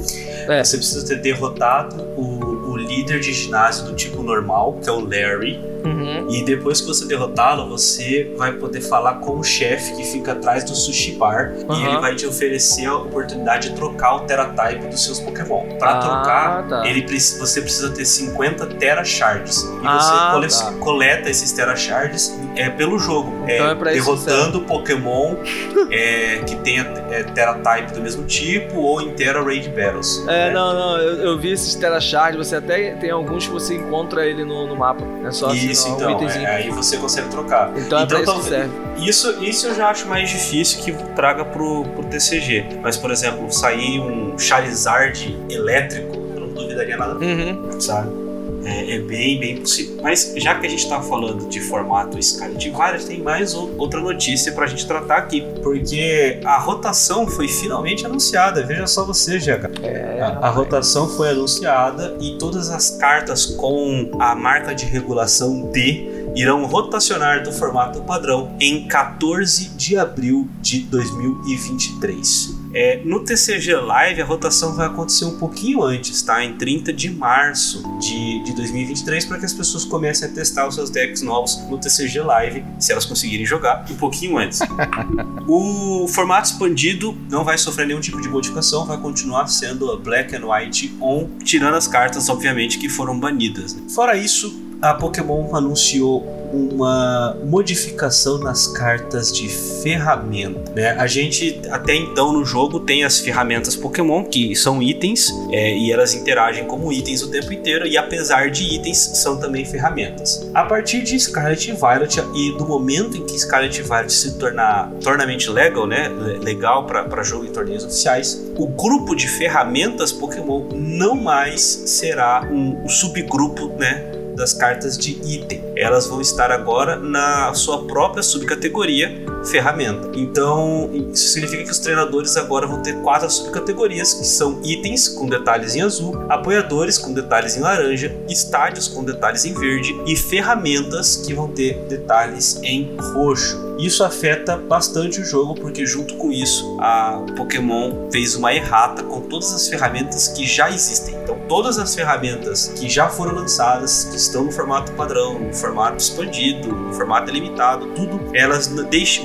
É. 0.47 0.63
Você 0.63 0.77
precisa 0.77 1.07
ter 1.07 1.23
derrotado 1.23 2.03
o, 2.19 2.71
o 2.71 2.77
líder 2.77 3.21
de 3.21 3.33
ginásio 3.33 3.87
do 3.87 3.95
tipo 3.95 4.23
normal, 4.23 4.79
que 4.83 4.91
é 4.91 4.93
o 4.93 5.01
Larry. 5.01 5.59
Uhum. 5.85 6.29
E 6.31 6.45
depois 6.45 6.81
que 6.81 6.87
você 6.87 7.07
derrotá-lo, 7.07 7.69
você 7.69 8.33
vai 8.37 8.53
poder 8.53 8.81
falar 8.81 9.15
com 9.15 9.39
o 9.39 9.45
chefe 9.45 9.95
que 9.95 10.05
fica 10.05 10.33
atrás 10.33 10.65
do 10.65 10.75
sushi 10.75 11.13
bar 11.13 11.53
uhum. 11.69 11.75
e 11.75 11.85
ele 11.85 11.99
vai 11.99 12.15
te 12.15 12.27
oferecer 12.27 12.87
a 12.87 12.97
oportunidade 12.97 13.71
de 13.71 13.77
trocar 13.77 14.17
o 14.17 14.21
Teratype 14.21 14.87
dos 14.87 15.05
seus 15.05 15.21
Pokémon. 15.21 15.79
Para 15.79 15.93
ah, 15.93 16.01
trocar, 16.01 16.69
tá. 16.69 16.87
ele, 16.87 17.03
você 17.03 17.61
precisa 17.61 17.91
ter 17.91 18.05
50 18.05 18.67
Tera 18.67 19.05
Shards. 19.05 19.63
E 19.63 19.87
ah, 19.87 20.39
você 20.41 20.65
tá. 20.65 20.73
coleta 20.79 21.29
esses 21.31 21.53
Tera 21.53 21.77
Shards 21.77 22.33
é, 22.57 22.69
pelo 22.69 22.99
jogo. 22.99 23.33
Então 23.45 23.67
é, 23.67 23.73
é 23.73 23.93
derrotando 23.95 24.61
Pokémon 24.63 25.37
é, 25.91 26.39
que 26.47 26.57
tenha 26.57 26.83
é, 27.11 27.23
Teratype 27.23 27.93
do 27.93 28.01
mesmo 28.01 28.25
tipo 28.25 28.79
ou 28.81 29.01
em 29.01 29.11
Tera 29.15 29.43
Raid 29.43 29.69
Battles. 29.71 30.25
É, 30.29 30.49
né? 30.49 30.51
não, 30.53 30.75
não. 30.75 30.99
Eu, 30.99 31.15
eu, 31.17 31.39
vi 31.39 31.53
esses 31.53 31.75
Tera 31.75 32.01
Shards. 32.01 32.37
Você 32.37 32.57
até 32.57 32.95
tem 32.95 33.11
alguns 33.11 33.47
que 33.47 33.53
você 33.53 33.75
encontra 33.75 34.27
ele 34.27 34.45
no, 34.45 34.67
no 34.67 34.77
mapa. 34.77 35.05
É 35.25 35.31
só 35.31 35.49
assim, 35.49 35.70
isso, 35.71 35.89
então. 35.89 36.19
Um 36.19 36.29
é, 36.29 36.47
aí 36.47 36.71
você 36.71 36.97
consegue 36.97 37.29
trocar. 37.29 37.73
Então, 37.77 38.01
é 38.01 38.03
então 38.03 38.21
isso 38.21 38.43
serve. 38.43 38.71
Isso, 38.99 39.43
isso 39.43 39.67
eu 39.69 39.75
já 39.75 39.89
acho 39.89 40.07
mais 40.07 40.29
difícil 40.29 40.83
que 40.83 40.93
traga 41.15 41.45
pro, 41.45 41.85
pro 41.85 42.05
TCG. 42.05 42.81
Mas, 42.83 42.97
por 42.97 43.11
exemplo, 43.11 43.51
sair 43.51 44.01
um 44.01 44.39
Charizard 44.39 45.37
elétrico, 45.49 46.15
eu 46.35 46.41
não 46.41 46.49
duvidaria 46.49 46.97
nada. 46.97 47.15
Uhum. 47.15 47.81
Sabe? 47.81 48.20
É, 48.65 48.97
é, 48.97 48.99
bem, 48.99 49.39
bem 49.39 49.57
possível. 49.57 49.99
Mas 50.03 50.35
já 50.37 50.55
que 50.55 50.67
a 50.67 50.71
gente 50.71 50.83
está 50.83 51.01
falando 51.01 51.49
de 51.49 51.61
formato 51.61 52.21
Scarlet 52.23 52.71
Violet, 52.71 53.07
tem 53.07 53.21
mais 53.21 53.55
outra 53.55 54.01
notícia 54.01 54.53
para 54.53 54.65
a 54.65 54.69
gente 54.69 54.87
tratar 54.87 55.17
aqui, 55.17 55.45
porque 55.63 56.41
a 56.45 56.59
rotação 56.59 57.27
foi 57.27 57.49
finalmente 57.49 58.05
anunciada. 58.05 58.63
Veja 58.63 58.87
só 58.87 59.05
você, 59.05 59.39
GH. 59.39 59.83
É, 59.83 60.21
a, 60.21 60.47
a 60.47 60.51
rotação 60.51 61.09
foi 61.09 61.31
anunciada 61.31 62.17
e 62.21 62.37
todas 62.39 62.71
as 62.71 62.91
cartas 62.91 63.47
com 63.47 64.11
a 64.19 64.35
marca 64.35 64.75
de 64.75 64.85
regulação 64.85 65.71
D 65.71 66.21
irão 66.35 66.65
rotacionar 66.67 67.43
do 67.43 67.53
formato 67.53 68.03
padrão 68.03 68.55
em 68.61 68.87
14 68.87 69.71
de 69.71 69.97
abril 69.97 70.49
de 70.61 70.81
2023. 70.81 72.60
É, 72.73 73.01
no 73.05 73.21
TCG 73.21 73.75
Live 73.75 74.23
a 74.23 74.25
rotação 74.25 74.75
vai 74.75 74.87
acontecer 74.87 75.25
um 75.25 75.37
pouquinho 75.37 75.83
antes, 75.83 76.23
tá? 76.23 76.43
Em 76.45 76.57
30 76.57 76.93
de 76.93 77.11
março 77.11 77.83
de, 77.99 78.45
de 78.45 78.55
2023, 78.55 79.25
para 79.25 79.39
que 79.39 79.45
as 79.45 79.53
pessoas 79.53 79.85
comecem 79.85 80.29
a 80.29 80.33
testar 80.33 80.69
os 80.69 80.77
seus 80.77 80.89
decks 80.89 81.23
novos 81.23 81.59
no 81.69 81.79
TCG 81.79 82.21
Live, 82.21 82.65
se 82.79 82.93
elas 82.93 83.05
conseguirem 83.05 83.45
jogar, 83.45 83.85
um 83.91 83.97
pouquinho 83.97 84.39
antes. 84.39 84.61
o 85.49 86.07
formato 86.09 86.49
expandido 86.49 87.17
não 87.29 87.45
vai 87.45 87.59
sofrer 87.59 87.87
nenhum 87.87 88.01
tipo 88.01 88.21
de 88.21 88.29
modificação, 88.29 88.87
vai 88.87 88.99
continuar 88.99 89.49
sendo 89.49 89.99
Black 89.99 90.35
and 90.37 90.47
White 90.47 90.97
on, 91.01 91.29
tirando 91.43 91.75
as 91.75 91.89
cartas, 91.89 92.29
obviamente, 92.29 92.79
que 92.79 92.89
foram 92.89 93.19
banidas. 93.19 93.77
Fora 93.89 94.17
isso, 94.17 94.61
a 94.81 94.95
Pokémon 94.95 95.55
anunciou 95.55 96.40
uma 96.53 97.37
modificação 97.45 98.39
nas 98.39 98.67
cartas 98.67 99.33
de 99.33 99.49
ferramenta. 99.49 100.73
Né? 100.75 100.91
A 100.91 101.07
gente 101.07 101.61
até 101.71 101.95
então 101.95 102.33
no 102.33 102.45
jogo 102.45 102.81
tem 102.81 103.05
as 103.05 103.21
ferramentas 103.21 103.77
Pokémon 103.77 104.25
que 104.25 104.55
são 104.55 104.83
itens 104.83 105.31
é, 105.53 105.77
e 105.77 105.93
elas 105.93 106.15
interagem 106.15 106.65
como 106.65 106.93
itens 106.93 107.23
o 107.23 107.31
tempo 107.31 107.53
inteiro 107.53 107.87
e 107.87 107.97
apesar 107.97 108.51
de 108.51 108.65
itens 108.75 108.99
são 108.99 109.39
também 109.39 109.65
ferramentas. 109.65 110.49
A 110.55 110.65
partir 110.65 111.03
de 111.03 111.19
Scarlet 111.19 111.73
Violet 111.73 112.21
e 112.35 112.57
do 112.59 112.67
momento 112.67 113.17
em 113.17 113.25
que 113.25 113.39
Scarlet 113.39 113.83
Violet 113.83 114.13
se 114.13 114.39
tornar 114.39 114.91
tornamente 115.03 115.51
legal, 115.51 115.87
né, 115.87 116.09
legal 116.43 116.87
para 116.87 117.23
jogo 117.23 117.45
e 117.45 117.51
torneios 117.51 117.85
oficiais, 117.85 118.51
o 118.57 118.67
grupo 118.67 119.15
de 119.15 119.29
ferramentas 119.29 120.13
Pokémon 120.13 120.69
não 120.75 121.15
mais 121.15 121.61
será 121.61 122.49
um, 122.51 122.85
um 122.85 122.89
subgrupo, 122.89 123.69
né, 123.79 124.10
das 124.41 124.55
cartas 124.55 124.97
de 124.97 125.13
item. 125.23 125.63
Elas 125.77 126.07
vão 126.07 126.21
estar 126.21 126.51
agora 126.51 126.97
na 126.97 127.53
sua 127.53 127.87
própria 127.87 128.23
subcategoria 128.23 129.23
ferramenta. 129.45 130.11
Então, 130.15 130.91
isso 131.13 131.29
significa 131.29 131.65
que 131.65 131.71
os 131.71 131.79
treinadores 131.79 132.37
agora 132.37 132.67
vão 132.67 132.83
ter 132.83 133.01
quatro 133.03 133.31
subcategorias, 133.31 134.15
que 134.15 134.27
são 134.27 134.61
itens 134.63 135.09
com 135.09 135.27
detalhes 135.27 135.75
em 135.75 135.83
azul, 135.83 136.25
apoiadores 136.29 136.99
com 136.99 137.13
detalhes 137.13 137.57
em 137.57 137.61
laranja, 137.61 138.15
estádios 138.29 138.89
com 138.89 139.05
detalhes 139.05 139.45
em 139.45 139.55
verde 139.55 139.99
e 140.07 140.17
ferramentas 140.17 141.17
que 141.17 141.35
vão 141.35 141.49
ter 141.49 141.75
detalhes 141.89 142.61
em 142.63 142.97
roxo. 143.15 143.71
Isso 143.81 144.05
afeta 144.05 144.59
bastante 144.59 145.23
o 145.23 145.25
jogo, 145.25 145.55
porque 145.55 145.87
junto 145.87 146.15
com 146.17 146.31
isso 146.31 146.77
a 146.79 147.25
Pokémon 147.35 148.11
fez 148.13 148.35
uma 148.35 148.53
errata 148.53 149.03
com 149.03 149.23
todas 149.23 149.55
as 149.55 149.69
ferramentas 149.69 150.29
que 150.29 150.47
já 150.47 150.69
existem. 150.71 151.15
Então, 151.23 151.39
todas 151.49 151.79
as 151.79 151.95
ferramentas 151.95 152.69
que 152.77 152.91
já 152.91 153.09
foram 153.09 153.35
lançadas, 153.35 154.05
que 154.05 154.17
estão 154.17 154.45
no 154.45 154.53
formato 154.53 154.93
padrão, 154.93 155.39
no 155.39 155.55
formato 155.55 155.97
expandido, 155.97 156.69
no 156.69 156.93
formato 156.93 157.31
limitado, 157.31 157.87
tudo, 157.95 158.21
elas 158.35 158.69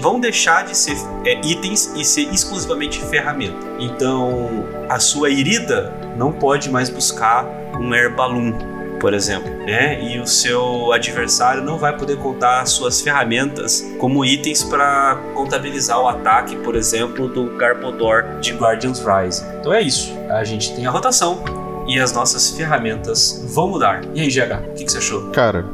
vão 0.05 0.19
deixar 0.19 0.65
de 0.65 0.77
ser 0.77 0.95
é, 1.25 1.41
itens 1.43 1.91
e 1.95 2.05
ser 2.05 2.31
exclusivamente 2.31 3.01
ferramenta. 3.05 3.57
Então, 3.79 4.63
a 4.87 4.99
sua 4.99 5.31
Irida 5.31 5.91
não 6.15 6.31
pode 6.31 6.69
mais 6.69 6.91
buscar 6.91 7.43
um 7.79 7.91
Air 7.91 8.15
Balloon 8.15 8.53
por 8.99 9.13
exemplo, 9.13 9.49
né? 9.65 10.01
E 10.01 10.19
o 10.19 10.25
seu 10.25 10.91
adversário 10.91 11.63
não 11.63 11.77
vai 11.77 11.95
poder 11.97 12.17
contar 12.17 12.65
suas 12.65 13.01
ferramentas 13.01 13.85
como 13.99 14.23
itens 14.23 14.63
para 14.63 15.19
contabilizar 15.33 15.99
o 15.99 16.07
ataque, 16.07 16.55
por 16.57 16.75
exemplo, 16.75 17.27
do 17.27 17.57
Garbodor 17.57 18.39
de 18.39 18.53
Guardians 18.53 18.99
Rise. 18.99 19.43
Então 19.59 19.73
é 19.73 19.81
isso. 19.81 20.13
A 20.29 20.43
gente 20.43 20.73
tem 20.75 20.85
a 20.85 20.91
rotação 20.91 21.43
e 21.87 21.99
as 21.99 22.13
nossas 22.13 22.51
ferramentas 22.51 23.43
vão 23.53 23.67
mudar. 23.67 24.01
E 24.13 24.21
aí, 24.21 24.29
GH, 24.29 24.69
o 24.69 24.73
que, 24.75 24.85
que 24.85 24.91
você 24.91 24.99
achou? 24.99 25.29
Cara, 25.31 25.65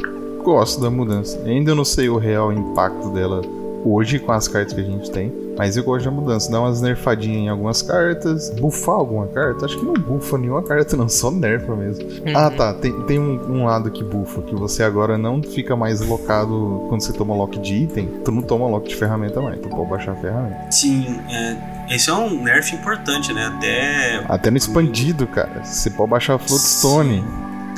gosto 0.44 0.82
da 0.82 0.90
mudança. 0.90 1.40
Ainda 1.46 1.76
não 1.76 1.86
sei 1.86 2.10
o 2.10 2.18
real 2.18 2.52
impacto 2.52 3.10
dela 3.10 3.42
hoje 3.84 4.20
com 4.20 4.32
as 4.32 4.48
cartas 4.48 4.74
que 4.74 4.82
a 4.82 4.84
gente 4.84 5.12
tem. 5.12 5.32
Mas 5.58 5.78
eu 5.78 5.84
gosto 5.84 6.06
da 6.06 6.12
mudança, 6.12 6.52
dá 6.52 6.60
umas 6.60 6.82
nerfadinhas 6.82 7.44
em 7.44 7.50
algumas 7.50 7.82
cartas, 7.82 8.50
bufar 8.52 8.96
alguma 8.96 9.28
carta. 9.28 9.66
Acho 9.66 9.78
que 9.78 9.86
não 9.86 9.94
bufa 9.94 10.38
nenhuma 10.38 10.64
carta, 10.64 10.96
não, 10.96 11.10
só 11.10 11.30
nerfa 11.30 11.76
mesmo. 11.76 12.06
Uhum. 12.06 12.36
Ah, 12.36 12.50
tá. 12.50 12.74
Tem, 12.74 12.92
tem 13.04 13.20
um, 13.20 13.40
um 13.52 13.66
lado 13.66 13.92
que 13.92 14.04
bufa, 14.04 14.42
que 14.42 14.56
você 14.56 14.84
agora 14.84 15.18
não 15.18 15.42
fica 15.44 15.76
mais 15.76 16.02
locado 16.02 16.86
quando 16.90 17.02
você 17.02 17.14
toma 17.14 17.36
lock 17.36 17.60
de 17.60 17.76
item, 17.76 18.08
tu 18.24 18.32
não 18.32 18.42
toma 18.42 18.68
lock 18.68 18.88
de 18.88 18.96
ferramenta 18.96 19.42
mais, 19.42 19.60
tu 19.60 19.70
pode 19.70 19.90
baixar 19.90 20.14
a 20.14 20.16
ferramenta. 20.16 20.72
Sim, 20.72 21.20
é, 21.30 21.58
esse 21.96 22.10
é 22.10 22.14
um 22.14 22.44
nerf 22.44 22.74
importante, 22.74 23.34
né? 23.34 23.48
Até. 23.48 24.24
Até 24.28 24.50
no 24.52 24.58
expandido, 24.58 25.28
cara. 25.28 25.64
Você 25.64 25.90
pode 25.90 26.10
baixar 26.10 26.36
a 26.36 26.40
Floatstone. 26.40 27.24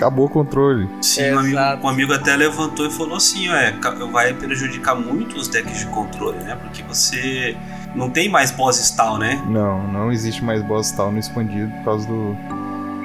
Acabou 0.04 0.26
o 0.26 0.30
controle. 0.30 0.90
Sim, 1.02 1.32
um 1.32 1.40
amigo, 1.40 1.60
um 1.82 1.88
amigo 1.88 2.14
até 2.14 2.36
levantou 2.36 2.86
e 2.86 2.92
falou 2.92 3.16
assim: 3.16 3.48
ó, 3.48 3.56
é, 3.56 3.74
vai 4.12 4.34
prejudicar 4.34 4.96
muito 4.96 5.38
os 5.38 5.48
decks 5.48 5.80
de 5.80 5.86
controle, 5.88 6.40
né? 6.40 6.58
Porque 6.58 6.84
você 6.84 7.56
não 7.96 8.10
tem 8.10 8.28
mais 8.28 8.52
boss 8.52 8.80
stall, 8.80 9.18
né? 9.18 9.42
Não, 9.48 9.88
não 9.88 10.12
existe 10.12 10.44
mais 10.44 10.62
boss 10.62 10.92
tal 10.92 11.10
no 11.10 11.20
expandido 11.20 11.72
por 11.78 11.86
causa 11.86 12.06
do, 12.06 12.36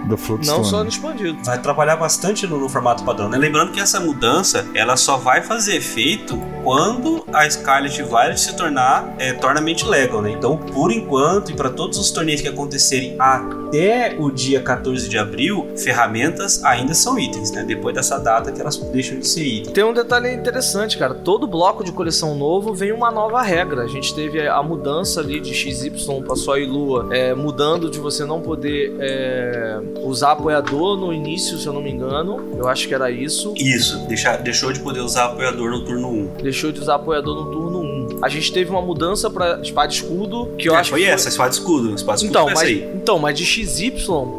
do 0.07 0.17
Floatstone. 0.17 0.59
Não 0.59 0.65
só 0.65 0.83
no 0.83 0.89
expandido. 0.89 1.39
Vai 1.45 1.61
trabalhar 1.61 1.97
bastante 1.97 2.47
no, 2.47 2.59
no 2.59 2.69
formato 2.69 3.05
padrão, 3.05 3.29
né? 3.29 3.39
Lembrando 3.39 3.73
que 3.73 3.81
essa 3.81 4.01
mudança 4.01 4.67
ela 4.75 4.97
só 4.97 5.17
vai 5.17 5.43
fazer 5.43 5.77
efeito 5.77 6.39
quando 6.63 7.25
a 7.33 7.49
Scarlet 7.49 8.03
Violet 8.03 8.39
se 8.39 8.57
tornar 8.57 9.15
é, 9.19 9.33
Tournament 9.33 9.83
Legal, 9.87 10.23
né? 10.23 10.31
Então, 10.31 10.57
por 10.57 10.91
enquanto, 10.91 11.51
e 11.51 11.55
para 11.55 11.71
todos 11.71 11.99
os 11.99 12.11
torneios 12.11 12.41
que 12.41 12.49
acontecerem 12.49 13.17
até 13.19 14.17
o 14.19 14.31
dia 14.31 14.61
14 14.61 15.09
de 15.09 15.19
abril, 15.19 15.69
ferramentas 15.77 16.65
ainda 16.65 16.95
são 16.95 17.19
itens, 17.19 17.51
né? 17.51 17.65
Depois 17.65 17.95
dessa 17.95 18.19
data 18.19 18.53
que 18.53 18.61
elas 18.61 18.77
deixam 18.77 19.19
de 19.19 19.27
ser 19.27 19.45
itens. 19.45 19.73
Tem 19.73 19.85
um 19.85 19.93
detalhe 19.93 20.33
interessante, 20.33 20.99
cara. 20.99 21.15
Todo 21.15 21.47
bloco 21.47 21.85
de 21.85 21.93
coleção 21.93 22.35
novo 22.35 22.75
vem 22.75 22.93
uma 22.93 23.11
nova 23.11 23.43
regra. 23.43 23.83
A 23.83 23.89
gente 23.89 24.15
teve 24.15 24.47
a 24.47 24.63
mudança 24.63 25.21
ali 25.21 25.41
de 25.41 25.55
XY 25.55 25.91
para 26.25 26.37
Sol 26.37 26.59
e 26.59 26.67
Lua, 26.67 27.09
é, 27.11 27.35
mudando 27.35 27.91
de 27.91 27.99
você 27.99 28.25
não 28.25 28.41
poder 28.41 28.97
é, 29.01 29.81
usar 30.03 30.33
apoiador 30.33 30.97
no 30.97 31.13
início, 31.13 31.59
se 31.59 31.67
eu 31.67 31.73
não 31.73 31.81
me 31.81 31.91
engano. 31.91 32.55
Eu 32.57 32.69
acho 32.69 32.89
que 32.89 32.95
era 32.95 33.11
isso. 33.11 33.53
Isso, 33.57 33.99
deixa, 34.07 34.37
deixou 34.37 34.73
de 34.73 34.81
poder 34.81 35.01
usar 35.01 35.27
apoiador 35.27 35.71
no 35.71 35.85
turno 35.85 36.09
1. 36.11 36.27
Deixou 36.43 36.73
de 36.73 36.81
usar 36.81 36.97
apoiador 36.97 37.35
no 37.35 37.51
turno 37.51 37.81
1. 37.81 37.88
A 38.23 38.29
gente 38.29 38.53
teve 38.53 38.71
uma 38.71 38.83
mudança 38.83 39.31
para 39.31 39.61
espada 39.61 39.93
e 39.93 39.97
escudo, 39.97 40.47
que 40.59 40.69
eu 40.69 40.75
É, 40.75 40.79
acho 40.79 40.91
foi 40.91 41.01
que 41.01 41.07
foi- 41.07 41.15
essa, 41.15 41.29
espada 41.29 41.51
escudo. 41.51 41.95
Espada 41.95 42.17
escudo 42.17 42.31
Então 42.31 42.43
foi 42.45 42.53
essa 42.53 42.63
mas, 42.65 42.71
aí. 42.71 42.91
então, 42.95 43.19
mas 43.19 43.37
de 43.39 43.45
XY 43.45 43.93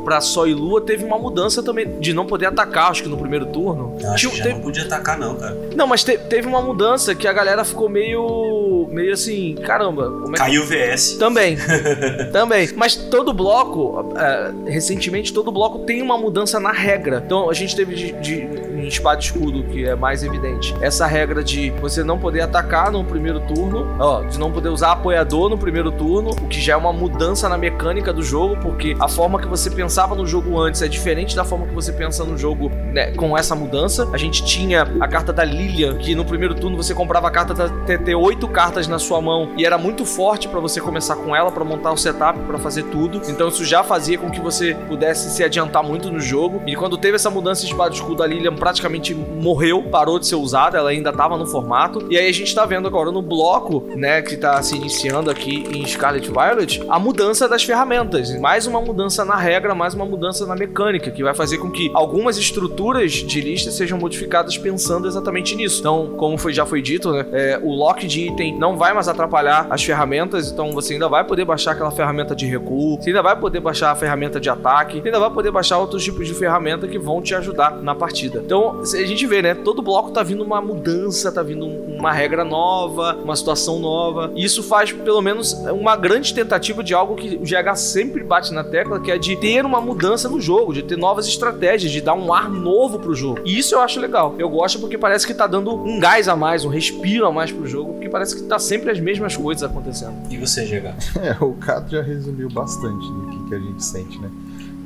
pra 0.04 0.20
Sol 0.22 0.48
e 0.48 0.54
Lua 0.54 0.82
teve 0.82 1.04
uma 1.06 1.18
mudança 1.18 1.62
também 1.64 2.00
de 2.00 2.14
não 2.14 2.26
poder 2.26 2.48
atacar, 2.48 2.92
acho 2.92 3.04
que 3.04 3.10
no 3.10 3.18
primeiro 3.18 3.46
turno. 3.48 3.96
Eu 4.02 4.10
acho 4.12 4.18
Tinha- 4.20 4.32
que 4.32 4.38
já 4.38 4.44
teve- 4.44 4.56
não 4.56 4.62
podia 4.62 4.84
atacar, 4.84 5.18
não, 5.18 5.36
cara. 5.36 5.58
Não, 5.76 5.88
mas 5.88 6.04
te- 6.04 6.18
teve 6.18 6.48
uma 6.48 6.62
mudança 6.62 7.14
que 7.16 7.28
a 7.28 7.34
galera 7.34 7.64
ficou 7.64 7.88
meio. 7.90 8.88
meio 8.92 9.14
assim, 9.14 9.56
caramba, 9.64 10.10
como 10.10 10.30
é 10.30 10.32
que. 10.32 10.38
Caiu 10.38 10.64
o 10.64 10.66
VS. 10.66 11.18
Também. 11.18 11.56
Também. 12.32 12.70
Mas 12.76 12.96
todo 12.96 13.34
bloco, 13.34 14.14
é, 14.18 14.52
recentemente, 14.72 15.32
todo 15.34 15.52
bloco 15.52 15.80
tem 15.80 16.02
uma 16.02 16.18
mudança 16.18 16.60
na 16.60 16.72
regra. 16.72 17.22
Então 17.26 17.50
a 17.50 17.54
gente 17.54 17.76
teve 17.76 17.94
de, 17.96 18.12
de, 18.14 18.48
em 18.84 18.88
espada 18.88 19.20
escudo, 19.22 19.64
que 19.64 19.86
é 19.86 19.96
mais 19.96 20.24
evidente, 20.24 20.76
essa 20.82 21.06
regra 21.06 21.44
de 21.44 21.70
você 21.72 22.04
não 22.04 22.18
poder 22.18 22.42
atacar 22.42 22.92
no 22.92 23.04
primeiro 23.04 23.40
turno, 23.42 23.96
ó, 24.00 24.22
de 24.22 24.40
não 24.40 24.52
poder 24.52 24.70
usar 24.70 24.92
apoiador 24.94 25.50
no 25.50 25.58
primeiro 25.58 25.92
turno, 25.92 26.32
o 26.32 26.48
que 26.48 26.60
já 26.60 26.74
é 26.74 26.76
uma 26.78 26.94
mudança 26.94 27.48
na 27.50 27.58
mecânica 27.58 28.12
do 28.14 28.22
jogo, 28.24 28.58
porque 28.62 28.96
a 29.00 29.08
forma 29.08 29.40
que 29.40 29.48
você 29.48 29.70
pensava 29.70 30.16
no 30.16 30.26
jogo 30.26 30.60
antes 30.60 30.82
é 30.82 30.88
diferente 30.88 31.36
da 31.36 31.44
forma 31.44 31.68
que 31.68 31.74
você 31.74 31.92
pensa 31.92 32.24
no 32.24 32.38
jogo 32.38 32.70
né, 32.94 33.12
com 33.12 33.38
essa 33.38 33.56
mudança. 33.56 34.08
A 34.14 34.18
gente 34.18 34.44
tinha 34.46 34.88
a 35.00 35.08
carta 35.08 35.32
da 35.34 35.44
Lilian, 35.44 35.98
que 35.98 36.16
no 36.16 36.26
primeiro 36.26 36.54
turno 36.56 36.78
você 36.78 36.94
comprava 36.94 37.28
a 37.28 37.32
carta 37.32 37.54
da- 37.54 37.70
ter, 37.98 38.16
oito 38.16 38.48
cartas 38.48 38.88
na 38.88 39.00
sua 39.00 39.22
mão 39.22 39.50
e 39.58 39.66
era 39.66 39.78
muito 39.78 40.06
forte 40.06 40.48
pra 40.48 40.60
você 40.60 40.80
começar 40.82 41.16
com 41.16 41.36
ela, 41.36 41.52
pra 41.52 41.64
montar 41.64 41.92
o 41.92 41.98
setup, 41.98 42.40
pra 42.42 42.58
fazer 42.58 42.84
tudo. 42.84 43.22
Então 43.28 43.48
isso 43.48 43.64
já 43.66 43.84
fazia 43.84 44.18
com 44.18 44.30
que 44.30 44.40
você 44.40 44.74
pudesse 44.88 45.30
se 45.30 45.44
adiantar 45.44 45.84
muito 45.84 46.10
no 46.12 46.20
jogo. 46.20 46.62
E 46.66 46.76
quando 46.76 46.98
teve 46.98 47.16
essa 47.16 47.30
mudança 47.30 47.62
de 47.62 47.68
espada 47.72 47.94
escudo, 47.94 48.24
a 48.24 48.28
Lilian 48.28 48.56
praticamente 48.70 49.16
morreu, 49.16 49.82
parou 49.82 50.20
de 50.20 50.28
ser 50.28 50.36
usada, 50.36 50.78
ela 50.78 50.92
ainda 50.92 51.12
tava 51.12 51.36
no 51.36 51.48
formato. 51.48 52.06
E 52.08 52.18
aí 52.18 52.30
a 52.30 52.32
gente 52.32 52.54
tá 52.54 52.68
vendo 52.68 52.88
agora 52.88 53.12
no 53.12 53.20
bloco, 53.20 53.84
né, 53.96 54.22
que 54.22 54.38
tá 54.38 54.62
se 54.62 54.76
iniciando 54.76 55.32
aqui 55.32 55.64
em 55.74 55.84
Scarlet 55.88 56.30
Violet, 56.30 56.84
a 56.88 57.00
mudança 57.00 57.50
das 57.50 57.64
ferramentas. 57.64 58.40
Mais 58.40 58.68
uma 58.68 58.80
mudança 58.80 59.26
na 59.26 59.36
regra, 59.36 59.74
mais 59.74 59.96
uma 59.96 60.06
mudança 60.06 60.46
na 60.46 60.56
mecânica, 60.56 61.10
que 61.10 61.24
vai 61.24 61.34
fazer 61.34 61.58
com 61.58 61.72
que 61.72 61.90
algumas 61.96 62.38
estruturas 62.38 63.12
de 63.12 63.42
lista 63.42 63.72
sejam 63.72 63.98
modificadas 63.98 64.56
pensando 64.56 65.08
exatamente 65.08 65.56
nisso. 65.56 65.80
Então, 65.80 66.14
como 66.16 66.38
foi, 66.38 66.54
já 66.54 66.66
foi 66.66 66.80
dito, 66.80 67.12
né, 67.12 67.26
é, 67.32 67.60
o 67.64 67.72
lock 67.74 68.06
de 68.06 68.28
item 68.28 68.56
não 68.56 68.78
vai 68.78 68.94
mais 68.94 69.08
atrapalhar 69.08 69.66
as 69.72 69.84
ferramentas, 69.84 70.52
então 70.52 70.74
você 70.74 70.94
ainda 70.94 71.10
vai 71.10 71.24
poder 71.24 71.44
baixar 71.44 71.72
aquela 71.72 71.90
ferramenta 71.90 72.36
de 72.36 72.46
recuo, 72.46 72.98
você 73.02 73.10
ainda 73.10 73.24
vai 73.24 73.36
poder 73.36 73.62
baixar 73.62 73.90
a 73.90 73.96
ferramenta 73.96 74.40
de 74.40 74.48
ataque, 74.48 75.02
ainda 75.04 75.20
vai 75.20 75.32
poder 75.32 75.50
baixar 75.50 75.80
outros 75.80 76.04
tipos 76.04 76.28
de 76.28 76.36
ferramenta 76.36 76.88
que 76.88 77.00
vão 77.00 77.20
te 77.20 77.34
ajudar 77.34 77.72
na 77.82 77.96
partida. 77.96 78.44
Então, 78.46 78.59
se 78.84 78.98
a 78.98 79.06
gente 79.06 79.26
vê, 79.26 79.42
né, 79.42 79.54
todo 79.54 79.82
bloco 79.82 80.12
tá 80.12 80.24
vindo 80.24 80.44
uma 80.44 80.62
mudança, 80.62 81.32
tá 81.32 81.42
vindo 81.44 81.66
um- 81.66 81.98
uma 82.00 82.12
regra 82.14 82.44
nova, 82.46 83.18
uma 83.24 83.36
situação 83.36 83.80
nova. 83.80 84.32
E 84.36 84.44
isso 84.46 84.64
faz, 84.64 84.92
pelo 84.92 85.22
menos, 85.22 85.54
uma 85.54 85.96
grande 85.98 86.34
tentativa 86.34 86.82
de 86.84 86.94
algo 86.94 87.16
que 87.16 87.36
o 87.36 87.44
GH 87.46 87.76
sempre 87.76 88.24
bate 88.24 88.54
na 88.54 88.64
tecla, 88.64 89.00
que 89.00 89.12
é 89.12 89.18
de 89.18 89.36
ter 89.36 89.66
uma 89.66 89.82
mudança 89.82 90.30
no 90.30 90.40
jogo, 90.40 90.74
de 90.74 90.82
ter 90.84 90.98
novas 90.98 91.28
estratégias, 91.28 91.92
de 91.92 92.00
dar 92.02 92.14
um 92.14 92.34
ar 92.34 92.50
novo 92.50 93.00
pro 93.00 93.14
jogo. 93.14 93.40
E 93.46 93.58
isso 93.58 93.76
eu 93.76 93.82
acho 93.82 94.00
legal. 94.00 94.36
Eu 94.40 94.50
gosto 94.50 94.80
porque 94.80 94.98
parece 94.98 95.28
que 95.28 95.34
tá 95.34 95.46
dando 95.48 95.74
um 95.76 96.00
gás 96.00 96.28
a 96.30 96.36
mais, 96.36 96.64
um 96.64 96.70
respiro 96.70 97.26
a 97.26 97.32
mais 97.32 97.52
pro 97.52 97.68
jogo, 97.68 97.94
porque 97.94 98.08
parece 98.10 98.36
que 98.36 98.44
tá 98.44 98.58
sempre 98.60 98.90
as 98.92 99.00
mesmas 99.00 99.36
coisas 99.36 99.64
acontecendo. 99.64 100.14
E 100.30 100.38
você, 100.38 100.66
GH? 100.66 100.90
É, 101.20 101.36
o 101.44 101.52
Cato 101.54 101.92
já 101.92 102.02
resumiu 102.02 102.50
bastante 102.50 103.06
do 103.12 103.28
que, 103.30 103.50
que 103.50 103.56
a 103.56 103.60
gente 103.60 103.84
sente, 103.84 104.18
né? 104.20 104.30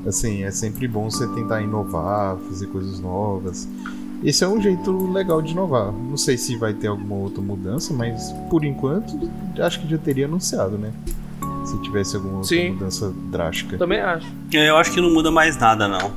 Assim, 0.05 0.43
é 0.43 0.51
sempre 0.51 0.87
bom 0.87 1.09
você 1.09 1.25
tentar 1.27 1.61
inovar, 1.61 2.37
fazer 2.49 2.67
coisas 2.67 2.99
novas. 2.99 3.67
Esse 4.23 4.43
é 4.43 4.47
um 4.47 4.61
jeito 4.61 5.11
legal 5.11 5.41
de 5.41 5.51
inovar. 5.51 5.91
Não 5.91 6.17
sei 6.17 6.37
se 6.37 6.55
vai 6.55 6.73
ter 6.73 6.87
alguma 6.87 7.15
outra 7.15 7.41
mudança, 7.41 7.93
mas 7.93 8.31
por 8.49 8.63
enquanto 8.63 9.29
acho 9.59 9.81
que 9.81 9.89
já 9.89 9.97
teria 9.97 10.25
anunciado, 10.25 10.77
né? 10.77 10.91
Se 11.65 11.81
tivesse 11.81 12.15
alguma 12.15 12.35
outra 12.39 12.49
Sim. 12.49 12.71
mudança 12.71 13.13
drástica. 13.31 13.77
Também 13.77 13.99
acho. 13.99 14.27
É, 14.53 14.69
Eu 14.69 14.77
acho 14.77 14.91
que 14.91 15.01
não 15.01 15.13
muda 15.13 15.31
mais 15.31 15.57
nada, 15.57 15.87
não. 15.87 16.11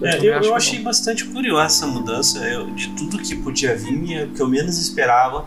Eu 0.00 0.06
É, 0.08 0.26
eu, 0.26 0.38
acho 0.38 0.48
eu 0.48 0.54
achei 0.54 0.82
bastante 0.82 1.24
curiosa 1.24 1.64
essa 1.66 1.86
mudança. 1.86 2.38
Eu- 2.48 2.70
de 2.70 2.88
tudo 2.90 3.18
que 3.18 3.36
podia 3.36 3.76
vir, 3.76 4.12
é, 4.14 4.24
o 4.24 4.28
que 4.28 4.40
eu 4.40 4.48
menos 4.48 4.78
esperava 4.78 5.44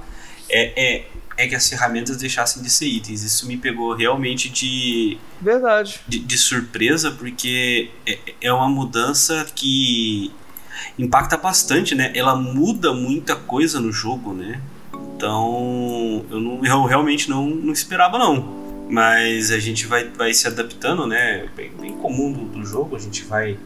é, 0.50 0.96
é, 0.98 1.06
é 1.38 1.48
que 1.48 1.56
as 1.56 1.70
ferramentas 1.70 2.18
deixassem 2.18 2.62
de 2.62 2.70
ser 2.70 2.88
itens. 2.88 3.22
Isso 3.22 3.48
me 3.48 3.56
pegou 3.56 3.94
realmente 3.94 4.50
de, 4.50 5.18
Verdade. 5.40 6.02
de, 6.08 6.20
de 6.20 6.38
surpresa, 6.38 7.12
porque 7.12 7.92
é, 8.06 8.18
é 8.42 8.52
uma 8.52 8.68
mudança 8.68 9.46
que 9.56 10.32
impacta 10.98 11.38
bastante, 11.38 11.94
né? 11.94 12.12
Ela 12.16 12.36
muda 12.36 12.92
muita 12.92 13.36
coisa 13.36 13.80
no 13.80 13.92
jogo, 13.92 14.34
né? 14.34 14.60
Então, 15.16 16.26
eu, 16.30 16.40
não, 16.40 16.66
eu 16.66 16.84
realmente 16.86 17.30
não, 17.30 17.46
não 17.48 17.72
esperava, 17.72 18.18
não. 18.18 18.68
Mas 18.90 19.52
a 19.52 19.60
gente 19.60 19.86
vai, 19.86 20.06
vai 20.10 20.34
se 20.34 20.48
adaptando, 20.48 21.06
né? 21.06 21.48
Bem, 21.56 21.72
bem 21.80 21.94
comum 21.98 22.32
do, 22.32 22.46
do 22.46 22.66
jogo, 22.66 22.96
a 22.96 23.00
gente 23.00 23.24
vai, 23.26 23.58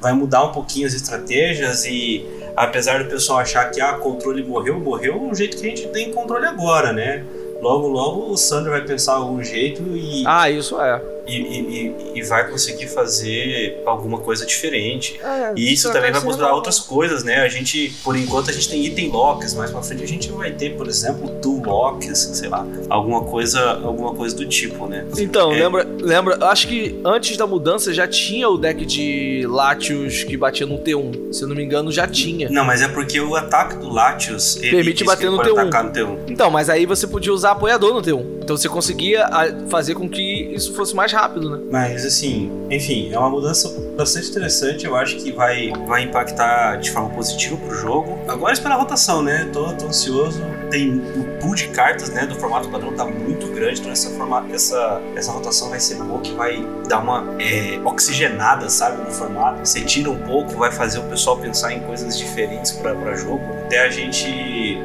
vai 0.00 0.12
mudar 0.12 0.44
um 0.44 0.52
pouquinho 0.52 0.86
as 0.86 0.94
estratégias 0.94 1.84
e 1.84 2.24
apesar 2.64 3.02
do 3.04 3.10
pessoal 3.10 3.38
achar 3.38 3.70
que 3.70 3.80
ah, 3.80 3.94
controle 3.94 4.42
morreu, 4.42 4.78
morreu 4.78 5.18
do 5.18 5.34
jeito 5.34 5.56
que 5.56 5.66
a 5.66 5.70
gente 5.70 5.88
tem 5.88 6.12
controle 6.12 6.46
agora, 6.46 6.92
né? 6.92 7.24
Logo, 7.60 7.88
logo 7.88 8.30
o 8.30 8.36
Sandro 8.36 8.70
vai 8.70 8.82
pensar 8.82 9.14
algum 9.14 9.42
jeito 9.42 9.82
e, 9.96 10.24
Ah, 10.26 10.48
isso 10.50 10.80
é. 10.80 11.00
E, 11.28 11.94
e, 12.14 12.18
e- 12.20 12.22
vai 12.28 12.48
conseguir 12.50 12.88
fazer 12.88 13.80
alguma 13.86 14.18
coisa 14.18 14.44
diferente. 14.44 15.18
É, 15.22 15.52
E 15.56 15.72
isso 15.72 15.90
também 15.92 16.10
vai 16.12 16.20
mostrar 16.22 16.52
outras 16.54 16.78
coisas, 16.78 17.24
né? 17.24 17.36
A 17.42 17.48
gente, 17.48 17.92
por 18.04 18.16
enquanto, 18.16 18.50
a 18.50 18.52
gente 18.52 18.68
tem 18.68 18.84
item 18.84 19.08
locks, 19.08 19.54
mais 19.54 19.70
pra 19.70 19.80
frente 19.82 20.02
a 20.02 20.06
gente 20.08 20.30
vai 20.32 20.50
ter, 20.50 20.76
por 20.76 20.86
exemplo, 20.88 21.28
tool 21.40 21.62
locks, 21.64 22.18
sei 22.34 22.48
lá, 22.48 22.66
alguma 22.90 23.22
coisa, 23.24 23.60
alguma 23.82 24.14
coisa 24.14 24.34
do 24.36 24.46
tipo, 24.46 24.86
né? 24.86 25.06
Então, 25.18 25.52
É. 25.52 25.60
lembra, 25.62 25.86
lembra, 26.00 26.44
acho 26.46 26.68
que 26.68 27.00
antes 27.04 27.36
da 27.36 27.46
mudança 27.46 27.92
já 27.94 28.06
tinha 28.06 28.48
o 28.48 28.58
deck 28.58 28.84
de 28.84 29.46
Latios 29.48 30.24
que 30.24 30.36
batia 30.36 30.66
no 30.66 30.78
T1. 30.78 31.32
Se 31.32 31.42
eu 31.42 31.48
não 31.48 31.54
me 31.56 31.62
engano, 31.64 31.90
já 31.92 32.06
tinha. 32.06 32.48
Não, 32.50 32.64
mas 32.64 32.82
é 32.82 32.88
porque 32.88 33.20
o 33.20 33.34
ataque 33.36 33.76
do 33.76 33.88
Latios 33.88 34.56
ele 34.56 34.70
Permite 34.70 35.04
bater 35.04 35.30
no 35.30 35.36
pode 35.36 35.50
T1. 35.50 35.58
atacar 35.60 35.84
no 35.84 35.92
T1. 35.92 36.18
Então, 36.30 36.50
mas 36.50 36.68
aí 36.68 36.84
você 36.86 37.06
podia 37.06 37.32
usar 37.32 37.52
apoiador 37.52 37.94
no 37.94 38.02
T1. 38.02 38.38
Então 38.42 38.56
você 38.56 38.68
conseguia 38.68 39.26
fazer 39.68 39.94
com 39.94 40.08
que 40.08 40.50
isso 40.54 40.72
fosse 40.74 40.94
mais 40.94 41.12
rápido, 41.12 41.17
né? 41.26 41.64
Mas 41.70 42.04
assim, 42.04 42.50
enfim, 42.70 43.12
é 43.12 43.18
uma 43.18 43.30
mudança 43.30 43.68
bastante 43.96 44.30
interessante. 44.30 44.86
Eu 44.86 44.94
acho 44.94 45.16
que 45.16 45.32
vai, 45.32 45.72
vai 45.86 46.02
impactar 46.02 46.76
de 46.76 46.90
forma 46.90 47.10
positiva 47.10 47.56
pro 47.56 47.74
jogo. 47.74 48.18
Agora 48.28 48.52
esperar 48.52 48.76
a 48.76 48.78
rotação, 48.78 49.22
né? 49.22 49.48
Tô, 49.52 49.72
tô 49.72 49.86
ansioso. 49.86 50.40
Tem 50.70 50.96
o 50.96 51.38
pool 51.40 51.54
de 51.54 51.68
cartas, 51.68 52.10
né? 52.10 52.26
Do 52.26 52.36
formato 52.36 52.68
padrão 52.68 52.92
tá 52.94 53.04
muito 53.04 53.48
grande. 53.48 53.80
Então 53.80 53.90
essa, 53.90 54.10
formato, 54.10 54.52
essa, 54.52 55.00
essa 55.16 55.32
rotação 55.32 55.70
vai 55.70 55.80
ser 55.80 55.96
boa, 55.96 56.20
que 56.20 56.32
vai 56.34 56.64
dar 56.88 57.00
uma 57.00 57.24
é, 57.40 57.80
oxigenada, 57.84 58.68
sabe? 58.70 59.02
No 59.02 59.10
formato. 59.10 59.66
Você 59.66 59.80
tira 59.80 60.10
um 60.10 60.18
pouco, 60.18 60.52
vai 60.56 60.70
fazer 60.70 61.00
o 61.00 61.04
pessoal 61.04 61.36
pensar 61.38 61.72
em 61.72 61.80
coisas 61.80 62.16
diferentes 62.16 62.72
pra 62.72 63.14
jogo. 63.16 63.40
Até 63.64 63.80
a 63.80 63.90
gente 63.90 64.24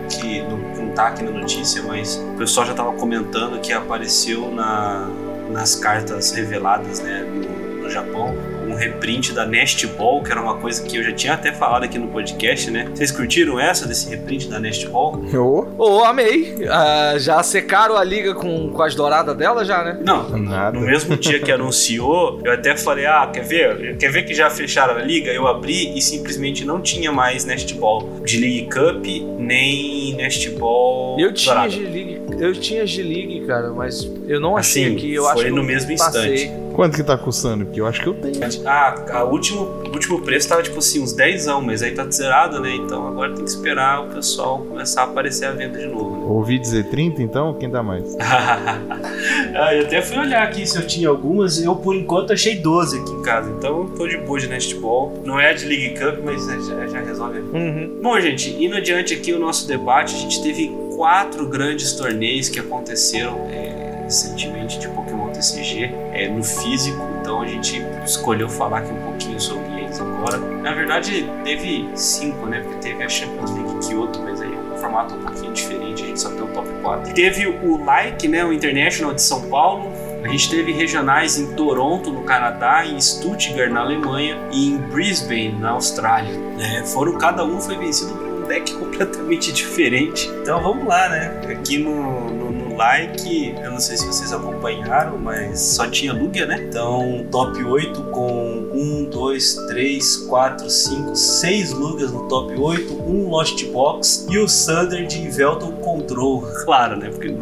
que 0.09 0.41
com 0.75 0.93
tá 0.93 1.07
aqui 1.07 1.23
na 1.23 1.31
notícia, 1.31 1.81
mas 1.83 2.15
o 2.15 2.37
pessoal 2.37 2.65
já 2.65 2.73
tava 2.73 2.93
comentando 2.93 3.59
que 3.59 3.73
apareceu 3.73 4.51
na, 4.51 5.07
nas 5.53 5.75
cartas 5.75 6.31
reveladas, 6.31 6.99
né, 6.99 7.23
no, 7.23 7.83
no 7.83 7.89
Japão, 7.89 8.35
um 8.67 8.75
reprint 8.75 9.33
da 9.33 9.45
Nest 9.45 9.85
Ball, 9.87 10.21
que 10.23 10.31
era 10.31 10.41
uma 10.41 10.55
coisa 10.55 10.81
que 10.83 10.97
eu 10.97 11.03
já 11.03 11.11
tinha 11.11 11.33
até 11.33 11.51
falado 11.51 11.83
aqui 11.83 11.97
no 11.97 12.07
podcast, 12.07 12.71
né? 12.71 12.89
Vocês 12.93 13.11
curtiram 13.11 13.59
essa 13.59 13.87
desse 13.87 14.09
reprint 14.09 14.49
da 14.49 14.59
Nest 14.59 14.87
Ball? 14.87 15.21
Ô, 15.33 15.67
oh, 15.77 16.03
amei. 16.03 16.55
Uh, 16.55 17.19
já 17.19 17.41
secaram 17.43 17.95
a 17.95 18.03
liga 18.03 18.33
com, 18.33 18.69
com 18.69 18.81
as 18.81 18.95
douradas 18.95 19.35
dela 19.37 19.63
já, 19.63 19.83
né? 19.83 19.99
Não, 20.03 20.29
Nada. 20.29 20.77
no 20.77 20.85
mesmo 20.85 21.15
dia 21.17 21.39
que 21.39 21.51
anunciou, 21.51 22.41
eu 22.43 22.53
até 22.53 22.75
falei, 22.75 23.05
ah, 23.05 23.29
quer 23.31 23.43
ver? 23.43 23.97
Quer 23.97 24.11
ver 24.11 24.23
que 24.23 24.33
já 24.33 24.49
fecharam 24.49 24.95
a 24.95 25.01
liga? 25.01 25.31
Eu 25.31 25.47
abri 25.47 25.95
e 25.95 26.01
simplesmente 26.01 26.65
não 26.65 26.81
tinha 26.81 27.11
mais 27.11 27.45
Nest 27.45 27.73
Ball 27.75 28.21
de 28.25 28.39
League 28.39 28.69
Cup, 28.69 29.05
nem 29.37 30.15
Nest 30.15 30.49
Ball 30.51 31.19
Eu 31.19 31.33
tinha 31.33 31.67
G-League, 31.67 32.12
eu 32.39 32.53
tinha 32.53 32.85
G-League, 32.85 33.45
cara, 33.45 33.71
mas 33.71 34.09
eu 34.27 34.39
não 34.39 34.57
achei 34.57 34.85
assim, 34.85 34.95
aqui. 34.95 35.13
Eu 35.13 35.23
foi 35.23 35.31
acho 35.31 35.43
que 35.43 35.51
no 35.51 35.63
mesmo 35.63 35.91
instante. 35.91 36.51
Quanto 36.73 36.95
que 36.95 37.03
tá 37.03 37.15
custando? 37.15 37.65
Porque 37.65 37.79
eu 37.79 37.85
acho 37.85 38.01
que 38.01 38.07
eu 38.07 38.15
tenho. 38.15 38.39
Ah, 38.65 38.95
a 39.11 39.23
último, 39.23 39.61
o 39.61 39.89
último 39.89 40.21
preço 40.21 40.49
tava 40.49 40.63
tipo 40.63 40.79
assim, 40.79 41.01
uns 41.01 41.13
10 41.13 41.47
anos, 41.47 41.65
mas 41.65 41.83
aí 41.83 41.91
tá 41.91 42.03
zerado, 42.09 42.59
né? 42.59 42.73
Então 42.75 43.07
agora 43.07 43.33
tem 43.33 43.43
que 43.43 43.49
esperar 43.49 44.01
o 44.01 44.09
pessoal 44.09 44.59
começar 44.59 45.01
a 45.01 45.03
aparecer 45.05 45.45
a 45.45 45.51
venda 45.51 45.77
de 45.77 45.85
novo. 45.85 46.17
Né? 46.17 46.25
Ouvi 46.27 46.57
dizer 46.57 46.89
30, 46.89 47.21
então? 47.21 47.53
Quem 47.53 47.69
dá 47.69 47.83
mais? 47.83 48.15
ah, 48.19 49.75
eu 49.75 49.85
até 49.85 50.01
fui 50.01 50.17
olhar 50.17 50.41
aqui 50.41 50.65
se 50.65 50.75
eu 50.75 50.87
tinha 50.87 51.09
algumas. 51.09 51.61
Eu, 51.61 51.75
por 51.75 51.95
enquanto, 51.95 52.33
achei 52.33 52.55
12 52.55 52.99
aqui 52.99 53.11
em 53.11 53.21
casa. 53.21 53.51
Então 53.51 53.87
tô 53.95 54.07
de 54.07 54.17
boa 54.17 54.39
de 54.39 54.47
Nestball. 54.47 55.21
Não 55.23 55.39
é 55.39 55.53
de 55.53 55.65
League 55.65 55.91
Cup, 55.91 56.23
mas 56.23 56.49
é, 56.49 56.59
já, 56.59 56.87
já 56.87 56.99
resolve. 57.01 57.39
Uhum. 57.39 57.99
Bom, 58.01 58.19
gente, 58.19 58.49
indo 58.49 58.75
adiante 58.75 59.13
aqui 59.13 59.31
o 59.31 59.39
nosso 59.39 59.67
debate, 59.67 60.15
a 60.15 60.17
gente 60.17 60.41
teve 60.41 60.75
quatro 61.03 61.45
grandes 61.45 61.91
torneios 61.91 62.47
que 62.47 62.61
aconteceram 62.61 63.45
é, 63.51 64.03
recentemente 64.05 64.79
de 64.79 64.87
Pokémon 64.87 65.33
TCG 65.33 65.93
é, 66.13 66.29
no 66.29 66.41
físico, 66.41 66.97
então 67.19 67.41
a 67.41 67.45
gente 67.45 67.83
escolheu 68.05 68.47
falar 68.47 68.77
aqui 68.77 68.93
um 68.93 69.01
pouquinho 69.01 69.37
sobre 69.37 69.81
eles 69.81 69.99
agora. 69.99 70.37
Na 70.37 70.73
verdade, 70.73 71.29
teve 71.43 71.89
cinco, 71.93 72.45
né? 72.45 72.61
Porque 72.61 72.77
teve 72.77 73.03
a 73.03 73.09
Champions 73.09 73.51
League 73.51 73.85
Kyoto, 73.85 74.21
mas 74.21 74.39
aí 74.39 74.53
é 74.53 74.73
um 74.73 74.77
formato 74.77 75.15
um 75.15 75.23
pouquinho 75.23 75.51
diferente, 75.51 76.03
a 76.03 76.07
gente 76.07 76.21
só 76.21 76.29
tem 76.29 76.41
o 76.41 76.47
top 76.47 76.69
4. 76.81 77.13
Teve 77.13 77.47
o 77.47 77.83
Like, 77.83 78.29
né? 78.29 78.45
O 78.45 78.53
International 78.53 79.13
de 79.13 79.21
São 79.21 79.41
Paulo, 79.49 79.91
a 80.23 80.27
gente 80.29 80.49
teve 80.49 80.71
regionais 80.71 81.37
em 81.37 81.53
Toronto, 81.53 82.13
no 82.13 82.23
Canadá, 82.23 82.85
em 82.85 82.97
Stuttgart, 83.01 83.69
na 83.69 83.81
Alemanha 83.81 84.39
e 84.53 84.69
em 84.69 84.77
Brisbane, 84.77 85.51
na 85.51 85.71
Austrália. 85.71 86.31
É, 86.57 86.85
foram 86.85 87.17
cada 87.17 87.43
um 87.43 87.59
foi 87.59 87.75
vencido 87.75 88.13
por 88.13 88.32
um 88.43 88.47
deck 88.47 88.73
completamente 88.73 89.51
diferente. 89.53 90.29
Então 90.41 90.61
vamos 90.61 90.85
lá, 90.85 91.09
né? 91.09 91.41
Aqui 91.51 91.77
no, 91.77 92.42
like, 92.75 93.55
eu 93.61 93.71
não 93.71 93.79
sei 93.79 93.97
se 93.97 94.05
vocês 94.05 94.31
acompanharam, 94.31 95.17
mas 95.17 95.59
só 95.59 95.87
tinha 95.87 96.13
Lugia, 96.13 96.45
né? 96.45 96.65
Então, 96.69 97.25
top 97.31 97.63
8 97.63 98.03
com 98.05 98.69
1, 98.73 99.09
2, 99.09 99.55
3, 99.67 100.17
4, 100.27 100.69
5, 100.69 101.15
6 101.15 101.71
Lugas 101.71 102.11
no 102.11 102.27
top 102.27 102.53
8, 102.55 102.93
um 102.93 103.29
Lost 103.29 103.65
Box 103.67 104.27
e 104.29 104.37
o 104.37 104.47
Sander 104.47 105.05
de 105.05 105.29
Velton 105.29 105.71
Control, 105.73 106.41
claro, 106.65 106.97
né? 106.97 107.09
Porque 107.09 107.35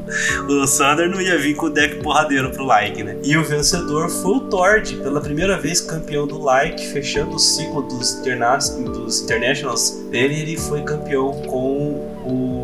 o 0.47 0.67
Sander 0.67 1.09
não 1.09 1.21
ia 1.21 1.37
vir 1.37 1.55
com 1.55 1.67
o 1.67 1.69
deck 1.69 2.01
porradeiro 2.01 2.51
pro 2.51 2.65
like, 2.65 3.03
né? 3.03 3.17
E 3.23 3.37
o 3.37 3.43
vencedor 3.43 4.09
foi 4.09 4.31
o 4.31 4.39
Tord, 4.41 4.95
pela 4.97 5.21
primeira 5.21 5.57
vez 5.57 5.81
campeão 5.81 6.27
do 6.27 6.41
like, 6.41 6.87
fechando 6.87 7.35
o 7.35 7.39
ciclo 7.39 7.81
dos, 7.83 8.21
dos 8.21 9.21
Internationals 9.21 9.91
dele, 10.09 10.41
ele 10.41 10.57
foi 10.57 10.81
campeão 10.83 11.31
com 11.47 12.11
o 12.25 12.60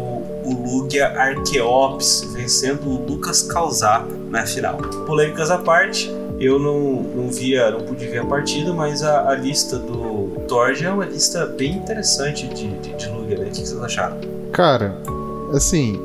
Lugia 0.68 1.08
Archeops, 1.18 2.28
vencendo 2.34 2.88
o 2.88 3.06
Lucas 3.06 3.42
Causar 3.42 4.06
na 4.30 4.46
final. 4.46 4.78
Polêmicas 5.06 5.50
à 5.50 5.58
parte, 5.58 6.12
eu 6.40 6.60
não, 6.60 7.02
não 7.04 7.30
via, 7.30 7.72
não 7.72 7.82
pude 7.82 8.06
ver 8.06 8.20
a 8.20 8.26
partida, 8.26 8.74
mas 8.74 9.02
a, 9.02 9.30
a 9.30 9.36
lista 9.36 9.78
do 9.78 10.30
Torge 10.48 10.86
é 10.86 10.90
uma 10.90 11.06
lista 11.06 11.46
bem 11.46 11.78
interessante 11.78 12.48
de, 12.48 12.68
de, 12.80 12.94
de 12.94 13.10
Lugia, 13.10 13.38
né? 13.38 13.46
O 13.46 13.50
que 13.50 13.66
vocês 13.66 13.82
acharam? 13.82 14.18
Cara, 14.52 15.02
assim, 15.54 16.00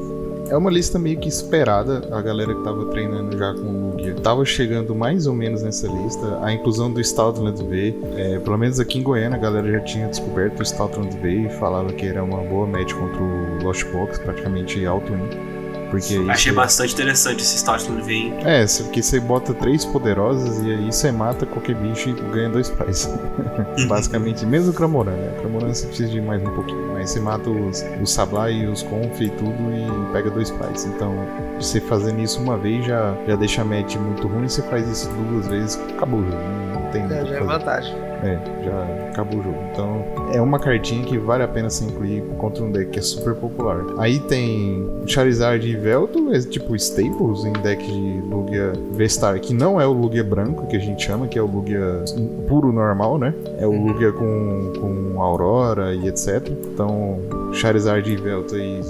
é 0.53 0.57
uma 0.57 0.71
lista 0.71 0.99
meio 0.99 1.19
que 1.19 1.29
esperada. 1.29 2.07
A 2.15 2.21
galera 2.21 2.55
que 2.55 2.63
tava 2.63 2.85
treinando 2.87 3.37
já 3.39 3.55
com 3.55 3.61
o 3.61 3.91
Lugia 3.93 4.15
tava 4.17 4.45
chegando 4.45 4.95
mais 4.95 5.27
ou 5.27 5.35
menos 5.35 5.63
nessa 5.63 5.89
lista. 5.89 6.39
A 6.43 6.53
inclusão 6.53 6.93
do 6.93 7.01
Stoutland 7.01 7.65
V, 7.65 7.99
é, 8.17 8.39
pelo 8.39 8.59
menos 8.59 8.79
aqui 8.79 8.99
em 8.99 9.03
Goiânia, 9.03 9.39
a 9.39 9.41
galera 9.41 9.73
já 9.73 9.81
tinha 9.81 10.09
descoberto 10.09 10.61
o 10.61 10.63
Stoutland 10.63 11.17
V 11.17 11.47
e 11.47 11.51
falava 11.59 11.91
que 11.95 12.07
era 12.07 12.23
uma 12.23 12.43
boa 12.43 12.67
match 12.67 12.93
contra 12.93 13.23
o 13.23 13.65
Lost 13.65 13.87
Box, 13.93 14.19
praticamente 14.19 14.85
alto 14.85 15.11
1. 15.11 15.52
Porque 15.93 16.25
Achei 16.31 16.53
bastante 16.53 16.95
interessante 16.95 17.43
esse 17.43 17.57
start 17.57 17.87
do 17.87 18.03
vem. 18.03 18.33
É, 18.47 18.65
porque 18.83 19.03
você 19.03 19.21
bota 19.21 19.53
três 19.53 19.85
poderosas 19.85 20.65
e 20.65 20.73
aí 20.73 20.87
você 20.91 21.13
mata 21.13 21.45
qualquer 21.45 21.77
bicho 21.77 22.09
e 22.09 22.15
ganha 22.33 22.49
dois 22.49 22.71
prizes. 22.71 23.11
Basicamente, 23.87 24.47
mesmo 24.47 24.71
o 24.71 24.75
Cramoran, 24.75 25.13
né? 25.13 25.35
O 25.37 25.41
Cramoran 25.41 25.75
você 25.75 25.87
precisa 25.87 26.11
de 26.11 26.21
mais 26.23 26.43
um 26.43 26.51
pouquinho. 26.55 26.95
Mas 26.95 27.11
você 27.11 27.21
mata 27.21 27.51
os, 27.51 27.85
os 28.01 28.11
Sablai 28.11 28.55
e 28.55 28.67
os 28.67 28.83
Conf 28.83 29.21
e 29.21 29.29
tudo 29.29 29.53
e 29.53 30.13
pega 30.15 30.31
dois 30.31 30.51
prizes. 30.51 30.87
Então, 30.87 31.15
você 31.61 31.79
fazendo 31.79 32.21
isso 32.21 32.41
uma 32.41 32.57
vez 32.57 32.87
já, 32.87 33.15
já 33.29 33.37
deixa 33.37 33.61
a 33.61 33.65
match 33.65 33.97
muito 33.97 34.27
ruim. 34.27 34.49
Você 34.49 34.63
faz 34.63 34.89
isso 34.89 35.11
duas 35.11 35.47
vezes, 35.47 35.79
acabou. 35.95 36.23
Não, 36.23 36.81
não 36.81 36.91
tem 36.91 37.05
é, 37.05 37.27
já 37.27 37.37
é 37.37 37.41
vantagem. 37.43 38.12
É, 38.23 38.39
já 38.65 39.09
acabou 39.11 39.41
o 39.41 39.43
jogo. 39.43 39.59
Então 39.73 40.05
é 40.33 40.41
uma 40.41 40.59
cartinha 40.59 41.05
que 41.05 41.19
vale 41.19 41.43
a 41.43 41.49
pena 41.49 41.69
se 41.69 41.85
incluir 41.85 42.23
contra 42.39 42.63
um 42.63 42.71
deck 42.71 42.91
que 42.91 42.99
é 42.99 43.03
super 43.03 43.35
popular. 43.35 43.85
Aí 43.99 44.21
tem 44.21 44.89
Charizard 45.07 45.67
e 45.69 45.77
Velto, 45.77 46.33
é 46.33 46.41
tipo 46.41 46.77
staples 46.77 47.45
em 47.45 47.53
deck 47.53 47.85
de 47.85 48.21
Lugia 48.21 48.73
V-Star, 48.93 49.41
que 49.41 49.53
não 49.53 49.81
é 49.81 49.87
o 49.87 49.93
Lugia 49.93 50.23
branco 50.23 50.67
que 50.67 50.77
a 50.77 50.81
gente 50.81 51.05
chama, 51.05 51.27
que 51.27 51.39
é 51.39 51.43
o 51.43 51.47
Lugia 51.47 52.05
puro 52.49 52.73
normal, 52.73 53.19
né? 53.19 53.35
É 53.59 53.67
o 53.67 53.73
Lugia 53.73 54.13
com, 54.13 54.73
com 54.81 55.21
Aurora 55.21 55.95
e 55.95 56.07
etc. 56.07 56.49
Então 56.73 57.19
Charizard 57.53 58.11
e 58.11 58.17
Velto 58.17 58.55
aí 58.55 58.81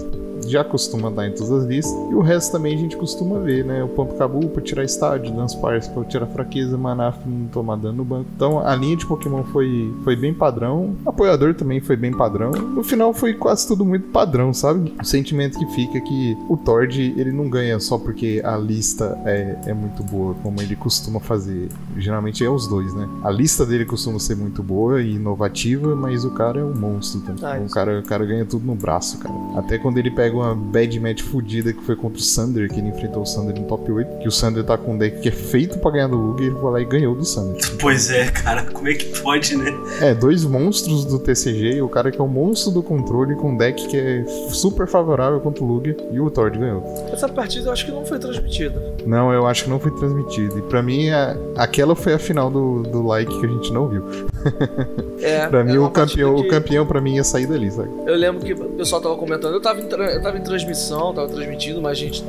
já 0.46 0.64
costuma 0.64 1.10
dar 1.10 1.26
em 1.26 1.32
todas 1.32 1.50
as 1.50 1.64
listas. 1.64 1.92
E 2.10 2.14
o 2.14 2.20
resto 2.20 2.52
também 2.52 2.74
a 2.74 2.78
gente 2.78 2.96
costuma 2.96 3.38
ver, 3.38 3.64
né? 3.64 3.82
O 3.82 3.88
Pompo 3.88 4.14
Cabu 4.14 4.48
pra 4.48 4.62
tirar 4.62 4.84
estádio, 4.84 5.32
Dance 5.32 5.56
Parse 5.56 5.90
pra 5.90 6.04
tirar 6.04 6.26
fraqueza, 6.26 6.76
Manaf 6.76 7.18
não 7.26 7.46
tomar 7.48 7.76
dano 7.76 7.98
no 7.98 8.04
banco. 8.04 8.26
Então 8.34 8.60
a 8.60 8.74
linha 8.74 8.96
de 8.96 9.06
Pokémon 9.06 9.42
foi, 9.44 9.92
foi 10.04 10.16
bem 10.16 10.34
padrão. 10.34 10.94
Apoiador 11.06 11.54
também 11.54 11.80
foi 11.80 11.96
bem 11.96 12.12
padrão. 12.12 12.50
No 12.52 12.82
final 12.82 13.12
foi 13.12 13.34
quase 13.34 13.66
tudo 13.66 13.84
muito 13.84 14.08
padrão, 14.08 14.52
sabe? 14.52 14.94
O 15.00 15.04
sentimento 15.04 15.58
que 15.58 15.66
fica 15.74 15.98
é 15.98 16.00
que 16.00 16.36
o 16.48 16.56
Tord 16.56 17.00
ele 17.16 17.32
não 17.32 17.48
ganha 17.48 17.78
só 17.78 17.98
porque 17.98 18.40
a 18.44 18.56
lista 18.56 19.18
é, 19.24 19.56
é 19.66 19.74
muito 19.74 20.02
boa, 20.02 20.34
como 20.42 20.60
ele 20.60 20.76
costuma 20.76 21.20
fazer. 21.20 21.68
Geralmente 21.96 22.44
é 22.44 22.50
os 22.50 22.66
dois, 22.66 22.94
né? 22.94 23.08
A 23.22 23.30
lista 23.30 23.64
dele 23.64 23.84
costuma 23.84 24.18
ser 24.18 24.36
muito 24.36 24.62
boa 24.62 25.02
e 25.02 25.14
inovativa, 25.14 25.94
mas 25.94 26.24
o 26.24 26.30
cara 26.30 26.60
é 26.60 26.64
um 26.64 26.74
monstro 26.74 27.20
também. 27.20 27.44
Ah, 27.44 27.60
o, 27.64 27.70
cara, 27.70 27.98
o 27.98 28.02
cara 28.02 28.24
ganha 28.24 28.44
tudo 28.44 28.66
no 28.66 28.74
braço, 28.74 29.18
cara. 29.18 29.34
Até 29.56 29.78
quando 29.78 29.98
ele 29.98 30.10
pega 30.10 30.36
uma 30.42 30.54
bad 30.54 30.98
match 31.00 31.22
fodida 31.22 31.72
que 31.72 31.82
foi 31.82 31.96
contra 31.96 32.18
o 32.18 32.22
Sander, 32.22 32.68
que 32.68 32.78
ele 32.78 32.88
enfrentou 32.88 33.22
o 33.22 33.26
Sander 33.26 33.58
no 33.58 33.66
top 33.66 33.90
8. 33.90 34.18
Que 34.18 34.28
o 34.28 34.32
Sander 34.32 34.64
tá 34.64 34.76
com 34.76 34.94
um 34.94 34.98
deck 34.98 35.20
que 35.20 35.28
é 35.28 35.32
feito 35.32 35.78
pra 35.78 35.90
ganhar 35.90 36.08
do 36.08 36.16
Lugia 36.16 36.46
e 36.46 36.50
ele 36.50 36.58
foi 36.58 36.70
lá 36.70 36.80
e 36.80 36.84
ganhou 36.84 37.14
do 37.14 37.24
Sander. 37.24 37.60
Pois 37.78 38.10
é, 38.10 38.30
cara, 38.30 38.64
como 38.64 38.88
é 38.88 38.94
que 38.94 39.20
pode, 39.20 39.56
né? 39.56 39.72
É, 40.00 40.14
dois 40.14 40.44
monstros 40.44 41.04
do 41.04 41.18
TCG, 41.18 41.80
o 41.82 41.88
cara 41.88 42.10
que 42.10 42.20
é 42.20 42.24
o 42.24 42.28
monstro 42.28 42.72
do 42.72 42.82
controle 42.82 43.34
com 43.36 43.50
um 43.50 43.56
deck 43.56 43.86
que 43.88 43.96
é 43.96 44.24
super 44.50 44.86
favorável 44.86 45.40
contra 45.40 45.62
o 45.62 45.66
Lugia 45.66 45.96
e 46.10 46.20
o 46.20 46.30
Tord 46.30 46.58
ganhou. 46.58 46.82
Essa 47.12 47.28
partida 47.28 47.68
eu 47.68 47.72
acho 47.72 47.86
que 47.86 47.92
não 47.92 48.04
foi 48.04 48.18
transmitida. 48.18 48.94
Não, 49.06 49.32
eu 49.32 49.46
acho 49.46 49.64
que 49.64 49.70
não 49.70 49.78
foi 49.78 49.90
transmitida. 49.92 50.58
E 50.58 50.62
pra 50.62 50.82
mim, 50.82 51.10
a, 51.10 51.36
aquela 51.56 51.94
foi 51.94 52.14
a 52.14 52.18
final 52.18 52.50
do, 52.50 52.82
do 52.82 53.06
like 53.06 53.38
que 53.40 53.46
a 53.46 53.48
gente 53.48 53.72
não 53.72 53.88
viu. 53.88 54.04
É, 55.22 55.46
pra 55.46 55.62
mim, 55.62 55.78
o 55.78 55.88
campeão, 55.88 56.34
que... 56.34 56.40
o 56.40 56.48
campeão 56.48 56.84
pra 56.84 57.00
mim 57.00 57.14
ia 57.14 57.22
sair 57.22 57.46
dali, 57.46 57.70
sabe? 57.70 57.88
Eu 58.06 58.16
lembro 58.16 58.44
que 58.44 58.52
o 58.54 58.70
pessoal 58.70 59.00
tava 59.00 59.16
comentando, 59.16 59.54
eu 59.54 59.60
tava 59.60 59.80
em, 59.80 59.86
tra... 59.86 60.12
eu 60.12 60.20
tava 60.20 60.36
em 60.36 60.42
transmissão, 60.42 61.14
tava 61.14 61.28
transmitindo, 61.28 61.80
mas 61.80 61.92
a 61.92 62.00
gente 62.00 62.24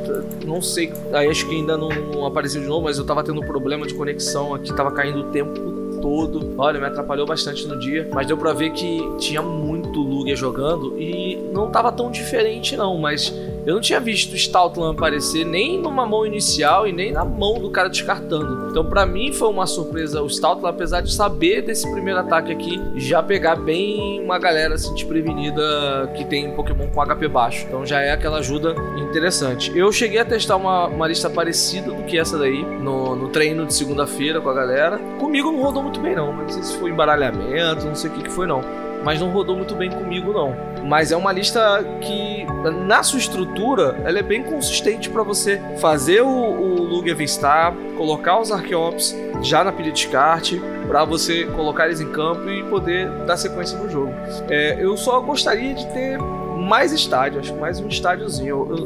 não 0.45 0.61
sei, 0.61 0.93
aí 1.11 1.27
acho 1.27 1.47
que 1.47 1.55
ainda 1.55 1.75
não, 1.75 1.89
não 1.89 2.25
apareceu 2.25 2.61
de 2.61 2.67
novo, 2.67 2.83
mas 2.83 2.99
eu 2.99 3.03
tava 3.03 3.23
tendo 3.23 3.41
um 3.41 3.45
problema 3.45 3.87
de 3.87 3.95
conexão 3.95 4.53
aqui, 4.53 4.71
tava 4.75 4.91
caindo 4.91 5.21
o 5.21 5.23
tempo 5.31 5.83
todo. 6.03 6.53
Olha, 6.57 6.79
me 6.79 6.85
atrapalhou 6.85 7.25
bastante 7.25 7.65
no 7.65 7.79
dia, 7.79 8.09
mas 8.11 8.27
deu 8.27 8.37
para 8.37 8.51
ver 8.51 8.71
que 8.71 9.01
tinha 9.17 9.41
muito 9.41 10.01
Lugia 10.01 10.35
jogando 10.35 10.99
e 10.99 11.37
não 11.53 11.71
tava 11.71 11.91
tão 11.91 12.11
diferente 12.11 12.75
não, 12.75 12.97
mas 12.97 13.33
eu 13.65 13.75
não 13.75 13.81
tinha 13.81 13.99
visto 13.99 14.33
o 14.33 14.35
Stoutland 14.35 14.95
aparecer 14.95 15.45
nem 15.45 15.79
numa 15.79 16.05
mão 16.05 16.25
inicial 16.25 16.87
e 16.87 16.91
nem 16.91 17.11
na 17.11 17.23
mão 17.23 17.59
do 17.59 17.69
cara 17.69 17.89
descartando. 17.89 18.69
Então, 18.69 18.85
para 18.85 19.05
mim, 19.05 19.31
foi 19.31 19.47
uma 19.47 19.65
surpresa 19.65 20.21
o 20.21 20.27
Stoutland, 20.27 20.75
apesar 20.75 21.01
de 21.01 21.13
saber 21.13 21.61
desse 21.61 21.89
primeiro 21.91 22.19
ataque 22.19 22.51
aqui, 22.51 22.81
já 22.95 23.23
pegar 23.23 23.55
bem 23.55 24.21
uma 24.21 24.37
galera 24.37 24.75
assim 24.75 24.93
desprevenida 24.93 26.11
que 26.15 26.25
tem 26.25 26.51
Pokémon 26.51 26.87
com 26.87 27.01
HP 27.01 27.27
baixo. 27.27 27.65
Então, 27.67 27.85
já 27.85 28.01
é 28.01 28.11
aquela 28.11 28.39
ajuda 28.39 28.75
interessante. 28.97 29.71
Eu 29.77 29.91
cheguei 29.91 30.19
a 30.19 30.25
testar 30.25 30.57
uma, 30.57 30.87
uma 30.87 31.07
lista 31.07 31.29
parecida 31.29 31.91
do 31.91 32.03
que 32.03 32.17
essa 32.17 32.37
daí 32.37 32.63
no, 32.63 33.15
no 33.15 33.29
treino 33.29 33.65
de 33.65 33.73
segunda-feira 33.73 34.41
com 34.41 34.49
a 34.49 34.53
galera. 34.53 34.97
Comigo 35.19 35.51
não 35.51 35.61
rodou 35.61 35.83
muito 35.83 35.99
bem, 35.99 36.15
não. 36.15 36.33
Não 36.33 36.49
sei 36.49 36.63
se 36.63 36.77
foi 36.77 36.89
embaralhamento, 36.89 37.85
não 37.85 37.95
sei 37.95 38.09
o 38.09 38.13
que, 38.13 38.23
que 38.23 38.31
foi, 38.31 38.45
não. 38.45 38.61
Mas 39.03 39.19
não 39.19 39.29
rodou 39.29 39.55
muito 39.55 39.75
bem 39.75 39.89
comigo 39.89 40.31
não. 40.31 40.55
Mas 40.83 41.11
é 41.11 41.17
uma 41.17 41.31
lista 41.31 41.83
que, 42.01 42.45
na 42.85 43.03
sua 43.03 43.19
estrutura, 43.19 44.01
ela 44.03 44.19
é 44.19 44.23
bem 44.23 44.43
consistente 44.43 45.09
para 45.09 45.23
você 45.23 45.61
fazer 45.79 46.21
o, 46.21 46.27
o 46.27 46.83
Lugia 46.83 47.15
Vistar, 47.15 47.73
colocar 47.97 48.39
os 48.39 48.51
Archeops 48.51 49.15
já 49.41 49.63
na 49.63 49.71
pilha 49.71 49.91
de 49.91 50.03
descarte, 50.03 50.61
para 50.87 51.05
você 51.05 51.45
colocar 51.45 51.85
eles 51.85 52.01
em 52.01 52.11
campo 52.11 52.49
e 52.49 52.63
poder 52.63 53.09
dar 53.25 53.37
sequência 53.37 53.77
no 53.77 53.89
jogo. 53.89 54.13
É, 54.49 54.77
eu 54.79 54.95
só 54.97 55.19
gostaria 55.21 55.73
de 55.73 55.85
ter 55.87 56.17
mais 56.19 56.91
estádio, 56.91 57.39
acho 57.39 57.53
que 57.53 57.59
mais 57.59 57.79
um 57.79 57.87
estádiozinho. 57.87 58.49
Eu, 58.49 58.75
eu 58.75 58.77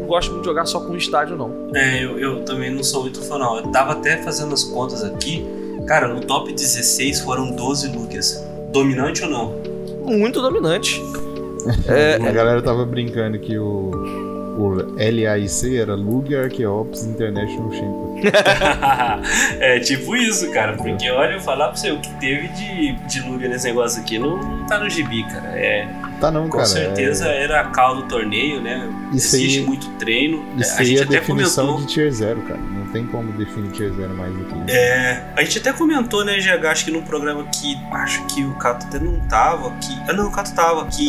não 0.00 0.06
gosto 0.06 0.30
muito 0.30 0.42
de 0.42 0.48
jogar 0.48 0.66
só 0.66 0.80
com 0.80 0.92
um 0.92 0.96
estádio, 0.96 1.36
não. 1.36 1.70
É, 1.74 2.04
eu, 2.04 2.18
eu 2.18 2.44
também 2.44 2.70
não 2.70 2.82
sou 2.84 3.02
muito 3.02 3.20
fã, 3.22 3.38
não. 3.38 3.56
Eu 3.56 3.68
tava 3.68 3.92
até 3.92 4.18
fazendo 4.22 4.54
as 4.54 4.64
contas 4.64 5.02
aqui. 5.02 5.44
Cara, 5.86 6.08
no 6.08 6.20
top 6.20 6.52
16 6.52 7.20
foram 7.20 7.50
12 7.50 7.88
Lugias. 7.88 8.51
Dominante 8.72 9.22
ou 9.24 9.30
não? 9.30 9.54
Muito 10.04 10.40
dominante. 10.40 11.00
É, 11.86 12.16
a 12.16 12.32
galera 12.32 12.60
tava 12.60 12.84
brincando 12.84 13.38
que 13.38 13.56
o, 13.56 13.92
o 14.58 14.74
LAIC 14.96 15.78
era 15.78 15.94
Lugia 15.94 16.42
Archeops 16.42 17.04
International 17.04 17.70
Champion. 17.70 18.20
é 19.60 19.78
tipo 19.78 20.16
isso, 20.16 20.50
cara. 20.50 20.72
Porque 20.76 21.08
olha, 21.08 21.34
eu 21.34 21.40
falar 21.40 21.68
pra 21.68 21.76
você, 21.76 21.92
o 21.92 22.00
que 22.00 22.10
teve 22.18 22.48
de, 22.48 22.92
de 23.06 23.20
Lugia 23.28 23.48
nesse 23.48 23.66
negócio 23.68 24.02
aqui 24.02 24.18
não 24.18 24.40
tá 24.66 24.80
no 24.80 24.90
gibi, 24.90 25.22
cara. 25.22 25.50
É, 25.56 25.86
Tá 26.20 26.32
não, 26.32 26.44
com 26.48 26.56
cara. 26.58 26.66
certeza 26.66 27.28
é... 27.28 27.44
era 27.44 27.60
a 27.60 27.64
cal 27.66 27.94
do 27.96 28.02
torneio, 28.08 28.60
né? 28.60 28.88
Isso 29.12 29.36
Existe 29.36 29.60
aí- 29.60 29.64
muito 29.66 29.88
treino. 29.98 30.42
Isso 30.58 30.72
a 30.74 30.78
aí 30.80 30.86
gente 30.86 31.00
é 31.00 31.04
até 31.04 31.12
definição 31.20 31.66
comentou. 31.66 31.86
de 31.86 31.92
Tier 31.92 32.10
0, 32.12 32.40
cara. 32.42 32.60
Não 32.92 33.00
tem 33.00 33.06
como 33.06 33.32
definir 33.32 33.70
Tier 33.70 33.90
0 33.94 34.14
mais 34.14 34.32
do 34.34 34.44
que 34.44 34.54
isso. 34.54 34.64
É, 34.68 35.32
a 35.34 35.42
gente 35.42 35.58
até 35.60 35.72
comentou, 35.72 36.24
né, 36.26 36.36
GH, 36.38 36.66
acho 36.66 36.84
que 36.84 36.90
num 36.90 37.00
programa 37.02 37.42
que 37.44 37.74
acho 37.92 38.22
que 38.26 38.44
o 38.44 38.54
Cato 38.56 38.86
até 38.86 38.98
não 38.98 39.18
tava, 39.28 39.70
que. 39.80 39.98
Ah, 40.08 40.12
não, 40.12 40.28
o 40.28 40.30
Cato 40.30 40.54
tava, 40.54 40.84
que 40.86 41.08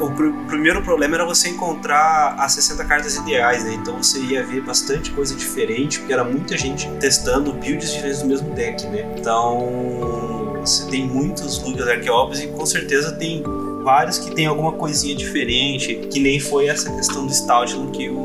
o, 0.00 0.10
pr- 0.10 0.24
o 0.24 0.44
primeiro 0.46 0.82
problema 0.82 1.14
era 1.14 1.24
você 1.24 1.48
encontrar 1.50 2.34
as 2.38 2.52
60 2.54 2.84
cartas 2.84 3.14
ideais, 3.16 3.64
né? 3.64 3.74
Então 3.74 3.96
você 4.02 4.18
ia 4.18 4.44
ver 4.44 4.60
bastante 4.62 5.12
coisa 5.12 5.34
diferente, 5.36 6.00
porque 6.00 6.12
era 6.12 6.24
muita 6.24 6.58
gente 6.58 6.88
testando 6.98 7.52
builds 7.52 7.92
diferentes 7.92 8.22
do 8.22 8.28
mesmo 8.28 8.52
deck, 8.54 8.84
né? 8.88 9.06
Então 9.16 10.58
você 10.60 10.90
tem 10.90 11.06
muitos 11.06 11.62
Lugias 11.62 11.86
Archeops 11.88 12.40
e 12.40 12.48
com 12.48 12.66
certeza 12.66 13.12
tem 13.12 13.42
vários 13.82 14.18
que 14.18 14.34
tem 14.34 14.46
alguma 14.46 14.72
coisinha 14.72 15.14
diferente, 15.14 15.94
que 16.12 16.20
nem 16.20 16.38
foi 16.38 16.66
essa 16.66 16.90
questão 16.94 17.24
do 17.26 17.32
Stoutland 17.32 17.90
que 17.96 18.10
o, 18.10 18.18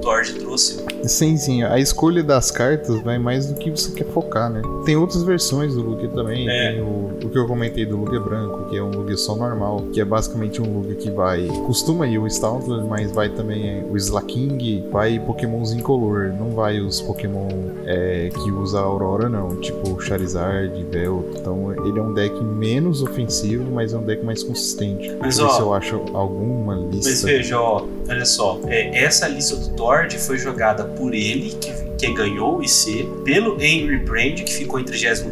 Torge 0.00 0.34
trouxe. 0.34 0.84
Sim, 1.04 1.36
sim. 1.36 1.62
A 1.62 1.78
escolha 1.78 2.22
das 2.22 2.50
cartas 2.50 3.00
vai 3.02 3.18
mais 3.18 3.46
do 3.46 3.54
que 3.54 3.70
você 3.70 3.90
quer 3.92 4.06
focar, 4.06 4.50
né? 4.50 4.62
Tem 4.84 4.96
outras 4.96 5.22
versões 5.22 5.74
do 5.74 5.82
Lugia 5.82 6.08
também. 6.08 6.48
É. 6.48 6.72
Tem 6.72 6.82
o, 6.82 7.10
o 7.24 7.30
que 7.30 7.38
eu 7.38 7.46
comentei 7.46 7.86
do 7.86 7.96
Lugia 7.96 8.20
branco, 8.20 8.68
que 8.68 8.76
é 8.76 8.82
um 8.82 8.90
Lugia 8.90 9.16
só 9.16 9.34
normal, 9.34 9.84
que 9.92 10.00
é 10.00 10.04
basicamente 10.04 10.60
um 10.60 10.78
Lugia 10.78 10.94
que 10.94 11.10
vai. 11.10 11.46
Costuma 11.66 12.06
ir 12.06 12.18
o 12.18 12.26
Stoutland, 12.26 12.86
mas 12.88 13.12
vai 13.12 13.28
também 13.28 13.84
o 13.90 13.96
Slaking, 13.96 14.88
vai 14.90 15.18
Pokémons 15.18 15.72
incolor. 15.72 16.32
Não 16.38 16.50
vai 16.50 16.80
os 16.80 17.00
Pokémon 17.00 17.48
é, 17.86 18.30
que 18.32 18.50
usa 18.50 18.78
a 18.78 18.82
Aurora, 18.82 19.28
não. 19.28 19.56
Tipo 19.56 20.00
Charizard, 20.00 20.72
Belt. 20.84 21.24
Então 21.36 21.72
ele 21.86 21.98
é 21.98 22.02
um 22.02 22.12
deck 22.12 22.42
menos 22.42 23.02
ofensivo, 23.02 23.70
mas 23.70 23.92
é 23.92 23.98
um 23.98 24.02
deck 24.02 24.24
mais 24.24 24.42
consistente. 24.42 25.08
Mas, 25.18 25.18
Por 25.18 25.28
isso 25.28 25.44
ó, 25.44 25.60
eu 25.60 25.74
acho 25.74 25.96
alguma 26.14 26.74
lista. 26.74 27.10
Mas 27.10 27.22
veja, 27.22 27.60
ó, 27.60 27.86
olha 28.08 28.24
só, 28.24 28.60
é, 28.66 29.04
essa 29.04 29.28
lista 29.28 29.56
do 29.56 29.70
Foi 30.18 30.38
jogada 30.38 30.84
por 30.84 31.14
ele, 31.14 31.50
que, 31.60 31.72
que 31.98 32.14
ganhou 32.14 32.58
o 32.58 32.62
IC, 32.62 33.08
pelo 33.24 33.60
Henry 33.60 33.98
Brand, 33.98 34.40
que 34.40 34.52
ficou 34.52 34.78
em 34.78 34.84
33 34.84 35.24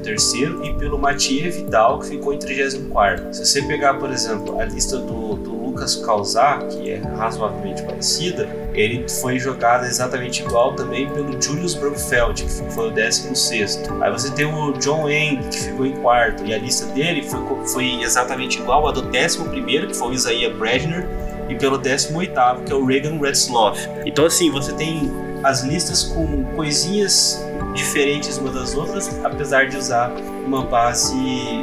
e 0.64 0.74
pelo 0.74 0.98
Mathieu 0.98 1.52
Vidal, 1.52 2.00
que 2.00 2.08
ficou 2.08 2.34
em 2.34 2.38
34 2.38 3.32
Se 3.32 3.46
você 3.46 3.62
pegar, 3.62 3.94
por 3.94 4.10
exemplo, 4.10 4.60
a 4.60 4.64
lista 4.64 4.98
do, 4.98 5.36
do 5.36 5.58
Lucas 5.78 5.94
Causar, 5.96 6.66
que 6.66 6.90
é 6.90 6.98
razoavelmente 7.16 7.82
parecida, 7.82 8.48
ele 8.74 9.08
foi 9.08 9.38
jogado 9.38 9.84
exatamente 9.84 10.42
igual 10.42 10.74
também 10.74 11.08
pelo 11.10 11.40
Julius 11.40 11.74
Brumfeld, 11.74 12.42
que 12.42 12.72
foi 12.72 12.88
o 12.88 12.90
16 12.90 13.82
Aí 14.00 14.10
você 14.10 14.30
tem 14.32 14.44
o 14.44 14.72
John 14.72 15.08
Eng, 15.08 15.40
que 15.50 15.58
ficou 15.58 15.86
em 15.86 15.92
quarto, 16.00 16.44
e 16.44 16.52
a 16.52 16.58
lista 16.58 16.86
dele 16.86 17.22
foi, 17.22 17.40
foi 17.66 18.02
exatamente 18.02 18.58
igual 18.58 18.88
à 18.88 18.90
do 18.90 19.02
11 19.02 19.86
que 19.86 19.94
foi 19.94 20.08
o 20.08 20.12
Isaiah 20.12 20.52
Bradner, 20.52 21.08
e 21.48 21.54
pelo 21.54 21.78
18 21.78 22.32
que 22.64 22.72
é 22.72 22.74
o 22.74 22.84
Reagan 22.84 23.18
Redsloff. 23.18 23.88
Então 24.04 24.26
assim, 24.26 24.50
você 24.50 24.72
tem 24.72 25.10
as 25.42 25.62
listas 25.62 26.04
com 26.04 26.44
coisinhas 26.56 27.44
diferentes 27.74 28.38
uma 28.38 28.50
das 28.50 28.74
outras, 28.74 29.24
apesar 29.24 29.66
de 29.66 29.76
usar 29.76 30.10
uma 30.46 30.62
base 30.62 31.14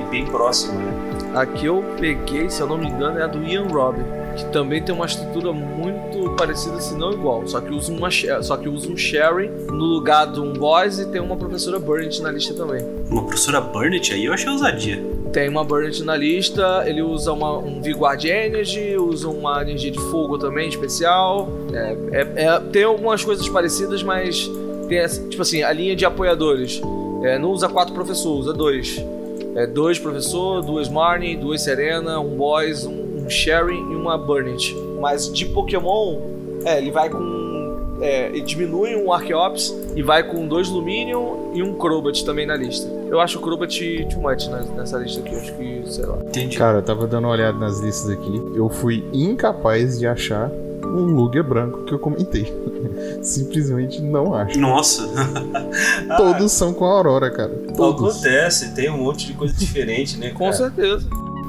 bem 0.10 0.26
próxima, 0.26 0.74
né? 0.74 1.16
Aqui 1.36 1.66
eu 1.66 1.84
peguei, 2.00 2.50
se 2.50 2.62
eu 2.62 2.68
não 2.68 2.78
me 2.78 2.88
engano, 2.88 3.20
é 3.20 3.24
a 3.24 3.28
do 3.28 3.44
Ian 3.44 3.68
Robb, 3.68 3.98
que 4.38 4.46
também 4.46 4.82
tem 4.82 4.96
uma 4.96 5.06
estrutura 5.06 5.52
muito 5.52 6.30
parecida, 6.38 6.80
se 6.80 6.96
não 6.96 7.12
igual. 7.12 7.46
Só 7.48 7.60
que 7.60 7.74
usa 7.74 7.92
uma 7.92 8.10
só 8.42 8.56
que 8.56 8.70
usa 8.70 8.90
um 8.90 8.96
sharing 8.96 9.50
no 9.68 9.86
lugar 9.86 10.32
de 10.32 10.40
um 10.40 10.54
boys 10.54 11.00
e 11.00 11.06
tem 11.08 11.20
uma 11.20 11.36
professora 11.36 11.80
Burnett 11.80 12.22
na 12.22 12.32
lista 12.32 12.54
também. 12.54 12.86
Uma 13.10 13.24
professora 13.24 13.60
Burnett 13.60 14.14
aí 14.14 14.26
eu 14.26 14.34
achei 14.34 14.50
ousadia. 14.50 15.15
Tem 15.36 15.50
uma 15.50 15.66
Burnett 15.66 16.02
na 16.02 16.16
lista, 16.16 16.86
ele 16.88 17.02
usa 17.02 17.34
uma, 17.34 17.58
um 17.58 17.82
Vigor 17.82 18.16
de 18.16 18.30
Energy, 18.30 18.96
usa 18.96 19.28
uma 19.28 19.62
energia 19.62 19.92
de 19.92 20.00
fogo 20.00 20.38
também 20.38 20.70
especial. 20.70 21.50
É, 21.74 21.98
é- 22.22 22.44
é- 22.46 22.60
tem 22.72 22.86
algumas 22.86 23.22
coisas 23.22 23.46
parecidas, 23.50 24.02
mas 24.02 24.50
tem 24.88 25.00
essa- 25.00 25.22
tipo 25.28 25.42
assim, 25.42 25.62
a 25.62 25.74
linha 25.74 25.94
de 25.94 26.06
apoiadores. 26.06 26.82
É, 27.22 27.38
não 27.38 27.52
usa 27.52 27.68
quatro 27.68 27.94
professores, 27.94 28.46
usa 28.46 28.54
dois. 28.54 28.96
É, 29.58 29.68
dois 29.68 30.00
professor, 30.00 30.62
duas 30.62 30.88
Marnie, 30.88 31.36
duas 31.36 31.62
Serena, 31.62 32.18
um 32.18 32.38
Boys, 32.38 32.86
um, 32.86 33.26
um 33.26 33.30
Sherry 33.30 33.76
e 33.76 33.94
uma 33.94 34.18
Burnett. 34.18 34.74
Mas 35.02 35.30
de 35.34 35.46
Pokémon, 35.48 36.18
é, 36.64 36.78
ele 36.78 36.92
vai 36.92 37.10
com. 37.10 37.35
É, 38.02 38.28
ele 38.28 38.42
diminui 38.42 38.96
um 38.96 39.12
Archeops 39.12 39.74
e 39.96 40.04
vai 40.04 40.24
com 40.24 40.48
dois 40.48 40.70
Luminion 40.70 41.52
e 41.54 41.64
um 41.64 41.74
Crobat 41.74 42.26
também 42.26 42.46
na 42.46 42.56
lista. 42.56 42.88
Eu 43.10 43.20
acho 43.20 43.40
o 43.40 43.42
Crobat 43.42 44.08
too 44.12 44.22
much 44.22 44.48
nessa 44.76 44.98
lista 44.98 45.22
aqui, 45.22 45.34
eu 45.34 45.40
acho 45.40 45.54
que, 45.54 45.84
sei 45.86 46.06
lá. 46.06 46.18
Entendi. 46.26 46.58
Cara, 46.58 46.80
eu 46.80 46.82
tava 46.82 47.08
dando 47.08 47.26
uma 47.26 47.34
olhada 47.34 47.58
nas 47.58 47.80
listas 47.80 48.10
aqui. 48.12 48.42
Eu 48.56 48.68
fui 48.70 49.06
incapaz 49.14 50.00
de 50.00 50.08
achar 50.08 50.52
um 50.84 51.06
Lugia 51.14 51.44
branco 51.44 51.84
que 51.84 51.94
eu 51.94 52.00
comentei. 52.00 52.52
Simplesmente 53.22 54.02
não 54.02 54.34
acho. 54.34 54.60
Nossa. 54.60 55.04
Ah, 56.10 56.18
Todos 56.18 56.52
são 56.52 56.74
com 56.74 56.86
a 56.86 56.90
Aurora, 56.90 57.30
cara. 57.32 57.52
Todos. 57.76 58.18
Acontece, 58.18 58.74
tem 58.74 58.90
um 58.90 58.98
monte 58.98 59.28
de 59.28 59.34
coisa 59.34 59.54
diferente, 59.54 60.18
né? 60.18 60.30
Com 60.32 60.46
cara? 60.46 60.54
certeza. 60.54 61.06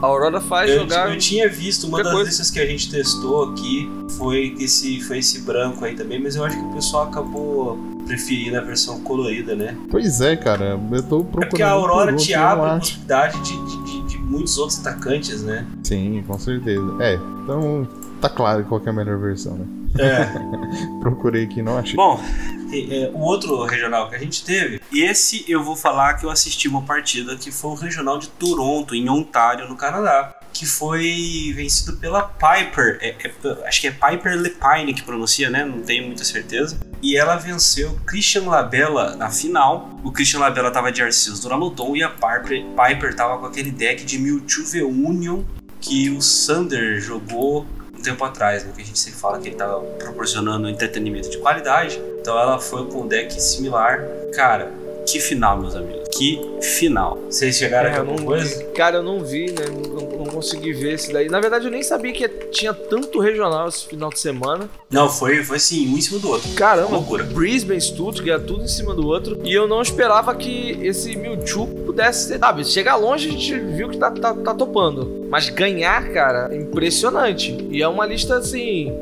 A 0.06 0.08
Aurora 0.08 0.40
faz 0.40 0.70
Eu, 0.70 0.80
jogar. 0.82 1.10
eu 1.12 1.18
tinha 1.18 1.48
visto 1.48 1.88
uma 1.88 2.00
das 2.00 2.12
coisa. 2.12 2.28
listas 2.28 2.48
que 2.48 2.60
a 2.60 2.66
gente 2.66 2.88
testou 2.88 3.50
aqui 3.50 3.90
foi 4.16 4.54
esse, 4.60 5.00
foi 5.00 5.18
esse 5.18 5.40
branco 5.40 5.84
aí 5.84 5.96
também, 5.96 6.22
mas 6.22 6.36
eu 6.36 6.44
acho 6.44 6.56
que 6.56 6.64
o 6.64 6.72
pessoal 6.74 7.08
acabou 7.08 7.76
preferindo 8.06 8.56
a 8.56 8.60
versão 8.60 9.00
colorida, 9.00 9.56
né? 9.56 9.76
Pois 9.90 10.20
é, 10.20 10.36
cara. 10.36 10.78
Eu 10.92 11.02
tô 11.02 11.24
procurando. 11.24 11.42
É 11.42 11.46
porque 11.48 11.62
a 11.64 11.70
Aurora 11.70 12.14
te 12.14 12.32
abre 12.34 12.66
a 12.70 12.78
possibilidade 12.78 13.40
de, 13.40 13.56
de- 13.66 13.84
de- 13.84 14.02
de 14.06 14.18
muitos 14.18 14.56
outros 14.58 14.78
atacantes, 14.78 15.42
né? 15.42 15.66
Sim, 15.82 16.22
com 16.24 16.38
certeza. 16.38 16.94
É, 17.00 17.14
então 17.42 17.88
tá 18.20 18.28
claro 18.28 18.64
qual 18.64 18.80
que 18.80 18.88
é 18.88 18.92
a 18.92 18.94
melhor 18.94 19.18
versão, 19.18 19.54
né? 19.54 19.64
É. 19.98 20.26
Procurei 21.00 21.44
aqui 21.44 21.62
não 21.62 21.78
achei. 21.78 21.94
Bom, 21.94 22.20
e- 22.72 23.04
é, 23.04 23.10
o 23.12 23.20
outro 23.20 23.64
regional 23.64 24.08
que 24.08 24.16
a 24.16 24.18
gente 24.18 24.44
teve, 24.44 24.80
esse 24.92 25.44
eu 25.48 25.62
vou 25.62 25.76
falar 25.76 26.14
que 26.14 26.24
eu 26.26 26.30
assisti 26.30 26.68
uma 26.68 26.82
partida 26.82 27.36
que 27.36 27.50
foi 27.50 27.70
o 27.70 27.74
regional 27.74 28.18
de 28.18 28.28
Toronto, 28.28 28.94
em 28.94 29.08
Ontário, 29.08 29.68
no 29.68 29.76
Canadá. 29.76 30.32
Que 30.52 30.64
foi 30.64 31.52
vencido 31.54 31.98
pela 31.98 32.22
Piper, 32.22 32.96
é- 33.02 33.14
é- 33.24 33.68
acho 33.68 33.78
que 33.78 33.88
é 33.88 33.90
Piper 33.90 34.38
Lepine 34.40 34.94
que 34.94 35.02
pronuncia, 35.02 35.50
né? 35.50 35.62
Não 35.66 35.82
tenho 35.82 36.06
muita 36.06 36.24
certeza. 36.24 36.78
E 37.02 37.14
ela 37.14 37.36
venceu 37.36 37.98
Christian 38.06 38.44
Labella 38.48 39.14
na 39.16 39.28
final. 39.28 39.90
O 40.02 40.10
Christian 40.10 40.38
Labella 40.40 40.70
tava 40.70 40.90
de 40.90 41.02
Arceus 41.02 41.40
Duraludon 41.40 41.94
e 41.94 42.02
a 42.02 42.08
Piper, 42.08 42.64
Piper 42.74 43.14
tava 43.14 43.36
com 43.38 43.44
aquele 43.44 43.70
deck 43.70 44.02
de 44.02 44.18
Mewtwo 44.18 44.64
V-Union 44.64 45.42
que 45.78 46.08
o 46.08 46.22
Sander 46.22 46.98
jogou 47.02 47.66
um 47.84 47.85
tempo 48.06 48.24
atrás, 48.24 48.64
né? 48.64 48.72
Que 48.74 48.82
a 48.82 48.84
gente 48.84 48.98
sempre 48.98 49.18
fala 49.18 49.38
que 49.38 49.48
ele 49.48 49.56
tava 49.56 49.80
proporcionando 49.98 50.68
entretenimento 50.68 51.28
de 51.28 51.38
qualidade. 51.38 52.00
Então 52.20 52.38
ela 52.38 52.58
foi 52.58 52.86
com 52.86 53.02
um 53.02 53.06
deck 53.08 53.40
similar. 53.40 54.02
Cara, 54.34 54.72
que 55.06 55.20
final, 55.20 55.58
meus 55.58 55.76
amigos. 55.76 56.08
Que 56.16 56.40
final. 56.60 57.18
Vocês 57.30 57.56
chegaram 57.56 57.90
É, 57.90 57.94
a 57.94 57.98
alguma 58.00 58.20
coisa? 58.22 58.64
Cara, 58.74 58.96
eu 58.96 59.02
não 59.02 59.22
vi, 59.22 59.46
né? 59.52 59.66
Não, 59.68 60.18
não 60.18 60.24
consegui 60.26 60.72
ver 60.72 60.94
esse 60.94 61.12
daí. 61.12 61.28
Na 61.28 61.40
verdade, 61.40 61.66
eu 61.66 61.70
nem 61.70 61.82
sabia 61.82 62.12
que 62.12 62.26
tinha 62.50 62.72
tanto 62.74 63.20
regional 63.20 63.68
esse 63.68 63.86
final 63.86 64.10
de 64.10 64.18
semana. 64.18 64.68
Não, 64.90 65.08
foi, 65.08 65.44
foi 65.44 65.58
assim, 65.58 65.88
um 65.88 65.96
em 65.96 66.00
cima 66.00 66.18
do 66.18 66.28
outro. 66.30 66.48
Caramba, 66.54 66.96
Loucura. 66.96 67.22
Brisbane, 67.24 67.80
Stuttgart, 67.80 68.42
tudo 68.44 68.64
em 68.64 68.68
cima 68.68 68.94
do 68.94 69.06
outro. 69.06 69.40
E 69.44 69.52
eu 69.52 69.68
não 69.68 69.80
esperava 69.82 70.34
que 70.34 70.78
esse 70.82 71.14
Mewtwo 71.16 71.66
pudesse 71.84 72.28
ser. 72.28 72.38
Sabe, 72.38 72.64
chegar 72.64 72.96
longe 72.96 73.28
a 73.28 73.32
gente 73.32 73.58
viu 73.58 73.88
que 73.88 73.98
tá, 73.98 74.10
tá, 74.10 74.34
tá 74.34 74.54
topando. 74.54 75.25
Mas 75.28 75.48
ganhar, 75.48 76.08
cara, 76.12 76.48
é 76.52 76.56
impressionante. 76.56 77.56
E 77.70 77.82
é 77.82 77.88
uma 77.88 78.06
lista 78.06 78.36
assim. 78.36 78.92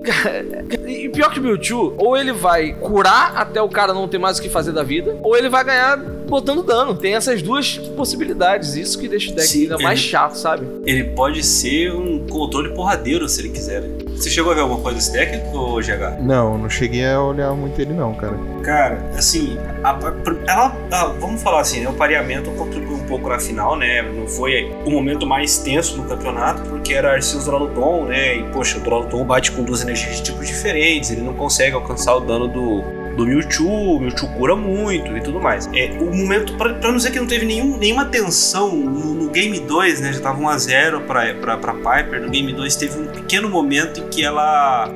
e 0.86 1.08
pior 1.08 1.30
que 1.32 1.38
o 1.38 1.42
Mewtwo, 1.42 1.94
ou 1.98 2.16
ele 2.16 2.32
vai 2.32 2.72
curar 2.74 3.34
até 3.36 3.60
o 3.60 3.68
cara 3.68 3.92
não 3.92 4.08
ter 4.08 4.18
mais 4.18 4.38
o 4.38 4.42
que 4.42 4.48
fazer 4.48 4.72
da 4.72 4.82
vida, 4.82 5.16
ou 5.22 5.36
ele 5.36 5.48
vai 5.48 5.64
ganhar 5.64 5.96
botando 5.96 6.62
dano. 6.62 6.94
Tem 6.94 7.14
essas 7.14 7.42
duas 7.42 7.76
possibilidades. 7.78 8.74
Isso 8.74 8.98
que 8.98 9.08
deixa 9.08 9.30
o 9.30 9.34
deck 9.34 9.46
Sim, 9.48 9.62
ainda 9.62 9.78
mais 9.78 9.98
ele- 10.00 10.08
chato, 10.08 10.34
sabe? 10.36 10.66
Ele 10.86 11.04
pode 11.04 11.42
ser 11.42 11.92
um 11.94 12.26
controle 12.26 12.74
porradeiro 12.74 13.28
se 13.28 13.40
ele 13.40 13.50
quiser. 13.50 13.82
né? 13.82 13.88
Você 14.14 14.30
chegou 14.30 14.52
a 14.52 14.54
ver 14.54 14.60
alguma 14.62 14.80
coisa 14.80 14.96
desse 14.98 15.12
deck, 15.12 15.42
ô 15.56 15.80
GH? 15.80 16.20
Não, 16.20 16.56
não 16.56 16.70
cheguei 16.70 17.04
a 17.06 17.20
olhar 17.20 17.52
muito 17.52 17.80
ele 17.80 17.92
não, 17.92 18.14
cara. 18.14 18.38
Cara, 18.62 18.98
assim, 19.16 19.58
a- 19.82 19.90
a- 19.90 20.14
ela, 20.46 20.76
a- 20.90 21.06
vamos 21.20 21.42
falar 21.42 21.60
assim, 21.60 21.80
né, 21.80 21.88
o 21.88 21.92
pareamento 21.94 22.50
contribuiu 22.52 22.96
um 22.96 23.04
pouco 23.06 23.28
na 23.28 23.38
final, 23.38 23.76
né? 23.76 24.02
Não 24.02 24.26
foi 24.26 24.72
o 24.86 24.90
momento 24.90 25.26
mais 25.26 25.58
tenso 25.58 25.96
no 25.96 26.04
campeonato, 26.04 26.62
porque 26.70 26.94
era 26.94 27.12
Arceus 27.12 27.44
Duraludon, 27.44 28.04
né? 28.04 28.36
E, 28.36 28.42
poxa, 28.44 28.78
o 28.78 28.80
Duraludon 28.80 29.24
bate 29.24 29.50
com 29.52 29.62
duas 29.64 29.82
energias 29.82 30.16
de 30.16 30.22
tipos 30.22 30.46
diferentes, 30.46 31.10
ele 31.10 31.20
não 31.22 31.34
consegue 31.34 31.74
alcançar 31.74 32.14
o 32.14 32.20
dano 32.20 32.48
do, 32.48 32.82
do 33.16 33.26
Mewtwo, 33.26 34.00
Mewtwo 34.00 34.28
cura 34.34 34.56
muito 34.56 35.16
e 35.16 35.22
tudo 35.22 35.40
mais. 35.40 35.68
É, 35.74 35.96
o 36.00 36.14
momento, 36.14 36.56
pra, 36.56 36.74
pra 36.74 36.90
não 36.90 36.96
dizer 36.96 37.10
que 37.10 37.20
não 37.20 37.26
teve 37.26 37.46
nenhum, 37.46 37.76
nenhuma 37.76 38.04
tensão 38.06 38.74
no, 38.76 39.14
no 39.14 39.30
Game 39.30 39.58
2, 39.58 40.00
né? 40.00 40.12
Já 40.12 40.20
tava 40.20 40.42
1x0 40.42 41.00
pra, 41.06 41.34
pra, 41.34 41.56
pra 41.56 41.74
Piper, 41.74 42.20
no 42.20 42.30
Game 42.30 42.52
2 42.52 42.76
teve 42.76 42.98
um 42.98 43.06
pequeno 43.06 43.48
momento 43.48 44.00
em 44.00 44.08
que 44.08 44.24
ela 44.24 44.90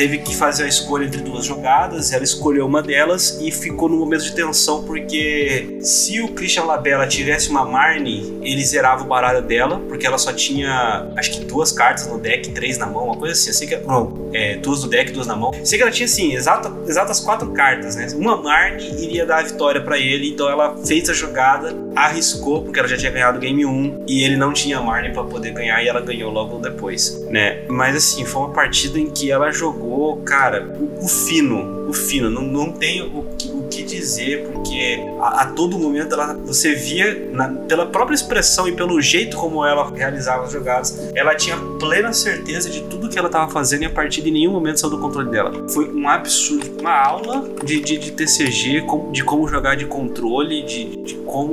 teve 0.00 0.16
que 0.16 0.34
fazer 0.34 0.64
a 0.64 0.66
escolha 0.66 1.04
entre 1.04 1.20
duas 1.20 1.44
jogadas, 1.44 2.10
ela 2.10 2.24
escolheu 2.24 2.64
uma 2.64 2.82
delas 2.82 3.38
e 3.38 3.50
ficou 3.50 3.86
no 3.86 3.98
momento 3.98 4.24
de 4.24 4.34
tensão 4.34 4.82
porque 4.82 5.76
se 5.82 6.22
o 6.22 6.28
Christian 6.28 6.64
Labella 6.64 7.06
tivesse 7.06 7.50
uma 7.50 7.66
Marnie, 7.66 8.38
ele 8.42 8.64
zerava 8.64 9.04
o 9.04 9.06
baralho 9.06 9.42
dela, 9.42 9.78
porque 9.88 10.06
ela 10.06 10.16
só 10.16 10.32
tinha 10.32 11.06
acho 11.16 11.32
que 11.32 11.44
duas 11.44 11.70
cartas 11.70 12.06
no 12.06 12.18
deck, 12.18 12.48
três 12.52 12.78
na 12.78 12.86
mão, 12.86 13.04
uma 13.04 13.16
coisa 13.16 13.34
assim. 13.34 13.50
Eu 13.50 13.54
sei 13.54 13.68
que 13.68 13.76
não, 13.76 14.30
é, 14.32 14.56
duas 14.56 14.82
no 14.82 14.88
deck, 14.88 15.12
duas 15.12 15.26
na 15.26 15.36
mão. 15.36 15.52
Sei 15.64 15.78
que 15.78 15.82
ela 15.82 15.92
tinha 15.92 16.06
assim, 16.06 16.32
exata, 16.32 16.72
exatas 16.86 17.20
quatro 17.20 17.50
cartas, 17.52 17.96
né? 17.96 18.06
Uma 18.14 18.40
Marnie 18.40 19.04
iria 19.04 19.26
dar 19.26 19.40
a 19.40 19.42
vitória 19.42 19.82
pra 19.82 19.98
ele, 19.98 20.30
então 20.30 20.48
ela 20.48 20.78
fez 20.78 21.10
a 21.10 21.12
jogada, 21.12 21.76
arriscou 21.94 22.62
porque 22.62 22.78
ela 22.78 22.88
já 22.88 22.96
tinha 22.96 23.10
ganhado 23.10 23.36
o 23.36 23.40
game 23.40 23.66
1 23.66 24.04
e 24.06 24.24
ele 24.24 24.36
não 24.36 24.52
tinha 24.52 24.80
Marnie 24.80 25.12
pra 25.12 25.24
poder 25.24 25.52
ganhar 25.52 25.82
e 25.82 25.88
ela 25.88 26.00
ganhou 26.00 26.30
logo 26.30 26.58
depois, 26.58 27.22
né? 27.28 27.64
Mas 27.68 27.96
assim, 27.96 28.24
foi 28.24 28.42
uma 28.42 28.50
partida 28.50 28.98
em 28.98 29.10
que 29.10 29.30
ela 29.30 29.50
jogou, 29.50 29.89
cara, 30.24 30.66
o, 30.78 31.04
o 31.04 31.08
fino, 31.08 31.88
o 31.88 31.92
fino, 31.92 32.28
não, 32.30 32.42
não 32.42 32.72
tem 32.72 33.02
o, 33.02 33.18
o 33.20 33.68
que 33.70 33.82
dizer, 33.82 34.44
porque 34.48 34.98
a, 35.20 35.42
a 35.42 35.46
todo 35.46 35.78
momento 35.78 36.14
ela, 36.14 36.34
você 36.34 36.74
via, 36.74 37.28
na- 37.32 37.48
pela 37.48 37.86
própria 37.86 38.14
expressão 38.14 38.66
e 38.68 38.72
pelo 38.72 39.00
jeito 39.00 39.36
como 39.36 39.64
ela 39.64 39.88
realizava 39.90 40.44
as 40.44 40.52
jogadas, 40.52 40.98
ela 41.14 41.34
tinha 41.34 41.56
plena 41.78 42.12
certeza 42.12 42.68
de 42.70 42.82
tudo 42.82 43.08
que 43.08 43.18
ela 43.18 43.28
estava 43.28 43.50
fazendo 43.50 43.82
e 43.82 43.86
a 43.86 43.90
partida 43.90 44.28
em 44.28 44.32
nenhum 44.32 44.52
momento 44.52 44.80
saiu 44.80 44.90
do 44.90 44.98
controle 44.98 45.30
dela. 45.30 45.52
Foi 45.68 45.88
um 45.92 46.08
absurdo, 46.08 46.80
uma 46.80 46.92
aula 47.06 47.48
de, 47.64 47.80
de, 47.80 47.98
de 47.98 48.12
TCG, 48.12 48.84
de 49.12 49.24
como 49.24 49.46
jogar 49.48 49.76
de 49.76 49.86
controle, 49.86 50.62
de, 50.62 50.96
de 51.02 51.14
como 51.26 51.52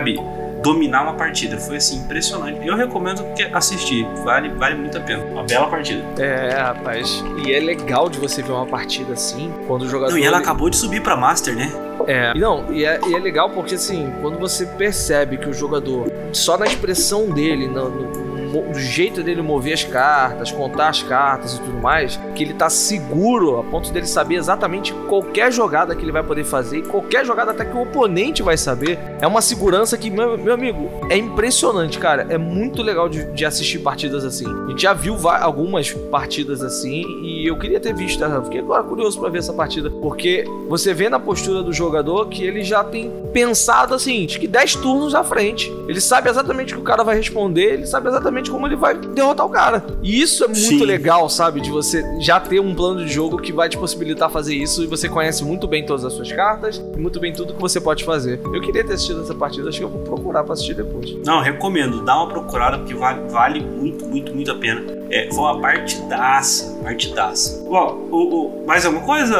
dominar 0.73 1.03
uma 1.03 1.13
partida. 1.13 1.57
Foi 1.57 1.77
assim, 1.77 1.97
impressionante. 1.99 2.65
Eu 2.65 2.75
recomendo 2.75 3.23
que 3.33 3.43
assistir, 3.43 4.05
vale, 4.23 4.49
vale 4.49 4.75
muito 4.75 4.97
a 4.97 5.01
pena. 5.01 5.23
Uma 5.25 5.43
bela 5.43 5.67
partida. 5.67 6.03
É, 6.21 6.49
rapaz. 6.59 7.23
E 7.45 7.53
é 7.53 7.59
legal 7.59 8.09
de 8.09 8.19
você 8.19 8.41
ver 8.41 8.51
uma 8.51 8.65
partida 8.65 9.13
assim, 9.13 9.51
quando 9.67 9.83
o 9.83 9.89
jogador. 9.89 10.11
Não, 10.13 10.19
e 10.19 10.25
ela 10.25 10.37
acabou 10.37 10.69
de 10.69 10.75
subir 10.77 11.01
pra 11.01 11.15
Master, 11.15 11.55
né? 11.55 11.71
É, 12.05 12.33
não, 12.35 12.71
e 12.71 12.85
é, 12.85 12.99
e 13.07 13.15
é 13.15 13.19
legal 13.19 13.49
porque 13.49 13.75
assim, 13.75 14.13
quando 14.21 14.37
você 14.39 14.65
percebe 14.65 15.37
que 15.37 15.49
o 15.49 15.53
jogador, 15.53 16.11
só 16.31 16.57
na 16.57 16.65
expressão 16.65 17.29
dele, 17.29 17.67
no- 17.67 17.89
no- 17.89 18.26
do 18.47 18.79
jeito 18.79 19.23
dele 19.23 19.41
mover 19.41 19.73
as 19.73 19.83
cartas, 19.83 20.51
contar 20.51 20.89
as 20.89 21.03
cartas 21.03 21.55
e 21.55 21.61
tudo 21.61 21.77
mais, 21.77 22.19
que 22.35 22.43
ele 22.43 22.53
tá 22.53 22.69
seguro 22.69 23.59
a 23.59 23.63
ponto 23.63 23.91
dele 23.91 24.07
saber 24.07 24.35
exatamente 24.35 24.93
qualquer 25.07 25.51
jogada 25.51 25.95
que 25.95 26.03
ele 26.03 26.11
vai 26.11 26.23
poder 26.23 26.43
fazer, 26.43 26.79
e 26.79 26.81
qualquer 26.81 27.25
jogada 27.25 27.51
até 27.51 27.65
que 27.65 27.75
o 27.75 27.81
oponente 27.81 28.41
vai 28.41 28.57
saber, 28.57 28.99
é 29.21 29.27
uma 29.27 29.41
segurança 29.41 29.97
que, 29.97 30.09
meu, 30.09 30.37
meu 30.37 30.53
amigo, 30.53 30.89
é 31.09 31.17
impressionante, 31.17 31.99
cara. 31.99 32.27
É 32.29 32.37
muito 32.37 32.81
legal 32.81 33.09
de, 33.09 33.25
de 33.31 33.45
assistir 33.45 33.79
partidas 33.79 34.23
assim. 34.23 34.45
A 34.65 34.69
gente 34.69 34.81
já 34.81 34.93
viu 34.93 35.15
algumas 35.29 35.91
partidas 35.91 36.61
assim 36.61 37.03
e 37.23 37.47
eu 37.47 37.57
queria 37.57 37.79
ter 37.79 37.93
visto, 37.93 38.19
né? 38.27 38.41
fiquei 38.43 38.59
agora 38.59 38.83
curioso 38.83 39.19
pra 39.19 39.29
ver 39.29 39.39
essa 39.39 39.53
partida, 39.53 39.89
porque 39.89 40.45
você 40.67 40.93
vê 40.93 41.09
na 41.09 41.19
postura 41.19 41.61
do 41.63 41.73
jogador 41.73 42.27
que 42.27 42.43
ele 42.43 42.63
já 42.63 42.83
tem 42.83 43.11
pensado 43.33 43.93
assim, 43.93 44.25
que 44.25 44.47
10 44.47 44.75
turnos 44.77 45.15
à 45.15 45.23
frente. 45.23 45.71
Ele 45.87 46.01
sabe 46.01 46.29
exatamente 46.29 46.73
o 46.73 46.77
que 46.77 46.81
o 46.81 46.85
cara 46.85 47.03
vai 47.03 47.15
responder, 47.17 47.73
ele 47.73 47.85
sabe 47.85 48.07
exatamente 48.07 48.36
como 48.45 48.65
ele 48.67 48.75
vai 48.75 48.95
derrotar 48.95 49.45
o 49.45 49.49
cara. 49.49 49.83
E 50.01 50.21
isso 50.21 50.43
é 50.43 50.47
muito 50.47 50.59
Sim. 50.59 50.85
legal, 50.85 51.29
sabe? 51.29 51.61
De 51.61 51.69
você 51.69 52.03
já 52.19 52.39
ter 52.39 52.59
um 52.59 52.73
plano 52.75 53.05
de 53.05 53.11
jogo 53.11 53.37
que 53.37 53.51
vai 53.51 53.69
te 53.69 53.77
possibilitar 53.77 54.29
fazer 54.29 54.55
isso 54.55 54.83
e 54.83 54.87
você 54.87 55.09
conhece 55.09 55.43
muito 55.43 55.67
bem 55.67 55.85
todas 55.85 56.05
as 56.05 56.13
suas 56.13 56.31
cartas 56.31 56.81
e 56.95 56.99
muito 56.99 57.19
bem 57.19 57.33
tudo 57.33 57.53
que 57.53 57.61
você 57.61 57.79
pode 57.79 58.03
fazer. 58.03 58.39
Eu 58.45 58.61
queria 58.61 58.83
ter 58.83 58.93
assistido 58.93 59.21
essa 59.21 59.35
partida, 59.35 59.69
acho 59.69 59.79
que 59.79 59.83
eu 59.83 59.89
vou 59.89 60.01
procurar 60.01 60.43
pra 60.43 60.53
assistir 60.53 60.75
depois. 60.75 61.15
Não, 61.25 61.41
recomendo. 61.41 62.03
Dá 62.03 62.15
uma 62.15 62.27
procurada 62.27 62.77
porque 62.77 62.93
vale, 62.93 63.29
vale 63.29 63.59
muito, 63.61 64.05
muito, 64.05 64.33
muito 64.33 64.51
a 64.51 64.55
pena. 64.55 64.96
É, 65.09 65.29
foi 65.31 65.39
uma 65.43 65.59
partidaça, 65.61 66.77
partidaça. 66.83 67.63
Bom, 67.67 68.07
o, 68.11 68.17
o- 68.61 68.65
mais 68.67 68.85
alguma 68.85 69.05
coisa? 69.05 69.37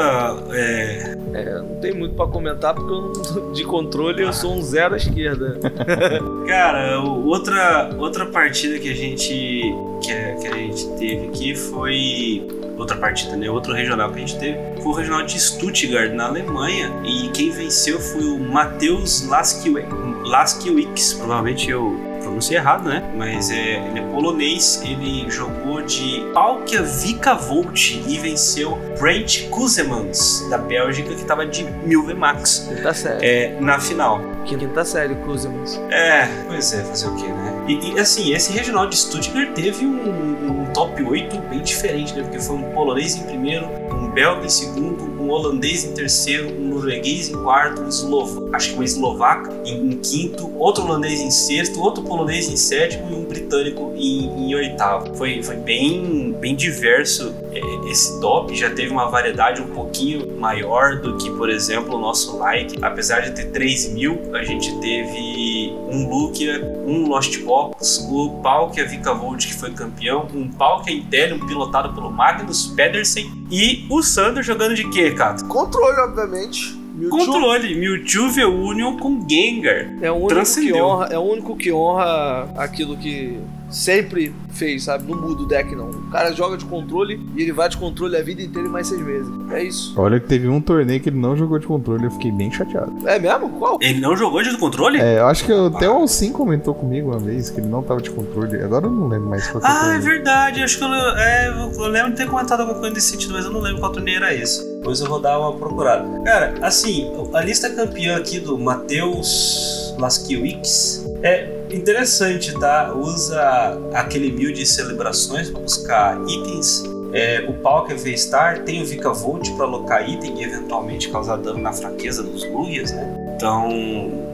É, 0.52 1.16
É, 1.34 1.60
não 1.60 1.76
tem 1.82 1.94
muito 1.94 2.16
pra 2.16 2.26
comentar 2.28 2.74
porque 2.74 2.92
eu 2.92 3.52
de 3.52 3.64
controle 3.66 4.24
eu 4.24 4.32
sou 4.34 4.54
um 4.56 4.62
zero 4.62 4.94
à 4.94 4.98
esquerda. 4.98 5.60
cara, 6.48 7.00
outra, 7.02 7.90
outra 7.98 8.26
partida 8.26 8.80
que 8.80 8.90
a 8.90 8.96
gente 8.96 9.74
que 10.02 10.12
a, 10.12 10.36
que 10.36 10.48
a 10.48 10.54
gente 10.56 10.88
teve 10.98 11.28
aqui 11.28 11.56
foi 11.56 12.48
outra 12.78 12.96
partida, 12.96 13.36
né? 13.36 13.50
Outro 13.50 13.74
regional 13.74 14.10
que 14.10 14.16
a 14.16 14.20
gente 14.20 14.38
teve 14.40 14.58
foi 14.82 14.92
o 14.92 14.96
regional 14.96 15.24
de 15.24 15.40
Stuttgart 15.40 16.12
na 16.14 16.28
Alemanha 16.28 16.92
e 17.04 17.28
quem 17.30 17.50
venceu 17.52 18.00
foi 18.00 18.24
o 18.24 18.40
Matheus 18.40 19.28
Laskiewicz. 19.28 19.88
Laskiewicz, 20.24 21.14
provavelmente 21.14 21.70
eu 21.70 21.96
pronunciei 22.28 22.58
errado, 22.58 22.88
né? 22.88 23.04
Mas 23.16 23.50
é, 23.50 23.88
ele 23.88 24.00
é 24.00 24.04
polonês, 24.12 24.82
ele 24.84 25.30
jogou 25.30 25.82
de 25.82 26.26
Palkia 26.34 26.84
Vikavolt 26.84 27.94
e 28.08 28.18
venceu 28.18 28.78
Brent 29.00 29.48
Kuzemans 29.50 30.46
da 30.50 30.58
Bélgica 30.58 31.16
que 31.16 31.24
tava 31.24 31.46
de 31.46 31.64
1000 31.64 32.04
VMAX 32.04 32.68
Quinta 32.68 32.94
série. 32.94 33.26
é, 33.26 33.58
na 33.60 33.80
final. 33.80 34.22
Quinta 34.46 34.86
série, 34.86 35.16
Kuzmas. 35.16 35.80
É, 35.90 36.28
pois 36.48 36.74
é, 36.74 36.84
fazer 36.84 37.08
o 37.08 37.16
quê, 37.16 37.28
né? 37.28 37.66
E, 37.68 37.92
e, 37.92 38.00
assim, 38.00 38.34
esse 38.34 38.52
regional 38.54 38.88
de 38.88 38.96
Stuttgart 38.96 39.52
teve 39.54 39.86
um, 39.86 40.62
um 40.62 40.66
top 40.74 41.04
8 41.04 41.38
bem 41.50 41.62
diferente, 41.62 42.14
né? 42.16 42.24
Porque 42.24 42.40
foi 42.40 42.56
um 42.56 42.64
polonês 42.72 43.16
em 43.16 43.24
primeiro, 43.24 43.66
um 43.92 44.10
belga 44.10 44.46
em 44.46 44.50
segundo, 44.50 45.07
um 45.28 45.32
holandês 45.32 45.84
em 45.84 45.94
terceiro, 45.94 46.50
um 46.50 46.70
norueguês 46.70 47.30
em 47.30 47.34
quarto, 47.34 47.82
um 47.82 47.90
eslovo, 47.90 48.50
acho 48.54 48.74
que 48.74 48.80
um 48.80 48.84
eslovaco 48.84 49.52
em, 49.66 49.92
em 49.92 49.98
quinto, 49.98 50.50
outro 50.58 50.86
holandês 50.86 51.20
em 51.20 51.30
sexto, 51.30 51.82
outro 51.82 52.02
polonês 52.04 52.50
em 52.50 52.56
sétimo 52.56 53.12
e 53.12 53.16
um 53.16 53.26
britânico 53.26 53.94
em, 53.96 54.48
em 54.48 54.56
oitavo. 54.56 55.14
Foi, 55.16 55.44
foi 55.44 55.58
bem, 55.58 56.34
bem 56.40 56.56
diverso 56.56 57.36
é, 57.52 57.60
esse 57.92 58.20
top, 58.22 58.56
já 58.56 58.70
teve 58.70 58.92
uma 58.92 59.10
variedade 59.10 59.62
um 59.62 59.68
pouquinho 59.68 60.37
maior 60.38 61.00
do 61.02 61.18
que, 61.18 61.30
por 61.32 61.50
exemplo, 61.50 61.96
o 61.96 62.00
nosso 62.00 62.38
like. 62.38 62.78
Apesar 62.82 63.22
de 63.22 63.32
ter 63.32 63.52
3 63.52 63.94
mil, 63.94 64.20
a 64.34 64.44
gente 64.44 64.78
teve 64.80 65.74
um 65.90 66.10
Lukia, 66.10 66.62
um 66.86 67.08
Lost 67.08 67.40
Box, 67.44 68.08
o 68.10 68.40
Palkia 68.42 68.86
Vikavolt 68.86 69.46
que 69.46 69.54
foi 69.54 69.72
campeão, 69.72 70.28
um 70.34 70.50
Palkia 70.50 70.96
Intelium 70.96 71.46
pilotado 71.46 71.94
pelo 71.94 72.12
Magnus 72.12 72.68
Pedersen 72.68 73.46
e 73.52 73.86
o 73.90 74.02
Sander 74.02 74.44
jogando 74.44 74.76
de 74.76 74.90
quê, 74.90 75.12
Cato? 75.12 75.46
Controle, 75.46 76.00
obviamente. 76.00 76.78
Mewtwo 76.98 77.26
Controle, 77.26 77.76
Mewtwo 77.76 78.30
V-Union 78.30 78.98
com 78.98 79.24
Gengar. 79.30 79.98
é 80.02 80.12
o 80.12 80.16
único 80.16 80.56
que 80.56 80.74
honra, 80.74 81.06
é 81.12 81.18
o 81.18 81.22
único 81.22 81.56
que 81.56 81.72
honra 81.72 82.50
aquilo 82.58 82.98
que 82.98 83.38
sempre 83.70 84.34
fez, 84.50 84.84
sabe? 84.86 85.10
Não 85.12 85.20
muda 85.22 85.44
o 85.44 85.46
deck 85.46 85.76
não. 85.76 85.90
O 85.90 86.10
cara 86.10 86.32
joga 86.32 86.58
de 86.58 86.66
controle 86.66 87.20
e 87.36 87.42
ele 87.42 87.52
vai 87.52 87.70
de 87.70 87.78
controle 87.78 88.16
a 88.18 88.22
vida 88.24 88.42
inteira 88.42 88.68
e 88.68 88.72
mais 88.72 88.88
seis 88.88 89.02
meses. 89.02 89.30
É 89.52 89.64
isso. 89.64 89.94
Olha 89.98 90.20
que 90.20 90.28
teve 90.28 90.48
um 90.48 90.60
torneio 90.62 91.00
que 91.00 91.10
ele 91.10 91.18
não 91.20 91.36
jogou 91.36 91.60
de 91.60 91.68
controle, 91.68 92.06
eu 92.06 92.12
fiquei 92.12 92.32
bem 92.32 92.52
chateado. 92.52 92.92
É 93.08 93.20
mesmo? 93.20 93.50
Qual? 93.60 93.78
Ele 93.82 94.00
não 94.00 94.16
jogou 94.16 94.42
de 94.42 94.58
controle? 94.58 95.00
É, 95.00 95.20
eu 95.20 95.28
acho 95.28 95.44
que 95.46 95.52
eu- 95.52 95.68
até 95.68 95.88
o 95.90 95.94
Alcim 95.94 96.32
comentou 96.32 96.74
comigo 96.74 97.10
uma 97.12 97.20
vez 97.20 97.50
que 97.50 97.60
ele 97.60 97.68
não 97.68 97.84
tava 97.84 98.02
de 98.02 98.10
controle. 98.10 98.62
Agora 98.64 98.86
eu 98.86 98.92
não 98.92 99.08
lembro 99.08 99.30
mais 99.30 99.48
qual 99.48 99.62
que 99.62 99.68
Ah, 99.70 99.94
é 99.96 100.02
foi. 100.02 100.12
verdade. 100.12 100.64
Acho 100.64 100.78
que 100.78 100.84
eu, 100.84 100.88
é, 100.94 101.48
eu 101.78 101.88
lembro 101.88 102.12
de 102.12 102.18
ter 102.18 102.28
comentado 102.28 102.62
alguma 102.62 102.80
coisa 102.80 102.96
nesse 102.96 103.10
sentido, 103.12 103.34
mas 103.34 103.46
eu 103.46 103.52
não 103.52 103.60
lembro 103.60 103.80
qual 103.80 103.92
torneio 103.92 104.18
era 104.18 104.34
esse. 104.34 104.64
Depois 104.78 105.00
eu 105.02 105.08
vou 105.08 105.20
dar 105.20 105.38
uma 105.40 105.54
procurada. 105.54 106.08
Cara, 106.24 106.54
assim, 106.62 107.12
a 107.34 107.42
lista 107.42 107.70
campeã 107.70 108.18
aqui 108.18 108.40
do 108.40 108.58
Matheus 108.58 109.94
Laskiewicz 110.00 111.06
é 111.22 111.57
interessante, 111.70 112.58
tá? 112.60 112.94
Usa 112.94 113.80
aquele 113.94 114.32
mil 114.32 114.52
de 114.52 114.66
celebrações 114.66 115.50
para 115.50 115.62
buscar 115.62 116.22
itens. 116.28 116.84
É, 117.14 117.46
o 117.48 117.54
Palkia 117.54 117.96
V-Star 117.96 118.64
tem 118.64 118.82
o 118.82 118.86
Vikavolt 118.86 119.50
para 119.56 119.66
alocar 119.66 120.08
item 120.08 120.42
e 120.42 120.44
eventualmente 120.44 121.10
causar 121.10 121.38
dano 121.38 121.60
na 121.60 121.72
fraqueza 121.72 122.22
dos 122.22 122.44
Lugias, 122.52 122.92
né? 122.92 123.34
Então, 123.36 124.28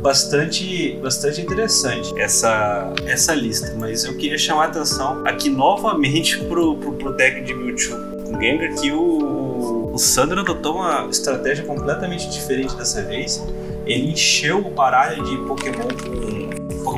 bastante, 0.00 0.98
bastante 1.02 1.40
interessante 1.40 2.18
essa, 2.20 2.92
essa 3.06 3.34
lista, 3.34 3.74
mas 3.78 4.04
eu 4.04 4.16
queria 4.16 4.38
chamar 4.38 4.64
a 4.64 4.66
atenção 4.68 5.22
aqui 5.26 5.48
novamente 5.48 6.38
pro, 6.46 6.76
pro, 6.76 6.92
pro 6.92 7.12
deck 7.16 7.40
de 7.42 7.54
Mewtwo 7.54 7.96
com 8.24 8.40
Gengar, 8.40 8.74
que 8.74 8.92
o, 8.92 9.90
o 9.92 9.98
Sandro 9.98 10.40
adotou 10.40 10.76
uma 10.76 11.08
estratégia 11.10 11.64
completamente 11.64 12.28
diferente 12.28 12.74
dessa 12.76 13.02
vez. 13.02 13.42
ele 13.86 14.12
encheu 14.12 14.58
o 14.58 14.70
baralho 14.70 15.22
de 15.24 15.36
Pokémon 15.38 15.88
com 15.88 16.47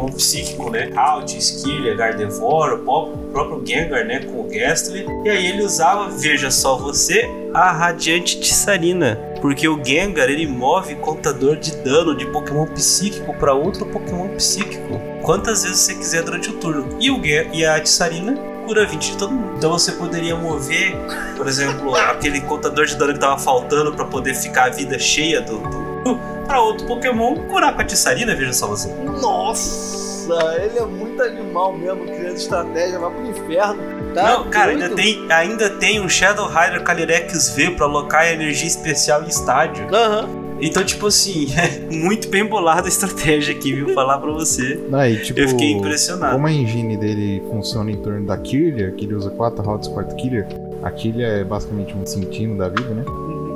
Pokémon 0.01 0.07
psíquico, 0.09 0.71
né? 0.71 0.91
Halt, 0.97 1.37
Skirlia, 1.37 1.95
Gardevoir, 1.95 2.75
o 2.75 3.29
próprio 3.33 3.63
Gengar, 3.65 4.07
né? 4.07 4.21
Com 4.21 4.41
o 4.41 4.49
Gastly. 4.49 5.07
E 5.25 5.29
aí 5.29 5.47
ele 5.47 5.63
usava, 5.63 6.09
veja 6.11 6.51
só 6.51 6.77
você, 6.77 7.29
a 7.53 7.71
Radiante 7.71 8.41
Tissarina. 8.41 9.19
Porque 9.41 9.69
o 9.69 9.83
Gengar 9.85 10.29
ele 10.29 10.47
move 10.47 10.95
contador 10.97 11.57
de 11.57 11.75
dano 11.77 12.17
de 12.17 12.27
Pokémon 12.27 12.67
psíquico 12.67 13.35
para 13.35 13.55
outro 13.55 13.87
Pokémon 13.87 14.29
psíquico. 14.37 15.01
Quantas 15.23 15.63
vezes 15.63 15.79
você 15.79 15.95
quiser 15.95 16.23
durante 16.23 16.51
o 16.51 16.55
turno. 16.55 16.97
E, 17.01 17.11
o, 17.11 17.21
e 17.25 17.65
a 17.65 17.81
Tissarina 17.81 18.37
cura 18.67 18.87
20 18.87 19.13
de 19.13 19.17
todo 19.17 19.33
mundo. 19.33 19.55
Então 19.57 19.73
você 19.73 19.93
poderia 19.93 20.37
mover, 20.37 20.95
por 21.37 21.47
exemplo, 21.47 21.95
aquele 21.97 22.41
contador 22.43 22.87
de 22.87 22.97
dano 22.97 23.15
que 23.15 23.19
tava 23.19 23.39
faltando 23.39 23.93
para 23.93 24.05
poder 24.05 24.35
ficar 24.35 24.67
a 24.67 24.71
vida 24.71 24.99
cheia 24.99 25.41
do, 25.41 25.59
do 25.59 26.30
para 26.51 26.61
outro 26.61 26.85
Pokémon 26.85 27.37
curar 27.49 27.73
com 27.77 27.81
a 27.81 27.85
Tissarina, 27.85 28.35
veja 28.35 28.53
só 28.53 28.67
você. 28.67 28.93
Nossa, 29.23 30.57
ele 30.61 30.79
é 30.81 30.85
muito 30.85 31.23
animal 31.23 31.79
mesmo, 31.79 32.05
criando 32.05 32.35
estratégia, 32.35 32.99
vai 32.99 33.11
pro 33.13 33.27
inferno. 33.27 33.81
Tá 34.13 34.33
Não, 34.33 34.51
cara, 34.51 34.73
ainda 34.73 34.91
tem, 34.91 35.31
ainda 35.31 35.71
tem 35.71 36.01
um 36.01 36.09
Shadow 36.09 36.49
Rider 36.49 36.83
Calyrex 36.83 37.51
V 37.51 37.71
pra 37.71 37.87
alocar 37.87 38.27
energia 38.27 38.67
especial 38.67 39.23
em 39.23 39.29
estádio. 39.29 39.87
Aham. 39.95 40.25
Uhum. 40.25 40.41
Então, 40.61 40.85
tipo 40.85 41.07
assim, 41.07 41.47
é 41.57 41.79
muito 41.95 42.29
bem 42.29 42.45
bolada 42.45 42.87
a 42.87 42.89
estratégia 42.89 43.55
aqui, 43.55 43.73
viu? 43.73 43.95
Falar 43.95 44.19
pra 44.19 44.33
você. 44.33 44.79
Aí, 44.93 45.19
tipo, 45.23 45.39
eu 45.39 45.49
fiquei 45.49 45.71
impressionado. 45.71 46.35
Como 46.35 46.47
a 46.49 46.53
engine 46.53 46.97
dele 46.97 47.43
funciona 47.49 47.91
em 47.91 47.97
torno 47.97 48.27
da 48.27 48.37
Kirlia, 48.37 48.91
que 48.91 49.05
ele 49.05 49.15
usa 49.15 49.31
4 49.31 49.63
routes, 49.63 49.89
4 49.89 50.17
Killer, 50.17 50.47
a 50.83 50.91
Kirlia 50.91 51.27
é 51.27 51.45
basicamente 51.45 51.95
um 51.95 52.05
Cintino 52.05 52.59
da 52.59 52.69
vida, 52.69 52.93
né? 52.93 53.05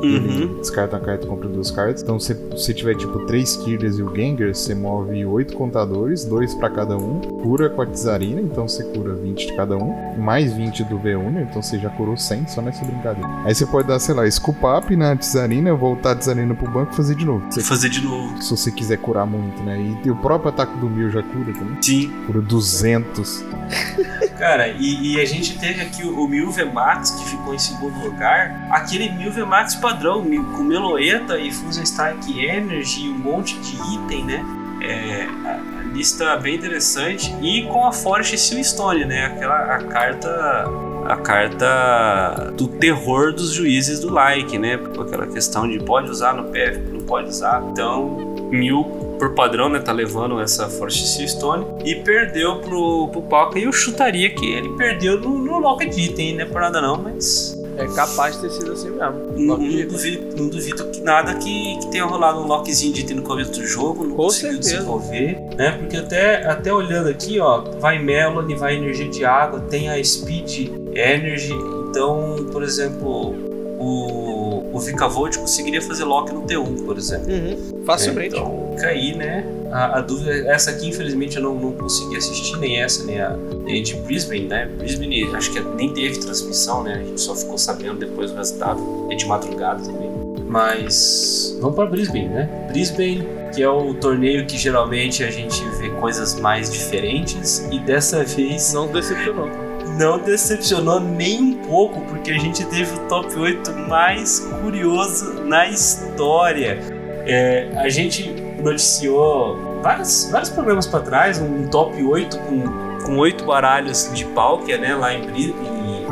Uhum. 0.04 0.58
descarta 0.58 0.96
uma 0.96 1.04
carta 1.04 1.26
e 1.26 1.28
compra 1.28 1.48
duas 1.48 1.70
cartas. 1.70 2.02
Então, 2.02 2.18
se 2.18 2.34
você 2.34 2.72
tiver 2.72 2.94
tipo 2.96 3.20
três 3.26 3.56
Killers 3.56 3.98
e 3.98 4.02
o 4.02 4.14
Gengar, 4.14 4.54
você 4.54 4.74
move 4.74 5.24
oito 5.26 5.56
contadores, 5.56 6.24
dois 6.24 6.54
para 6.54 6.70
cada 6.70 6.96
um. 6.96 7.20
Cura 7.20 7.68
com 7.70 7.82
a 7.82 7.86
Tizarina, 7.86 8.40
então 8.40 8.68
você 8.68 8.84
cura 8.84 9.14
20 9.14 9.46
de 9.46 9.56
cada 9.56 9.76
um. 9.76 10.16
Mais 10.18 10.52
20 10.52 10.84
do 10.84 10.98
V1, 10.98 11.42
então 11.48 11.62
você 11.62 11.78
já 11.78 11.90
curou 11.90 12.16
100 12.16 12.48
só 12.48 12.62
nessa 12.62 12.84
brincadeira. 12.84 13.28
Aí 13.44 13.54
você 13.54 13.66
pode 13.66 13.88
dar, 13.88 13.98
sei 13.98 14.14
lá, 14.14 14.30
Scoop 14.30 14.58
Up 14.64 14.94
na 14.96 15.16
Tizarina, 15.16 15.74
voltar 15.74 16.12
a 16.12 16.16
Tizarina 16.16 16.54
pro 16.54 16.70
banco 16.70 16.92
e 16.92 16.96
fazer 16.96 17.14
de 17.14 17.24
novo. 17.24 17.44
Você 17.50 17.60
fazer 17.62 17.88
de 17.88 18.02
novo. 18.02 18.40
Se 18.42 18.50
você 18.50 18.70
quiser 18.70 18.98
curar 18.98 19.26
muito, 19.26 19.62
né? 19.62 19.98
E 20.04 20.10
o 20.10 20.16
próprio 20.16 20.50
ataque 20.50 20.76
do 20.78 20.88
Mil 20.88 21.10
já 21.10 21.22
cura 21.22 21.52
também. 21.52 21.76
Sim. 21.80 22.10
Cura 22.26 22.40
200. 22.40 23.44
Cara, 24.38 24.68
e, 24.68 25.14
e, 25.14 25.20
a 25.20 25.24
gente 25.24 25.58
teve 25.58 25.80
aqui 25.80 26.02
o, 26.02 26.24
o 26.24 26.28
Milve 26.28 26.64
Max, 26.64 27.10
que 27.10 27.24
ficou 27.30 27.54
em 27.54 27.58
segundo 27.58 27.98
lugar. 28.02 28.68
Aquele 28.70 29.08
Milve 29.10 29.44
Max 29.44 29.76
padrão, 29.76 30.22
com 30.22 30.62
Meloeta 30.62 31.38
e 31.38 31.52
Fusion 31.52 31.84
Strike 31.84 32.44
Energy, 32.44 33.08
um 33.08 33.18
monte 33.18 33.56
de 33.58 33.76
item, 33.94 34.24
né? 34.24 34.44
É, 34.82 35.26
a 35.46 35.82
lista 35.92 36.36
bem 36.36 36.56
interessante. 36.56 37.34
E 37.40 37.62
com 37.62 37.86
a 37.86 37.92
Forest 37.92 38.64
Stone, 38.64 39.04
né? 39.04 39.26
Aquela 39.26 39.76
a 39.76 39.84
carta 39.84 40.64
a 41.06 41.16
carta 41.16 42.50
do 42.56 42.66
terror 42.66 43.32
dos 43.32 43.52
juízes 43.52 44.00
do 44.00 44.10
like, 44.10 44.58
né? 44.58 44.74
Aquela 44.74 45.26
questão 45.26 45.68
de 45.68 45.78
pode 45.78 46.10
usar 46.10 46.34
no 46.34 46.44
PF, 46.50 46.78
não 46.90 47.00
pode 47.00 47.28
usar. 47.28 47.62
Então, 47.70 48.33
mil 48.54 48.84
por 49.18 49.34
padrão, 49.34 49.68
né? 49.68 49.78
Tá 49.78 49.92
levando 49.92 50.40
essa 50.40 50.68
Force 50.68 51.26
Stone 51.28 51.66
e 51.84 51.96
perdeu 51.96 52.60
pro, 52.60 53.08
pro 53.08 53.22
Palca. 53.22 53.58
E 53.58 53.64
eu 53.64 53.72
chutaria 53.72 54.30
que 54.30 54.46
ele 54.46 54.68
perdeu 54.76 55.20
no, 55.20 55.38
no 55.38 55.58
Lock 55.58 55.86
de 55.86 56.02
item, 56.02 56.36
né? 56.36 56.44
Por 56.44 56.60
nada 56.60 56.80
não, 56.80 56.96
mas. 57.02 57.60
É 57.76 57.86
capaz 57.88 58.36
de 58.36 58.42
ter 58.42 58.50
sido 58.50 58.72
assim 58.72 58.90
mesmo. 58.90 59.32
Não, 59.36 59.58
não 59.58 59.86
duvido, 59.88 60.36
não 60.36 60.48
duvido 60.48 60.84
que 60.90 61.00
nada 61.00 61.34
que, 61.34 61.78
que, 61.80 61.90
tenha 61.90 62.04
rolado 62.04 62.38
um 62.38 62.46
lockzinho 62.46 62.92
de 62.92 63.00
item 63.00 63.16
no 63.16 63.22
começo 63.22 63.50
do 63.50 63.66
jogo, 63.66 64.04
não 64.04 64.10
Com 64.14 64.24
conseguiu 64.24 64.62
certeza. 64.62 64.76
desenvolver, 64.76 65.40
né? 65.56 65.72
Porque 65.72 65.96
até, 65.96 66.46
até 66.46 66.72
olhando 66.72 67.08
aqui, 67.08 67.40
ó, 67.40 67.62
vai 67.80 67.98
Melody, 67.98 68.54
vai 68.54 68.76
energia 68.76 69.08
de 69.08 69.24
água, 69.24 69.58
tem 69.58 69.90
a 69.90 70.02
Speed 70.02 70.68
Energy. 70.94 71.54
Então, 71.88 72.46
por 72.52 72.62
exemplo, 72.62 73.34
o, 73.78 74.43
o 74.74 74.80
Vicavolt 74.80 75.38
conseguiria 75.38 75.80
fazer 75.80 76.04
lock 76.04 76.34
no 76.34 76.42
T1, 76.42 76.84
por 76.84 76.98
exemplo. 76.98 77.32
Uhum. 77.32 77.84
Facilmente. 77.86 78.34
É, 78.34 78.38
então, 78.38 78.76
aí, 78.82 79.14
né? 79.14 79.44
A, 79.70 79.98
a, 79.98 80.00
dúvida, 80.00 80.32
essa 80.48 80.72
aqui, 80.72 80.88
infelizmente, 80.88 81.36
eu 81.36 81.42
não, 81.44 81.54
não 81.54 81.72
consegui 81.72 82.16
assistir, 82.16 82.58
nem 82.58 82.82
essa, 82.82 83.04
nem 83.04 83.20
a, 83.20 83.36
nem 83.64 83.80
a 83.80 83.84
de 83.84 83.94
Brisbane, 83.94 84.46
né? 84.46 84.66
Brisbane, 84.66 85.24
acho 85.34 85.52
que 85.52 85.60
nem 85.60 85.94
teve 85.94 86.18
transmissão, 86.18 86.82
né? 86.82 86.94
A 86.94 87.04
gente 87.04 87.20
só 87.20 87.36
ficou 87.36 87.56
sabendo 87.56 88.00
depois 88.00 88.32
do 88.32 88.36
resultado. 88.36 88.82
É 89.10 89.14
de 89.14 89.26
madrugada 89.26 89.80
também. 89.84 90.10
Mas 90.48 91.56
vamos 91.60 91.76
para 91.76 91.86
Brisbane, 91.86 92.28
né? 92.28 92.68
Brisbane, 92.68 93.24
que 93.54 93.62
é 93.62 93.68
o 93.68 93.94
torneio 93.94 94.44
que 94.44 94.58
geralmente 94.58 95.22
a 95.22 95.30
gente 95.30 95.64
vê 95.78 95.88
coisas 96.00 96.34
mais 96.40 96.68
diferentes, 96.68 97.60
e 97.70 97.78
dessa 97.78 98.24
vez. 98.26 98.72
Não 98.72 98.88
decepcionou 98.88 99.63
não 99.98 100.18
decepcionou 100.18 101.00
nem 101.00 101.40
um 101.40 101.54
pouco, 101.66 102.00
porque 102.02 102.30
a 102.30 102.38
gente 102.38 102.64
teve 102.66 102.94
o 102.94 102.98
top 103.08 103.34
8 103.34 103.72
mais 103.88 104.40
curioso 104.60 105.44
na 105.44 105.66
história. 105.68 106.78
É, 107.26 107.70
a 107.76 107.88
gente 107.88 108.28
noticiou 108.62 109.80
vários, 109.82 110.28
vários 110.30 110.50
programas 110.50 110.86
para 110.86 111.00
trás, 111.00 111.40
um 111.40 111.68
top 111.68 112.02
8 112.02 112.38
com, 112.38 113.04
com 113.04 113.18
8 113.18 113.44
baralhos 113.44 114.10
de 114.12 114.24
Palkia, 114.26 114.78
né, 114.78 114.94
lá 114.94 115.12
em 115.12 115.22
Brisbane, 115.22 116.06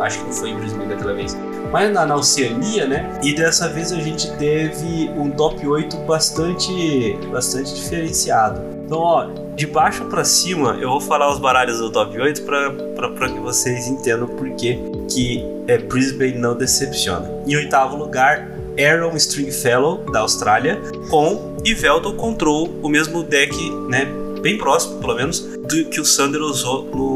acho 0.00 0.18
que 0.18 0.24
não 0.24 0.32
foi 0.32 0.50
em 0.50 0.56
Brisbane 0.56 0.88
daquela 0.88 1.14
vez, 1.14 1.36
mas 1.76 1.92
na, 1.92 2.06
na, 2.06 2.16
Oceania, 2.16 2.86
né? 2.86 3.20
E 3.22 3.34
dessa 3.34 3.68
vez 3.68 3.92
a 3.92 4.00
gente 4.00 4.34
teve 4.38 5.10
um 5.14 5.30
top 5.30 5.66
8 5.66 5.94
bastante, 6.06 7.18
bastante 7.30 7.74
diferenciado. 7.74 8.62
Então, 8.86 8.98
ó, 8.98 9.26
de 9.54 9.66
baixo 9.66 10.06
para 10.06 10.24
cima, 10.24 10.78
eu 10.80 10.88
vou 10.88 11.02
falar 11.02 11.30
os 11.30 11.38
baralhos 11.38 11.76
do 11.76 11.92
top 11.92 12.18
8 12.18 12.44
para 12.44 13.28
que 13.28 13.38
vocês 13.40 13.88
entendam 13.88 14.26
por 14.26 14.48
que, 14.52 14.80
que 15.06 15.44
é, 15.68 15.76
Brisbane 15.76 16.38
não 16.38 16.56
decepciona. 16.56 17.30
Em 17.46 17.54
oitavo 17.56 17.94
lugar, 17.94 18.48
Aaron 18.80 19.14
Stringfellow, 19.14 19.98
da 20.10 20.20
Austrália, 20.20 20.80
com 21.10 21.58
Ivelto 21.62 22.14
Control, 22.14 22.70
o 22.82 22.88
mesmo 22.88 23.22
deck, 23.22 23.54
né? 23.90 24.06
Bem 24.40 24.56
próximo, 24.56 24.98
pelo 24.98 25.14
menos, 25.14 25.40
do 25.40 25.84
que 25.90 26.00
o 26.00 26.06
Sander 26.06 26.40
usou 26.40 26.84
no, 26.84 27.15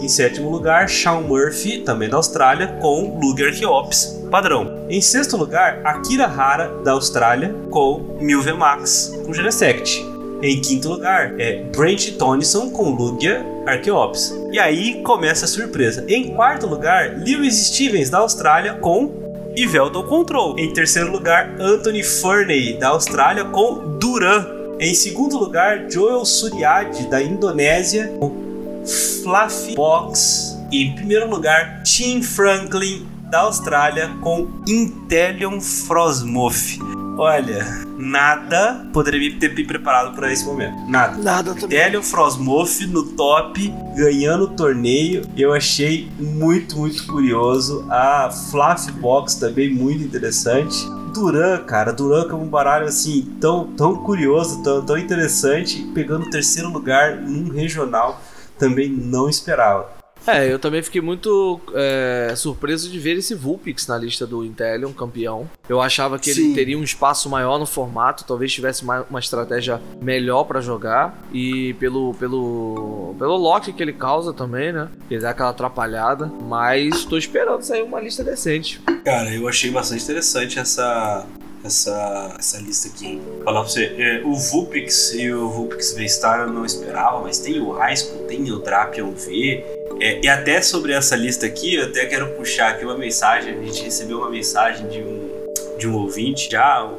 Em 0.00 0.08
sétimo 0.08 0.50
lugar, 0.50 0.88
Sean 0.88 1.20
Murphy, 1.20 1.78
também 1.78 2.08
da 2.08 2.16
Austrália, 2.16 2.68
com 2.80 3.18
Luger 3.20 3.52
Ops 3.68 4.22
padrão. 4.32 4.86
Em 4.88 5.02
sexto 5.02 5.36
lugar, 5.36 5.82
Akira 5.84 6.24
Hara, 6.24 6.68
da 6.82 6.92
Austrália, 6.92 7.54
com 7.70 8.16
Milve 8.18 8.54
Max, 8.54 9.12
com 9.26 9.34
Genesect. 9.34 10.02
Em 10.42 10.60
quinto 10.60 10.88
lugar 10.88 11.38
é 11.38 11.62
Brent 11.76 12.16
Tonison 12.16 12.70
com 12.70 12.90
Lugia 12.90 13.44
Archeops. 13.66 14.34
E 14.50 14.58
aí 14.58 15.02
começa 15.02 15.44
a 15.44 15.48
surpresa. 15.48 16.04
Em 16.08 16.34
quarto 16.34 16.66
lugar, 16.66 17.18
Lewis 17.18 17.66
Stevens 17.66 18.10
da 18.10 18.18
Austrália 18.18 18.74
com 18.74 19.52
Iveldo 19.54 20.02
Control. 20.04 20.58
Em 20.58 20.72
terceiro 20.72 21.12
lugar, 21.12 21.54
Anthony 21.60 22.02
Furney 22.02 22.72
da 22.72 22.88
Austrália 22.88 23.44
com 23.44 23.98
Duran. 23.98 24.46
Em 24.80 24.94
segundo 24.94 25.38
lugar, 25.38 25.88
Joel 25.88 26.24
Suryadi 26.24 27.06
da 27.08 27.22
Indonésia 27.22 28.10
com 28.18 28.41
Fluffy 28.86 29.74
Box. 29.74 30.58
E 30.70 30.84
em 30.84 30.94
primeiro 30.94 31.28
lugar, 31.28 31.82
Tim 31.82 32.22
Franklin 32.22 33.06
da 33.30 33.40
Austrália 33.40 34.10
com 34.20 34.48
Intellion 34.66 35.60
Frosmoth. 35.60 36.78
Olha, 37.16 37.64
nada 37.98 38.86
poderia 38.92 39.38
ter 39.38 39.54
me 39.54 39.64
preparado 39.64 40.14
para 40.14 40.32
esse 40.32 40.44
momento. 40.44 40.74
Nada. 40.88 41.16
Nada 41.18 41.54
também. 41.54 41.78
Hélio 41.78 42.02
Frosmoth 42.02 42.80
no 42.88 43.04
top, 43.12 43.72
ganhando 43.94 44.44
o 44.44 44.48
torneio. 44.48 45.22
Eu 45.36 45.52
achei 45.52 46.10
muito, 46.18 46.76
muito 46.78 47.06
curioso. 47.06 47.86
A 47.90 48.30
Fluff 48.30 48.90
Box 48.92 49.34
também 49.34 49.72
muito 49.72 50.02
interessante. 50.02 50.86
Duran, 51.12 51.58
cara, 51.64 51.92
Duran 51.92 52.26
é 52.28 52.34
um 52.34 52.46
baralho 52.46 52.86
assim 52.86 53.36
tão, 53.38 53.66
tão 53.76 53.96
curioso, 53.96 54.62
tão, 54.62 54.82
tão 54.82 54.96
interessante, 54.96 55.82
pegando 55.94 56.26
o 56.26 56.30
terceiro 56.30 56.70
lugar 56.70 57.16
num 57.16 57.50
regional, 57.50 58.20
também 58.62 58.88
não 58.88 59.28
esperava. 59.28 59.90
É, 60.24 60.52
eu 60.52 60.56
também 60.56 60.80
fiquei 60.80 61.00
muito 61.00 61.60
é, 61.74 62.32
surpreso 62.36 62.88
de 62.88 62.96
ver 62.96 63.16
esse 63.16 63.34
Vulpix 63.34 63.88
na 63.88 63.98
lista 63.98 64.24
do 64.24 64.44
Intelion, 64.44 64.92
campeão. 64.92 65.50
Eu 65.68 65.80
achava 65.80 66.16
que 66.16 66.32
Sim. 66.32 66.44
ele 66.44 66.54
teria 66.54 66.78
um 66.78 66.84
espaço 66.84 67.28
maior 67.28 67.58
no 67.58 67.66
formato, 67.66 68.22
talvez 68.22 68.52
tivesse 68.52 68.84
uma, 68.84 69.04
uma 69.10 69.18
estratégia 69.18 69.80
melhor 70.00 70.44
para 70.44 70.60
jogar. 70.60 71.20
E 71.32 71.74
pelo, 71.74 72.14
pelo, 72.14 73.16
pelo 73.18 73.36
lock 73.36 73.72
que 73.72 73.82
ele 73.82 73.92
causa 73.92 74.32
também, 74.32 74.72
né? 74.72 74.88
Ele 75.10 75.20
dá 75.20 75.30
aquela 75.30 75.50
atrapalhada. 75.50 76.26
Mas 76.26 77.04
tô 77.04 77.18
esperando 77.18 77.62
sair 77.62 77.82
uma 77.82 78.00
lista 78.00 78.22
decente. 78.22 78.80
Cara, 79.04 79.34
eu 79.34 79.48
achei 79.48 79.72
bastante 79.72 80.04
interessante 80.04 80.56
essa, 80.56 81.26
essa, 81.64 82.34
essa 82.38 82.58
lista 82.58 82.88
aqui. 82.88 83.20
Falar 83.44 83.60
pra 83.60 83.70
você, 83.70 83.94
é, 83.98 84.22
o 84.24 84.34
Vulpix 84.34 85.12
e 85.14 85.32
o 85.32 85.48
Vulpix 85.48 85.92
V-Star 85.92 86.40
eu 86.40 86.48
não 86.48 86.64
esperava, 86.64 87.20
mas 87.20 87.38
tem 87.38 87.60
o 87.60 87.72
Raisco, 87.72 88.16
tem 88.26 88.50
o 88.50 88.58
Drapion 88.58 89.12
V, 89.12 89.64
é, 90.00 90.20
e 90.22 90.28
até 90.28 90.60
sobre 90.62 90.92
essa 90.92 91.14
lista 91.14 91.46
aqui, 91.46 91.74
eu 91.74 91.84
até 91.84 92.06
quero 92.06 92.28
puxar 92.32 92.70
aqui 92.70 92.84
uma 92.84 92.96
mensagem. 92.96 93.58
A 93.58 93.62
gente 93.62 93.82
recebeu 93.82 94.18
uma 94.18 94.30
mensagem 94.30 94.88
de 94.88 94.98
um, 94.98 95.78
de 95.78 95.88
um 95.88 95.94
ouvinte 95.94 96.50
já 96.50 96.90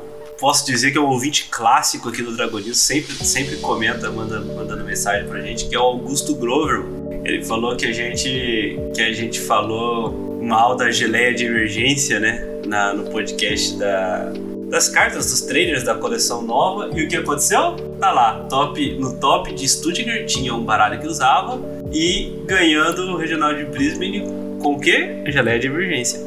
posso 0.43 0.65
dizer 0.65 0.91
que 0.91 0.97
é 0.97 1.01
um 1.01 1.07
ouvinte 1.07 1.47
clássico 1.49 2.09
aqui 2.09 2.21
do 2.21 2.35
Dragonil, 2.35 2.75
sempre, 2.75 3.13
sempre 3.13 3.55
comenta, 3.57 4.11
manda, 4.11 4.41
mandando 4.41 4.83
mensagem 4.83 5.25
pra 5.25 5.39
gente, 5.39 5.69
que 5.69 5.75
é 5.75 5.79
o 5.79 5.83
Augusto 5.83 6.35
Grover. 6.35 6.83
Ele 7.23 7.45
falou 7.45 7.77
que 7.77 7.85
a 7.85 7.93
gente, 7.93 8.77
que 8.93 9.01
a 9.01 9.13
gente 9.13 9.39
falou 9.39 10.41
mal 10.43 10.75
da 10.75 10.91
geleia 10.91 11.33
de 11.33 11.45
emergência, 11.45 12.19
né? 12.19 12.45
Na, 12.65 12.93
no 12.93 13.09
podcast 13.09 13.77
da, 13.77 14.33
das 14.73 14.89
cartas 14.89 15.29
dos 15.29 15.41
trailers 15.41 15.83
da 15.83 15.93
coleção 15.93 16.41
nova. 16.41 16.89
E 16.95 17.03
o 17.03 17.07
que 17.07 17.15
aconteceu? 17.15 17.75
Tá 17.99 18.11
lá, 18.11 18.39
top, 18.49 18.95
no 18.95 19.15
top 19.19 19.53
de 19.53 19.69
Stuttgart 19.69 20.25
tinha 20.25 20.51
um 20.51 20.65
baralho 20.65 20.99
que 20.99 21.05
usava 21.05 21.61
e 21.91 22.33
ganhando 22.47 23.03
o 23.11 23.15
Regional 23.15 23.53
de 23.53 23.65
Brisbane 23.65 24.23
com 24.59 24.73
o 24.73 24.79
quê? 24.79 25.21
Geleia 25.27 25.59
de 25.59 25.67
emergência. 25.67 26.19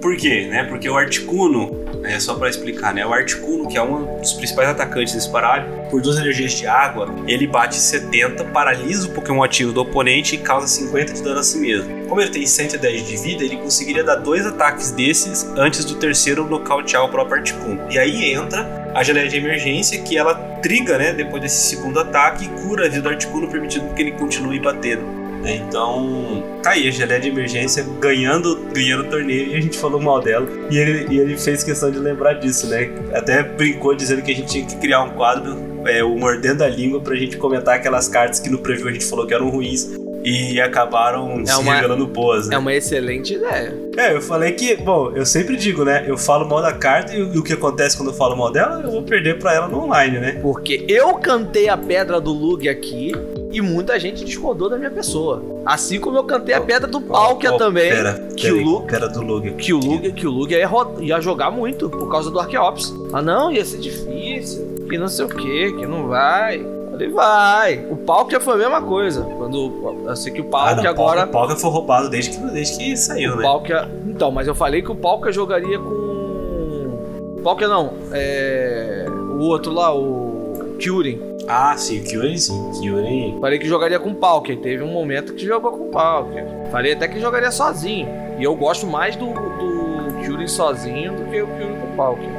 Por 0.00 0.16
quê? 0.16 0.46
Né? 0.46 0.62
Porque 0.62 0.88
o 0.88 0.96
Articuno, 0.96 1.83
é 2.04 2.20
só 2.20 2.34
para 2.34 2.48
explicar, 2.48 2.94
né? 2.94 3.04
O 3.06 3.12
Articuno, 3.12 3.68
que 3.68 3.76
é 3.76 3.82
um 3.82 4.18
dos 4.18 4.32
principais 4.34 4.68
atacantes 4.68 5.14
desse 5.14 5.30
baralho, 5.30 5.66
por 5.90 6.00
duas 6.00 6.16
energias 6.18 6.52
de 6.52 6.66
água, 6.66 7.14
ele 7.26 7.46
bate 7.46 7.76
70, 7.76 8.44
paralisa 8.44 9.08
o 9.08 9.10
Pokémon 9.10 9.42
ativo 9.42 9.72
do 9.72 9.80
oponente 9.80 10.34
e 10.34 10.38
causa 10.38 10.66
50 10.66 11.12
de 11.14 11.22
dano 11.22 11.40
a 11.40 11.42
si 11.42 11.58
mesmo. 11.58 12.06
Como 12.06 12.20
ele 12.20 12.30
tem 12.30 12.46
110 12.46 13.06
de 13.06 13.16
vida, 13.16 13.44
ele 13.44 13.56
conseguiria 13.56 14.04
dar 14.04 14.16
dois 14.16 14.46
ataques 14.46 14.90
desses 14.90 15.44
antes 15.56 15.84
do 15.84 15.94
terceiro 15.96 16.44
nocautear 16.48 17.04
o 17.04 17.08
próprio 17.08 17.38
Articuno. 17.38 17.80
E 17.90 17.98
aí 17.98 18.32
entra 18.32 18.84
a 18.94 19.02
geleia 19.02 19.28
de 19.28 19.36
emergência, 19.36 20.00
que 20.02 20.16
ela 20.16 20.34
triga, 20.62 20.96
né, 20.98 21.12
depois 21.12 21.42
desse 21.42 21.68
segundo 21.68 21.98
ataque 21.98 22.44
e 22.44 22.48
cura 22.48 22.86
a 22.86 22.88
vida 22.88 23.02
do 23.02 23.08
Articuno, 23.08 23.48
permitindo 23.48 23.92
que 23.94 24.02
ele 24.02 24.12
continue 24.12 24.60
batendo. 24.60 25.23
Né? 25.44 25.56
Então, 25.56 26.42
tá 26.62 26.70
aí 26.70 26.88
a 26.88 26.90
geleia 26.90 27.20
de 27.20 27.28
emergência 27.28 27.84
ganhando, 28.00 28.56
ganhando 28.72 29.04
o 29.04 29.10
torneio 29.10 29.48
e 29.48 29.56
a 29.56 29.60
gente 29.60 29.78
falou 29.78 30.00
mal 30.00 30.20
dela. 30.20 30.48
E 30.70 30.78
ele, 30.78 31.14
e 31.14 31.20
ele 31.20 31.36
fez 31.36 31.62
questão 31.62 31.90
de 31.90 31.98
lembrar 31.98 32.34
disso, 32.34 32.66
né? 32.66 32.90
Até 33.12 33.42
brincou 33.42 33.94
dizendo 33.94 34.22
que 34.22 34.32
a 34.32 34.34
gente 34.34 34.50
tinha 34.50 34.66
que 34.66 34.76
criar 34.76 35.02
um 35.02 35.10
quadro, 35.10 35.56
é, 35.86 36.02
o 36.02 36.16
Mordendo 36.16 36.62
a 36.62 36.68
Língua, 36.68 37.00
pra 37.00 37.14
gente 37.14 37.36
comentar 37.36 37.76
aquelas 37.76 38.08
cartas 38.08 38.40
que 38.40 38.48
no 38.48 38.58
preview 38.58 38.88
a 38.88 38.92
gente 38.92 39.04
falou 39.04 39.26
que 39.26 39.34
eram 39.34 39.50
ruins 39.50 40.03
e 40.24 40.60
acabaram 40.60 41.40
É 41.40 41.46
se 41.46 41.60
uma- 41.60 41.74
revelando 41.74 42.06
boas, 42.06 42.48
né? 42.48 42.56
É 42.56 42.58
uma 42.58 42.72
excelente 42.72 43.34
ideia. 43.34 43.74
É, 43.96 44.14
eu 44.16 44.22
falei 44.22 44.52
que, 44.52 44.74
bom, 44.76 45.12
eu 45.14 45.24
sempre 45.26 45.56
digo, 45.56 45.84
né? 45.84 46.04
Eu 46.08 46.16
falo 46.16 46.48
mal 46.48 46.62
da 46.62 46.72
carta 46.72 47.14
e 47.14 47.22
o, 47.22 47.42
que 47.42 47.52
acontece 47.52 47.96
quando 47.96 48.08
eu 48.08 48.14
falo 48.14 48.34
mal 48.36 48.50
dela, 48.50 48.80
eu 48.82 48.90
vou 48.90 49.02
perder 49.02 49.38
pra 49.38 49.54
ela 49.54 49.68
no 49.68 49.84
online, 49.84 50.18
né? 50.18 50.38
Porque 50.42 50.84
eu 50.88 51.14
cantei 51.16 51.68
a 51.68 51.76
pedra 51.76 52.20
do 52.20 52.32
Lug 52.32 52.68
aqui 52.68 53.12
e 53.52 53.60
muita 53.60 54.00
gente 54.00 54.24
discordou 54.24 54.68
da 54.68 54.76
minha 54.76 54.90
pessoa. 54.90 55.42
Assim 55.64 56.00
como 56.00 56.16
eu 56.16 56.24
cantei 56.24 56.54
a 56.54 56.60
pedra 56.60 56.88
do 56.88 57.00
Palkia 57.00 57.52
Ó, 57.52 57.54
ó, 57.54 57.58
também. 57.58 57.90
Pera, 57.90 58.28
que 58.36 58.50
o 58.50 58.64
Luke- 58.64 58.90
Pera 58.90 59.08
do 59.08 59.20
Lug. 59.22 59.52
Que 59.52 59.72
o 59.72 59.78
Lug, 59.78 60.12
que 60.12 60.26
o 60.26 60.30
Lug 60.30 60.52
ia, 60.52 60.68
ia 61.00 61.20
jogar 61.20 61.50
muito 61.50 61.88
por 61.90 62.10
causa 62.10 62.30
do 62.30 62.40
Archeops. 62.40 62.92
Ah 63.12 63.22
não, 63.22 63.52
ia 63.52 63.64
ser 63.64 63.78
difícil, 63.78 64.86
que 64.88 64.98
não 64.98 65.06
sei 65.08 65.24
o 65.26 65.28
que, 65.28 65.72
que 65.72 65.86
não 65.86 66.08
vai. 66.08 66.64
Falei, 66.94 67.08
vai. 67.08 67.86
O 67.90 67.96
Palkia 67.96 68.38
foi 68.40 68.54
a 68.54 68.56
mesma 68.56 68.80
coisa. 68.82 69.22
Quando 69.22 70.04
eu 70.06 70.16
sei 70.16 70.32
que 70.32 70.40
o 70.40 70.46
Ah, 70.48 70.50
Palkia 70.50 70.82
não, 70.84 70.90
agora. 70.90 71.16
Palkia, 71.26 71.32
Palkia 71.32 71.56
foi 71.56 71.70
roubado 71.70 72.08
desde 72.08 72.30
que, 72.30 72.36
desde 72.52 72.78
que 72.78 72.96
saiu, 72.96 73.32
O 73.32 73.36
né? 73.36 73.42
Palkia. 73.42 73.88
Então, 74.06 74.30
mas 74.30 74.46
eu 74.46 74.54
falei 74.54 74.80
que 74.82 74.90
o 74.92 74.94
Palkia 74.94 75.32
jogaria 75.32 75.78
com. 75.78 77.40
Palkia 77.42 77.68
não, 77.68 77.92
é. 78.12 79.06
O 79.38 79.42
outro 79.44 79.72
lá, 79.72 79.94
o. 79.94 80.32
Kyurem. 80.78 81.20
Ah, 81.48 81.76
sim, 81.76 82.00
o 82.00 82.04
Kyurem 82.04 82.36
sim. 82.36 82.70
Kyurem. 82.80 83.36
Falei 83.40 83.58
que 83.58 83.66
jogaria 83.68 83.98
com 83.98 84.10
o 84.10 84.14
Palkia. 84.14 84.54
e 84.54 84.58
Teve 84.58 84.82
um 84.82 84.92
momento 84.92 85.34
que 85.34 85.44
jogou 85.44 85.72
com 85.72 85.88
o 85.88 85.90
Palkia. 85.90 86.46
Falei 86.70 86.92
até 86.92 87.06
que 87.08 87.20
jogaria 87.20 87.50
sozinho. 87.50 88.08
E 88.38 88.44
eu 88.44 88.54
gosto 88.56 88.86
mais 88.86 89.14
do, 89.16 89.26
do 89.26 90.48
sozinho 90.48 91.12
do 91.16 91.24
que 91.30 91.42
o 91.42 91.46
Kyurem 91.46 91.80
com 91.80 91.86
o 91.92 91.96
Palkia. 91.96 92.30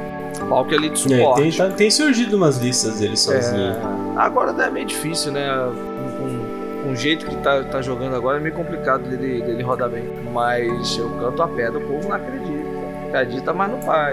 O 0.44 0.48
Palkia 0.48 0.78
ali 0.78 0.88
de 0.90 0.94
É, 0.94 0.96
suporte. 1.18 1.42
tem, 1.42 1.52
tá- 1.52 1.74
tem 1.74 1.90
surgido 1.90 2.36
umas 2.36 2.58
listas 2.58 2.98
dele 3.00 3.16
sozinho. 3.16 3.70
É, 3.72 3.95
agora 4.16 4.52
é 4.64 4.70
meio 4.70 4.86
difícil, 4.86 5.32
né? 5.32 5.46
Com, 5.48 6.16
com- 6.18 6.56
com 6.84 6.92
o 6.92 6.96
jeito 6.96 7.26
que 7.26 7.34
tá, 7.38 7.64
tá 7.64 7.82
jogando 7.82 8.14
agora 8.14 8.38
é 8.38 8.40
meio 8.40 8.54
complicado 8.54 9.02
dele, 9.08 9.42
dele 9.42 9.62
rodar 9.62 9.88
bem. 9.90 10.04
Mas 10.32 10.96
eu 10.96 11.08
canto 11.18 11.42
a 11.42 11.48
pedra, 11.48 11.78
o 11.78 11.82
povo 11.82 12.08
não 12.08 12.14
acredita. 12.16 12.76
Acredita, 13.08 13.52
mas 13.52 13.70
não 13.70 13.80
vai. 13.80 14.12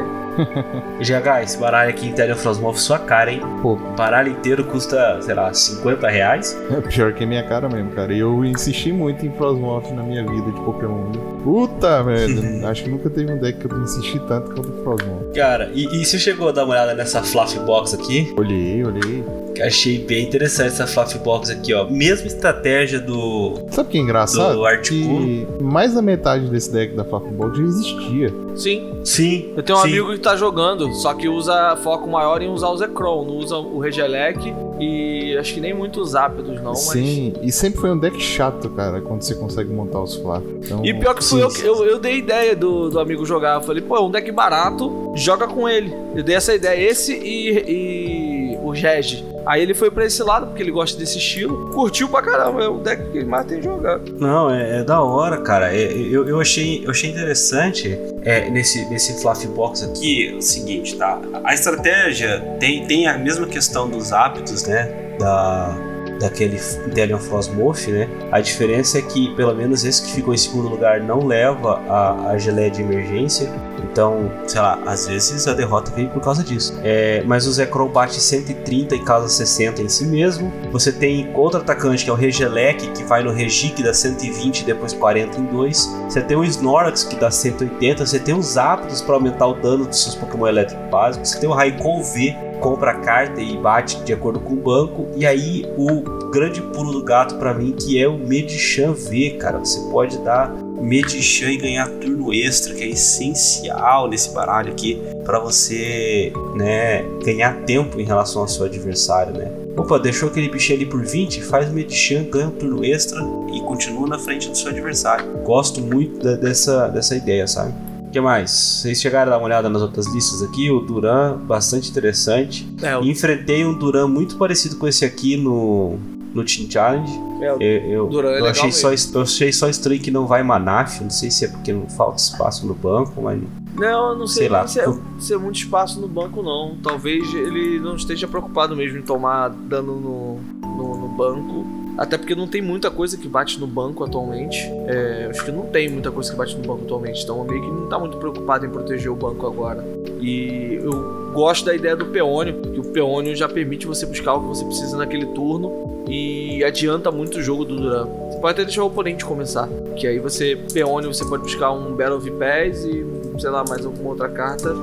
GH, 0.99 1.43
esse 1.43 1.57
baralho 1.57 1.89
aqui 1.89 2.07
Interior 2.07 2.35
Frostmoth 2.37 2.77
sua 2.77 2.97
cara, 2.99 3.31
hein? 3.31 3.41
Pô, 3.61 3.73
O 3.73 3.77
baralho 3.95 4.31
inteiro 4.31 4.63
custa, 4.63 5.19
sei 5.21 5.33
lá, 5.35 5.53
50 5.53 6.07
reais. 6.09 6.57
é 6.71 6.81
pior 6.81 7.13
que 7.13 7.23
a 7.23 7.27
minha 7.27 7.43
cara 7.43 7.67
mesmo, 7.69 7.91
cara. 7.91 8.13
E 8.13 8.19
eu 8.19 8.43
insisti 8.45 8.91
muito 8.91 9.25
em 9.25 9.31
Frostmoth 9.31 9.91
na 9.91 10.01
minha 10.03 10.25
vida 10.25 10.51
de 10.51 10.59
Pokémon. 10.61 11.11
Puta 11.43 12.03
merda. 12.03 12.41
Acho 12.69 12.83
que 12.85 12.89
nunca 12.89 13.09
teve 13.09 13.31
um 13.33 13.37
deck 13.37 13.59
que 13.59 13.71
eu 13.71 13.81
insisti 13.83 14.19
tanto 14.27 14.53
quanto 14.53 14.69
o 14.69 14.83
Frostmoth. 14.83 15.33
Cara, 15.35 15.69
e, 15.73 15.85
e 16.01 16.05
você 16.05 16.17
chegou 16.17 16.49
a 16.49 16.51
dar 16.51 16.63
uma 16.65 16.73
olhada 16.73 16.93
nessa 16.95 17.21
Fluffy 17.21 17.59
Box 17.59 17.93
aqui? 17.95 18.33
Olhei, 18.37 18.83
olhei. 18.83 19.23
Achei 19.61 19.99
bem 19.99 20.23
interessante 20.25 20.67
essa 20.67 20.87
Fluffy 20.87 21.19
Box 21.19 21.51
aqui, 21.51 21.73
ó. 21.73 21.85
Mesma 21.89 22.27
estratégia 22.27 22.99
do. 22.99 23.59
Sabe 23.69 23.89
o 23.89 23.91
que 23.91 23.97
é 23.97 24.01
engraçado? 24.01 24.55
Do 24.55 24.65
Articuno. 24.65 25.45
Que 25.57 25.63
mais 25.63 25.93
da 25.93 26.01
metade 26.01 26.47
desse 26.49 26.71
deck 26.71 26.95
da 26.95 27.03
Fluffy 27.03 27.31
Bolt 27.31 27.55
já 27.55 27.63
existia. 27.63 28.33
Sim, 28.55 28.93
Sim. 29.03 29.51
eu 29.57 29.63
tenho 29.63 29.79
um 29.79 29.81
sim. 29.81 29.87
amigo 29.89 30.11
que 30.13 30.19
tá 30.19 30.35
jogando, 30.35 30.93
só 30.93 31.13
que 31.15 31.27
usa 31.27 31.75
foco 31.77 32.07
maior 32.07 32.39
em 32.41 32.49
usar 32.49 32.69
o 32.69 32.77
Zekrom, 32.77 33.25
não 33.25 33.37
usa 33.37 33.57
o 33.57 33.79
Regelec 33.79 34.37
e 34.79 35.35
acho 35.39 35.55
que 35.55 35.59
nem 35.59 35.73
muito 35.73 35.99
os 35.99 36.13
Ápidos, 36.13 36.57
não, 36.61 36.71
mas. 36.71 36.79
Sim, 36.79 37.33
e 37.41 37.51
sempre 37.51 37.81
foi 37.81 37.89
um 37.91 37.97
deck 37.97 38.21
chato, 38.21 38.69
cara, 38.69 39.01
quando 39.01 39.23
você 39.23 39.33
consegue 39.33 39.71
montar 39.73 40.01
os 40.01 40.15
Fluffy. 40.15 40.55
Então, 40.63 40.85
E 40.85 40.93
pior 40.93 41.15
que 41.15 41.23
fui 41.23 41.41
eu, 41.41 41.49
que- 41.49 41.63
eu, 41.65 41.83
eu 41.83 41.99
dei 41.99 42.17
ideia 42.19 42.55
do, 42.55 42.89
do 42.91 42.99
amigo 42.99 43.25
jogar. 43.25 43.55
Eu 43.55 43.61
falei, 43.61 43.81
pô, 43.81 43.95
é 43.97 44.01
um 44.01 44.11
deck 44.11 44.31
barato, 44.31 45.13
joga 45.15 45.47
com 45.47 45.67
ele. 45.67 45.91
Eu 46.15 46.21
dei 46.23 46.35
essa 46.35 46.53
ideia, 46.53 46.79
esse 46.91 47.13
e, 47.13 47.49
e 47.67 48.32
o 48.73 48.81
Reg. 48.81 49.23
Aí 49.45 49.61
ele 49.61 49.73
foi 49.73 49.91
pra 49.91 50.05
esse 50.05 50.23
lado, 50.23 50.47
porque 50.47 50.63
ele 50.63 50.71
gosta 50.71 50.97
desse 50.97 51.17
estilo. 51.17 51.69
Curtiu 51.71 52.07
pra 52.07 52.21
caramba, 52.21 52.63
é 52.63 52.67
o 52.67 52.77
deck 52.77 53.11
que 53.11 53.17
ele 53.17 53.27
mais 53.27 53.45
tem 53.45 53.61
jogado. 53.61 54.11
Não, 54.17 54.49
é, 54.49 54.79
é 54.79 54.83
da 54.83 55.01
hora, 55.01 55.37
cara. 55.41 55.75
É, 55.75 55.91
eu, 55.91 56.27
eu, 56.27 56.39
achei, 56.39 56.85
eu 56.85 56.91
achei 56.91 57.09
interessante 57.09 57.97
é, 58.23 58.49
nesse, 58.49 58.85
nesse 58.89 59.21
Fluffy 59.21 59.47
Box 59.47 59.83
aqui 59.83 60.29
é 60.29 60.35
o 60.35 60.41
seguinte, 60.41 60.95
tá? 60.95 61.19
A 61.43 61.53
estratégia 61.53 62.39
tem, 62.59 62.85
tem 62.85 63.07
a 63.07 63.17
mesma 63.17 63.45
questão 63.45 63.89
dos 63.89 64.13
hábitos, 64.13 64.65
né? 64.65 64.85
Da, 65.19 65.75
daquele 66.19 66.57
Intellion 66.87 67.19
Frostmoth, 67.19 67.87
né? 67.87 68.07
A 68.31 68.39
diferença 68.39 68.97
é 68.97 69.01
que, 69.01 69.35
pelo 69.35 69.53
menos 69.53 69.83
esse 69.83 70.01
que 70.03 70.13
ficou 70.13 70.33
em 70.33 70.37
segundo 70.37 70.69
lugar 70.69 71.01
não 71.01 71.25
leva 71.25 71.81
a, 71.89 72.31
a 72.31 72.37
geleia 72.37 72.71
de 72.71 72.81
emergência. 72.81 73.51
Então, 73.93 74.31
sei 74.47 74.59
lá, 74.59 74.79
às 74.87 75.07
vezes 75.07 75.47
a 75.47 75.53
derrota 75.53 75.91
veio 75.91 76.09
por 76.09 76.19
causa 76.19 76.43
disso. 76.43 76.73
É, 76.83 77.23
mas 77.27 77.45
o 77.45 77.53
Zekrom 77.53 77.87
bate 77.89 78.19
130 78.19 78.95
e 78.95 78.99
causa 79.03 79.29
60 79.29 79.83
em 79.83 79.87
si 79.87 80.05
mesmo. 80.07 80.51
Você 80.71 80.91
tem 80.91 81.31
outro 81.35 81.59
atacante 81.59 82.03
que 82.03 82.09
é 82.09 82.13
o 82.13 82.15
Regelec, 82.15 82.87
que 82.87 83.03
vai 83.03 83.21
no 83.21 83.31
Regi, 83.31 83.69
que 83.69 83.83
dá 83.83 83.93
120 83.93 84.61
e 84.61 84.65
depois 84.65 84.93
40 84.93 85.39
em 85.39 85.45
2. 85.45 85.95
Você 86.09 86.21
tem 86.21 86.35
o 86.35 86.43
Snorlax, 86.43 87.03
que 87.03 87.15
dá 87.15 87.29
180. 87.29 88.03
Você 88.03 88.19
tem 88.19 88.33
os 88.33 88.57
Aptos 88.57 88.99
para 88.99 89.13
aumentar 89.13 89.45
o 89.45 89.53
dano 89.53 89.85
dos 89.85 90.01
seus 90.01 90.15
Pokémon 90.15 90.47
elétricos 90.47 90.89
básicos. 90.89 91.29
Você 91.29 91.39
tem 91.39 91.47
o 91.47 91.53
Raikou 91.53 92.03
V, 92.03 92.35
compra 92.59 92.91
a 92.91 92.95
carta 92.95 93.39
e 93.39 93.55
bate 93.57 94.01
de 94.03 94.11
acordo 94.11 94.39
com 94.39 94.53
o 94.53 94.57
banco. 94.57 95.07
E 95.15 95.23
aí, 95.23 95.71
o 95.77 96.01
grande 96.31 96.63
pulo 96.63 96.91
do 96.91 97.03
gato 97.03 97.35
para 97.35 97.53
mim, 97.53 97.73
que 97.73 98.01
é 98.01 98.07
o 98.07 98.17
Medichan 98.17 98.93
V, 98.93 99.37
cara. 99.39 99.59
Você 99.59 99.79
pode 99.91 100.17
dar 100.19 100.51
Medichan 100.83 101.51
e 101.51 101.57
ganhar 101.57 101.87
turno 101.87 102.33
extra, 102.33 102.73
que 102.73 102.83
é 102.83 102.87
essencial 102.89 104.09
nesse 104.09 104.33
baralho 104.33 104.71
aqui 104.71 104.99
para 105.25 105.39
você, 105.39 106.31
né, 106.55 107.03
ganhar 107.23 107.61
tempo 107.63 107.99
em 107.99 108.03
relação 108.03 108.41
ao 108.41 108.47
seu 108.47 108.65
adversário, 108.65 109.33
né? 109.33 109.51
Opa, 109.75 109.97
deixou 109.97 110.29
aquele 110.29 110.49
bichinho 110.49 110.77
ali 110.79 110.85
por 110.85 111.03
20, 111.03 111.41
faz 111.41 111.69
o 111.69 111.73
Medichan, 111.73 112.25
ganha 112.25 112.47
um 112.47 112.51
turno 112.51 112.85
extra 112.85 113.19
e 113.53 113.59
continua 113.61 114.07
na 114.07 114.19
frente 114.19 114.49
do 114.49 114.57
seu 114.57 114.69
adversário. 114.69 115.25
Gosto 115.43 115.81
muito 115.81 116.19
da- 116.23 116.35
dessa, 116.35 116.87
dessa 116.89 117.15
ideia, 117.15 117.47
sabe? 117.47 117.73
O 118.07 118.11
que 118.13 118.21
mais? 118.21 118.51
Vocês 118.51 119.01
chegaram 119.01 119.31
a 119.31 119.35
dar 119.35 119.37
uma 119.39 119.47
olhada 119.47 119.67
nas 119.69 119.81
outras 119.81 120.05
listas 120.13 120.43
aqui? 120.43 120.69
O 120.69 120.81
Duran, 120.81 121.37
bastante 121.37 121.89
interessante. 121.89 122.67
É, 122.83 122.95
o, 122.95 123.03
Enfrentei 123.03 123.65
um 123.65 123.73
Duran 123.73 124.07
muito 124.07 124.37
parecido 124.37 124.75
com 124.75 124.87
esse 124.87 125.03
aqui 125.03 125.35
no, 125.35 125.97
no 126.33 126.43
Team 126.43 126.69
Challenge. 126.69 127.11
é, 127.41 127.47
Eu, 127.47 127.59
eu, 127.91 128.07
Duran 128.07 128.31
é 128.31 128.39
eu 128.41 128.45
achei, 128.47 128.71
só, 128.71 128.89
mesmo. 128.89 129.17
eu 129.17 129.21
achei 129.21 129.51
só 129.53 129.69
estranho 129.69 130.01
que 130.01 130.11
não 130.11 130.25
vai 130.25 130.43
Manaf. 130.43 131.01
Não 131.01 131.09
sei 131.09 131.29
se 131.29 131.45
é 131.45 131.47
porque 131.47 131.71
não 131.71 131.87
falta 131.87 132.17
espaço 132.19 132.65
no 132.65 132.73
banco, 132.73 133.21
mas. 133.21 133.41
Não, 133.75 134.11
eu 134.11 134.17
não 134.17 134.27
sei, 134.27 134.43
Sei 134.43 134.49
lá. 134.49 134.67
se, 134.67 134.79
é, 134.79 134.85
se 135.19 135.33
é 135.33 135.37
muito 135.37 135.55
espaço 135.57 135.99
no 135.99 136.07
banco, 136.07 136.41
não. 136.43 136.77
Talvez 136.81 137.33
ele 137.33 137.79
não 137.79 137.95
esteja 137.95 138.27
preocupado 138.27 138.75
mesmo 138.75 138.97
em 138.99 139.01
tomar 139.01 139.49
dano 139.49 139.95
no, 139.99 140.67
no, 140.67 140.97
no 140.97 141.07
banco. 141.09 141.65
Até 141.97 142.17
porque 142.17 142.33
não 142.33 142.47
tem 142.47 142.59
muita 142.61 142.89
coisa 142.89 143.15
que 143.17 143.27
bate 143.27 143.59
no 143.59 143.67
banco 143.67 144.03
atualmente. 144.03 144.57
É, 144.87 145.27
acho 145.29 145.45
que 145.45 145.51
não 145.51 145.67
tem 145.67 145.87
muita 145.89 146.11
coisa 146.11 146.31
que 146.31 146.37
bate 146.37 146.55
no 146.57 146.63
banco 146.63 146.83
atualmente. 146.85 147.21
Então 147.23 147.43
meio 147.43 147.61
que 147.61 147.67
não 147.69 147.87
tá 147.87 147.99
muito 147.99 148.17
preocupado 148.17 148.65
em 148.65 148.69
proteger 148.69 149.11
o 149.11 149.15
banco 149.15 149.45
agora. 149.45 149.83
E 150.19 150.79
eu 150.81 151.31
gosto 151.33 151.65
da 151.65 151.75
ideia 151.75 151.95
do 151.95 152.05
peônio, 152.07 152.61
que 152.61 152.79
o 152.79 152.83
peônio 152.91 153.35
já 153.35 153.47
permite 153.47 153.85
você 153.85 154.05
buscar 154.07 154.33
o 154.35 154.41
que 154.41 154.47
você 154.47 154.65
precisa 154.65 154.97
naquele 154.97 155.27
turno 155.27 155.92
e 156.07 156.63
adianta 156.63 157.11
muito 157.11 157.37
o 157.39 157.41
jogo 157.41 157.65
do 157.65 157.75
Duran. 157.75 158.07
Você 158.29 158.39
pode 158.39 158.53
até 158.53 158.63
deixar 158.65 158.83
o 158.83 158.87
oponente 158.87 159.23
começar, 159.25 159.67
que 159.95 160.07
aí 160.07 160.19
você, 160.19 160.57
peônio, 160.73 161.13
você 161.13 161.25
pode 161.25 161.43
buscar 161.43 161.71
um 161.71 161.93
Battle 161.95 162.17
of 162.17 162.31
Pass 162.31 162.83
e, 162.83 163.05
sei 163.39 163.49
lá, 163.49 163.63
mais 163.67 163.85
alguma 163.85 164.09
outra 164.09 164.29
carta, 164.29 164.73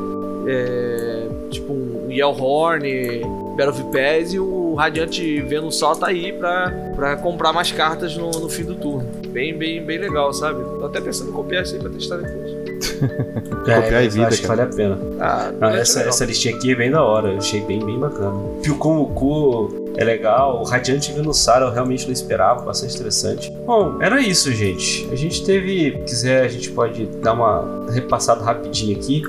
é, 0.46 1.26
tipo 1.50 1.72
um 1.72 2.10
Yellhorn, 2.10 3.20
Battle 3.56 3.70
of 3.74 3.82
Pass 3.84 4.32
e 4.32 4.38
o 4.38 4.74
Radiante 4.74 5.40
Venusaur 5.42 5.96
tá 5.96 6.06
aí 6.08 6.32
pra, 6.32 6.70
pra 6.96 7.16
comprar 7.16 7.52
mais 7.52 7.70
cartas 7.70 8.16
no, 8.16 8.30
no 8.30 8.48
fim 8.48 8.64
do 8.64 8.74
turno. 8.74 9.06
Bem, 9.28 9.56
bem, 9.56 9.84
bem 9.84 9.98
legal, 9.98 10.32
sabe? 10.32 10.62
Tô 10.78 10.86
até 10.86 11.00
pensando 11.00 11.30
em 11.30 11.32
copiar 11.32 11.62
isso 11.62 11.74
aí 11.74 11.80
pra 11.80 11.90
testar 11.90 12.16
depois. 12.16 12.50
Copiar 13.60 13.92
é, 13.92 14.04
em 14.04 14.08
vida, 14.08 14.28
acho 14.28 14.40
que 14.40 14.46
cara. 14.46 14.64
vale 14.64 14.72
a 14.72 14.76
pena. 14.76 14.98
Ah, 15.20 15.52
Não, 15.58 15.68
é 15.68 15.80
essa, 15.80 15.98
legal. 15.98 16.08
essa 16.14 16.24
listinha 16.24 16.54
aqui 16.54 16.72
é 16.72 16.74
bem 16.74 16.90
da 16.90 17.02
hora, 17.04 17.32
eu 17.32 17.38
achei 17.38 17.60
bem, 17.60 17.78
bem 17.84 17.98
bacana. 17.98 18.32
Pyukomoku 18.62 19.79
é 19.96 20.04
legal, 20.04 20.60
o 20.60 20.64
Radiante 20.64 21.12
Venusaur 21.12 21.62
eu 21.62 21.70
realmente 21.70 22.06
não 22.06 22.12
esperava, 22.12 22.62
bastante 22.62 22.94
interessante. 22.94 23.50
Bom, 23.66 23.98
era 24.00 24.20
isso, 24.20 24.52
gente. 24.52 25.08
A 25.12 25.16
gente 25.16 25.44
teve, 25.44 25.92
se 25.92 26.04
quiser, 26.04 26.44
a 26.44 26.48
gente 26.48 26.70
pode 26.70 27.06
dar 27.06 27.32
uma 27.32 27.86
repassada 27.90 28.42
rapidinho 28.42 28.96
aqui. 28.96 29.22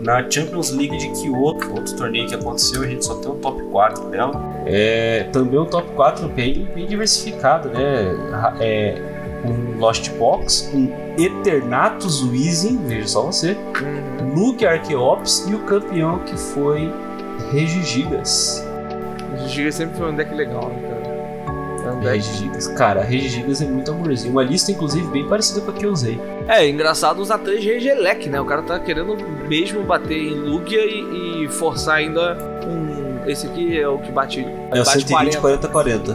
Na 0.00 0.28
Champions 0.28 0.70
League 0.70 0.96
de 0.98 1.08
Kyoto, 1.12 1.72
outro 1.72 1.96
torneio 1.96 2.28
que 2.28 2.34
aconteceu, 2.34 2.82
a 2.82 2.86
gente 2.86 3.04
só 3.04 3.14
tem 3.16 3.30
um 3.30 3.36
top 3.36 3.62
4 3.64 4.10
dela. 4.10 4.32
É 4.66 5.26
também 5.32 5.58
um 5.58 5.64
top 5.64 5.88
4 5.92 6.28
bem, 6.28 6.68
bem 6.74 6.86
diversificado, 6.86 7.70
né? 7.70 8.14
É 8.60 9.14
um 9.46 9.78
Lost 9.78 10.10
Box, 10.12 10.70
um 10.74 10.90
Eternatus 11.18 12.22
Weezing, 12.22 12.78
veja 12.86 13.08
só 13.08 13.22
você, 13.22 13.56
Uhum. 13.80 14.34
Luke 14.34 14.66
Archeops 14.66 15.46
e 15.48 15.54
o 15.54 15.60
campeão 15.60 16.18
que 16.20 16.36
foi 16.36 16.90
Regigigas. 17.52 18.63
O 19.42 19.48
Giga 19.48 19.72
sempre 19.72 19.96
foi 19.96 20.10
um 20.10 20.16
deck 20.16 20.34
legal, 20.34 20.68
né, 20.68 20.88
cara? 20.88 21.88
É 21.88 21.92
um 21.92 22.00
deck. 22.00 22.16
Regigigas. 22.16 22.66
Cara, 22.68 23.02
Regigigas 23.02 23.60
é 23.62 23.66
muito 23.66 23.90
amorzinho. 23.90 24.32
Uma 24.32 24.42
lista, 24.42 24.70
inclusive, 24.72 25.06
bem 25.08 25.26
parecida 25.28 25.60
com 25.60 25.70
a 25.70 25.74
que 25.74 25.84
eu 25.84 25.90
usei. 25.92 26.18
É, 26.48 26.66
engraçado 26.68 27.20
usar 27.20 27.38
três 27.38 27.64
Regelec, 27.64 28.28
né? 28.28 28.40
O 28.40 28.44
cara 28.44 28.62
tá 28.62 28.78
querendo 28.78 29.16
mesmo 29.48 29.82
bater 29.82 30.16
em 30.18 30.30
Lugia 30.34 30.84
e, 30.84 31.44
e 31.44 31.48
forçar 31.48 31.96
ainda 31.96 32.36
um. 32.66 32.94
Esse 33.26 33.46
aqui 33.46 33.78
é 33.78 33.88
o 33.88 33.98
que 33.98 34.12
bate. 34.12 34.40
É 34.40 34.44
o 34.80 34.84
bate 34.84 35.06
120, 35.06 35.38
40, 35.38 35.68
40. 35.68 36.12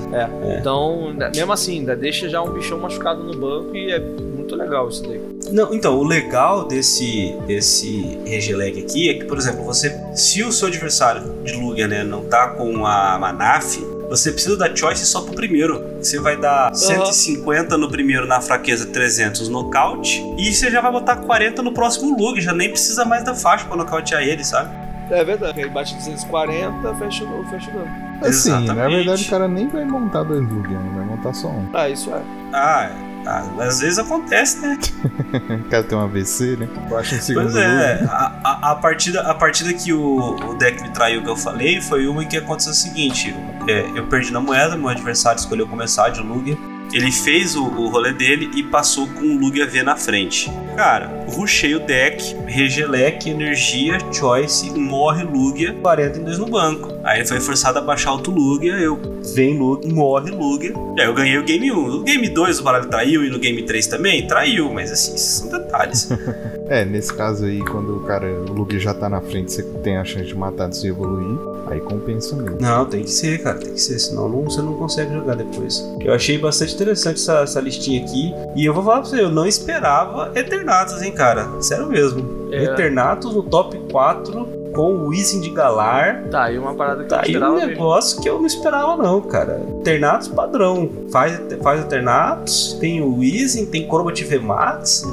Então, 0.59 1.07
ainda- 1.09 1.29
mesmo 1.35 1.51
assim, 1.51 1.79
ainda 1.79 1.95
deixa 1.95 2.29
já 2.29 2.39
um 2.41 2.51
bichão 2.51 2.77
machucado 2.79 3.23
no 3.23 3.35
banco 3.35 3.75
e 3.75 3.91
é 3.91 3.99
muito 3.99 4.55
legal 4.55 4.87
isso 4.89 5.01
daí. 5.07 5.19
Não, 5.51 5.73
então, 5.73 5.97
o 5.97 6.03
legal 6.03 6.67
desse, 6.67 7.35
desse 7.47 8.19
Regeleg 8.25 8.79
aqui 8.79 9.09
é 9.09 9.13
que, 9.15 9.25
por 9.25 9.37
exemplo, 9.37 9.63
você, 9.63 9.99
se 10.15 10.43
o 10.43 10.51
seu 10.51 10.67
adversário 10.67 11.43
de 11.43 11.53
Lugia, 11.53 11.87
né, 11.87 12.03
não 12.03 12.25
tá 12.25 12.49
com 12.49 12.85
a 12.85 13.17
Manaf, 13.19 13.77
você 14.09 14.31
precisa 14.31 14.57
dar 14.57 14.75
choice 14.75 15.05
só 15.05 15.21
pro 15.21 15.33
primeiro. 15.33 15.85
Você 16.01 16.19
vai 16.19 16.35
dar 16.35 16.73
150 16.73 17.77
no 17.77 17.89
primeiro 17.89 18.25
na 18.25 18.41
fraqueza 18.41 18.87
300 18.87 19.47
nocaute 19.49 20.23
e 20.37 20.51
você 20.51 20.71
já 20.71 20.81
vai 20.81 20.91
botar 20.91 21.17
40 21.17 21.61
no 21.61 21.71
próximo 21.71 22.17
Lugia, 22.17 22.41
já 22.41 22.53
nem 22.53 22.69
precisa 22.69 23.05
mais 23.05 23.23
da 23.23 23.35
faixa 23.35 23.65
pra 23.65 23.77
nocautear 23.77 24.23
ele, 24.23 24.43
sabe? 24.43 24.69
É 25.11 25.23
verdade. 25.23 25.61
Aí 25.61 25.69
bate 25.69 25.95
240, 25.95 26.95
fecha 26.95 27.23
o 27.23 27.43
fecha 27.45 27.69
o 27.69 27.73
dano. 27.73 28.09
Assim, 28.21 28.65
na 28.65 28.87
verdade 28.87 29.25
o 29.25 29.29
cara 29.29 29.47
nem 29.47 29.67
vai 29.67 29.85
montar 29.85 30.23
dois 30.23 30.41
Lugia, 30.41 30.77
né? 30.77 30.91
vai 30.95 31.05
montar 31.05 31.33
só 31.33 31.47
um. 31.47 31.69
Ah, 31.73 31.87
isso 31.87 32.11
é. 32.11 32.21
Ah, 32.51 32.91
ah, 33.25 33.43
às 33.59 33.79
vezes 33.79 33.99
acontece, 33.99 34.59
né? 34.59 34.77
O 35.65 35.69
cara 35.69 35.83
tem 35.83 35.97
um 35.97 36.01
AVC, 36.01 36.57
né? 36.57 36.67
Baixa 36.89 37.15
um 37.15 37.21
segundo 37.21 37.43
Pois 37.43 37.55
é, 37.55 38.03
a, 38.05 38.39
a, 38.43 38.71
a 38.71 38.75
partida, 38.75 39.21
a 39.21 39.33
partida 39.33 39.73
que 39.73 39.93
o, 39.93 40.35
o 40.35 40.55
deck 40.55 40.81
me 40.81 40.89
traiu 40.89 41.21
que 41.21 41.29
eu 41.29 41.35
falei 41.35 41.81
foi 41.81 42.07
uma 42.07 42.23
em 42.23 42.27
que 42.27 42.37
aconteceu 42.37 42.71
o 42.71 42.75
seguinte: 42.75 43.35
é, 43.67 43.85
eu 43.95 44.07
perdi 44.07 44.31
na 44.31 44.39
moeda, 44.39 44.75
meu 44.75 44.89
adversário 44.89 45.39
escolheu 45.39 45.67
começar 45.67 46.09
de 46.09 46.21
Lugia. 46.21 46.57
Ele 46.91 47.11
fez 47.11 47.55
o, 47.55 47.63
o 47.63 47.87
rolê 47.87 48.13
dele 48.13 48.49
e 48.55 48.63
passou 48.63 49.07
com 49.07 49.21
o 49.21 49.37
Lugia 49.37 49.65
V 49.67 49.83
na 49.83 49.95
frente. 49.95 50.51
Cara, 50.75 51.25
rushei 51.27 51.75
o 51.75 51.79
deck, 51.79 52.35
Regelec, 52.45 53.29
energia, 53.29 53.97
choice, 54.11 54.71
morre 54.71 55.23
Lugia, 55.23 55.73
42 55.81 56.37
no 56.37 56.47
banco. 56.47 56.93
Aí 57.03 57.25
foi 57.25 57.39
forçado 57.39 57.79
a 57.79 57.81
baixar 57.81 58.13
outro 58.13 58.31
Lugia, 58.31 58.73
eu 58.73 58.99
vem 59.35 59.57
Lugia, 59.57 59.93
morre 59.93 60.31
Lugia. 60.31 60.73
E 60.95 61.01
aí 61.01 61.07
eu 61.07 61.13
ganhei 61.13 61.37
o 61.37 61.43
game 61.43 61.71
1. 61.71 61.87
No 61.87 62.03
game 62.03 62.29
2 62.29 62.59
o 62.59 62.63
baralho 62.63 62.89
traiu 62.89 63.23
e 63.23 63.29
no 63.29 63.39
game 63.39 63.61
3 63.61 63.87
também? 63.87 64.25
Traiu, 64.25 64.73
mas 64.73 64.91
assim, 64.91 65.15
esses 65.15 65.33
são 65.33 65.49
detalhes. 65.49 66.09
É, 66.69 66.85
nesse 66.85 67.11
caso 67.13 67.45
aí, 67.45 67.59
quando 67.61 67.97
o 67.97 67.99
cara, 68.01 68.27
o 68.27 68.53
Lugia 68.53 68.79
já 68.79 68.93
tá 68.93 69.09
na 69.09 69.19
frente, 69.21 69.51
você 69.51 69.63
tem 69.83 69.97
a 69.97 70.05
chance 70.05 70.25
de 70.27 70.35
matar 70.35 70.65
antes 70.65 70.81
de 70.81 70.87
evoluir, 70.89 71.37
aí 71.67 71.79
compensa 71.79 72.35
mesmo. 72.35 72.57
Não, 72.61 72.85
tem 72.85 73.03
que 73.03 73.09
ser, 73.11 73.41
cara, 73.41 73.57
tem 73.57 73.73
que 73.73 73.81
ser, 73.81 73.97
senão 73.97 74.29
não, 74.29 74.43
você 74.43 74.61
não 74.61 74.73
consegue 74.73 75.13
jogar 75.13 75.35
depois. 75.35 75.83
Eu 75.99 76.13
achei 76.13 76.37
bastante 76.37 76.75
interessante 76.75 77.15
essa, 77.19 77.39
essa 77.41 77.59
listinha 77.59 78.03
aqui. 78.03 78.33
E 78.55 78.65
eu 78.65 78.73
vou 78.73 78.83
falar 78.83 79.01
pra 79.01 79.09
você, 79.09 79.21
eu 79.21 79.29
não 79.31 79.47
esperava 79.47 80.31
Eternatus, 80.35 81.01
hein, 81.01 81.11
cara. 81.11 81.49
Sério 81.61 81.87
mesmo. 81.87 82.49
É. 82.51 82.63
Eternatus 82.65 83.33
no 83.33 83.43
top 83.43 83.77
4 83.91 84.59
com 84.73 84.93
o 84.93 85.07
Wizzing 85.07 85.41
de 85.41 85.49
Galar. 85.49 86.25
Tá 86.29 86.43
aí 86.43 86.57
uma 86.59 86.75
parada 86.75 86.97
que 87.03 87.05
eu 87.05 87.07
Tá 87.09 87.21
aí 87.23 87.27
esperava 87.31 87.51
um 87.51 87.55
mesmo. 87.55 87.69
negócio 87.71 88.21
que 88.21 88.29
eu 88.29 88.37
não 88.37 88.45
esperava, 88.45 88.95
não, 89.01 89.19
cara. 89.21 89.59
Eternatus 89.79 90.27
padrão. 90.27 90.87
Faz, 91.11 91.39
faz 91.63 91.81
Eternatus, 91.81 92.77
tem 92.79 93.01
o 93.01 93.17
Wizzing, 93.17 93.65
tem 93.65 93.87
Crobat 93.87 94.23
VMAX. 94.23 95.03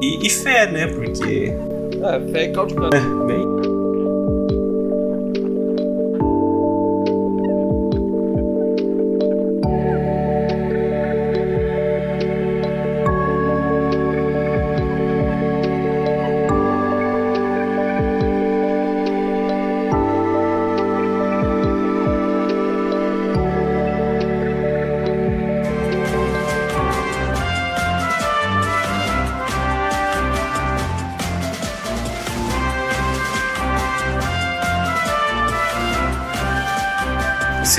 E, 0.00 0.26
e 0.26 0.30
fé, 0.30 0.70
né? 0.70 0.86
Porque. 0.86 1.52
É, 2.02 2.32
fé 2.32 2.44
e 2.44 2.52
caldo 2.52 2.74
de 2.74 2.80
cano. 2.80 3.26
Bem, 3.26 3.79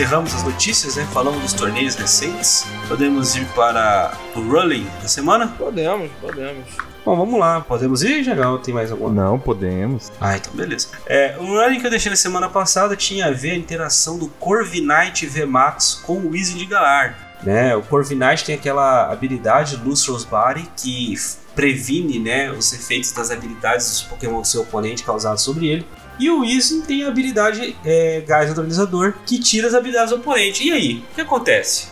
encerramos 0.01 0.33
as 0.33 0.41
notícias, 0.41 0.95
né? 0.95 1.07
Falamos 1.13 1.43
dos 1.43 1.53
torneios 1.53 1.93
recentes. 1.93 2.65
Podemos 2.87 3.35
ir 3.35 3.45
para 3.53 4.11
o 4.35 4.41
Rolling 4.41 4.87
da 4.99 5.07
semana? 5.07 5.47
Podemos, 5.59 6.09
podemos. 6.19 6.65
Bom, 7.05 7.15
vamos 7.15 7.39
lá. 7.39 7.61
Podemos 7.61 8.01
ir, 8.01 8.23
Jagão? 8.23 8.57
Tem 8.57 8.73
mais 8.73 8.91
alguma? 8.91 9.13
Não, 9.13 9.37
podemos. 9.37 10.11
Ah, 10.19 10.35
então 10.35 10.51
beleza. 10.53 10.87
É, 11.05 11.37
o 11.39 11.45
running 11.45 11.79
que 11.79 11.85
eu 11.85 11.91
deixei 11.91 12.09
na 12.09 12.15
semana 12.15 12.49
passada 12.49 12.95
tinha 12.95 13.27
a 13.27 13.31
ver 13.31 13.51
a 13.51 13.55
interação 13.55 14.17
do 14.17 14.27
Corviknight 14.27 15.27
VMAX 15.27 16.01
com 16.03 16.17
o 16.17 16.31
de 16.31 16.65
Galar. 16.65 17.37
Né? 17.43 17.75
O 17.75 17.83
Corviknight 17.83 18.43
tem 18.43 18.55
aquela 18.55 19.11
habilidade 19.11 19.75
Lustrous 19.75 20.25
Body 20.25 20.67
que 20.75 21.13
previne 21.53 22.17
né, 22.17 22.51
os 22.51 22.73
efeitos 22.73 23.11
das 23.11 23.29
habilidades 23.29 23.87
dos 23.87 24.01
Pokémon 24.01 24.41
do 24.41 24.47
seu 24.47 24.61
oponente 24.61 25.03
causados 25.03 25.43
sobre 25.43 25.67
ele. 25.67 25.85
E 26.21 26.29
o 26.29 26.41
Weezing 26.41 26.81
tem 26.81 27.03
a 27.03 27.07
habilidade 27.07 27.75
é, 27.83 28.21
Gás 28.21 28.45
Neutralizador 28.45 29.15
que 29.25 29.39
tira 29.39 29.67
as 29.67 29.73
habilidades 29.73 30.11
do 30.11 30.17
oponente. 30.17 30.63
E 30.63 30.71
aí, 30.71 31.03
o 31.11 31.15
que 31.15 31.21
acontece? 31.21 31.87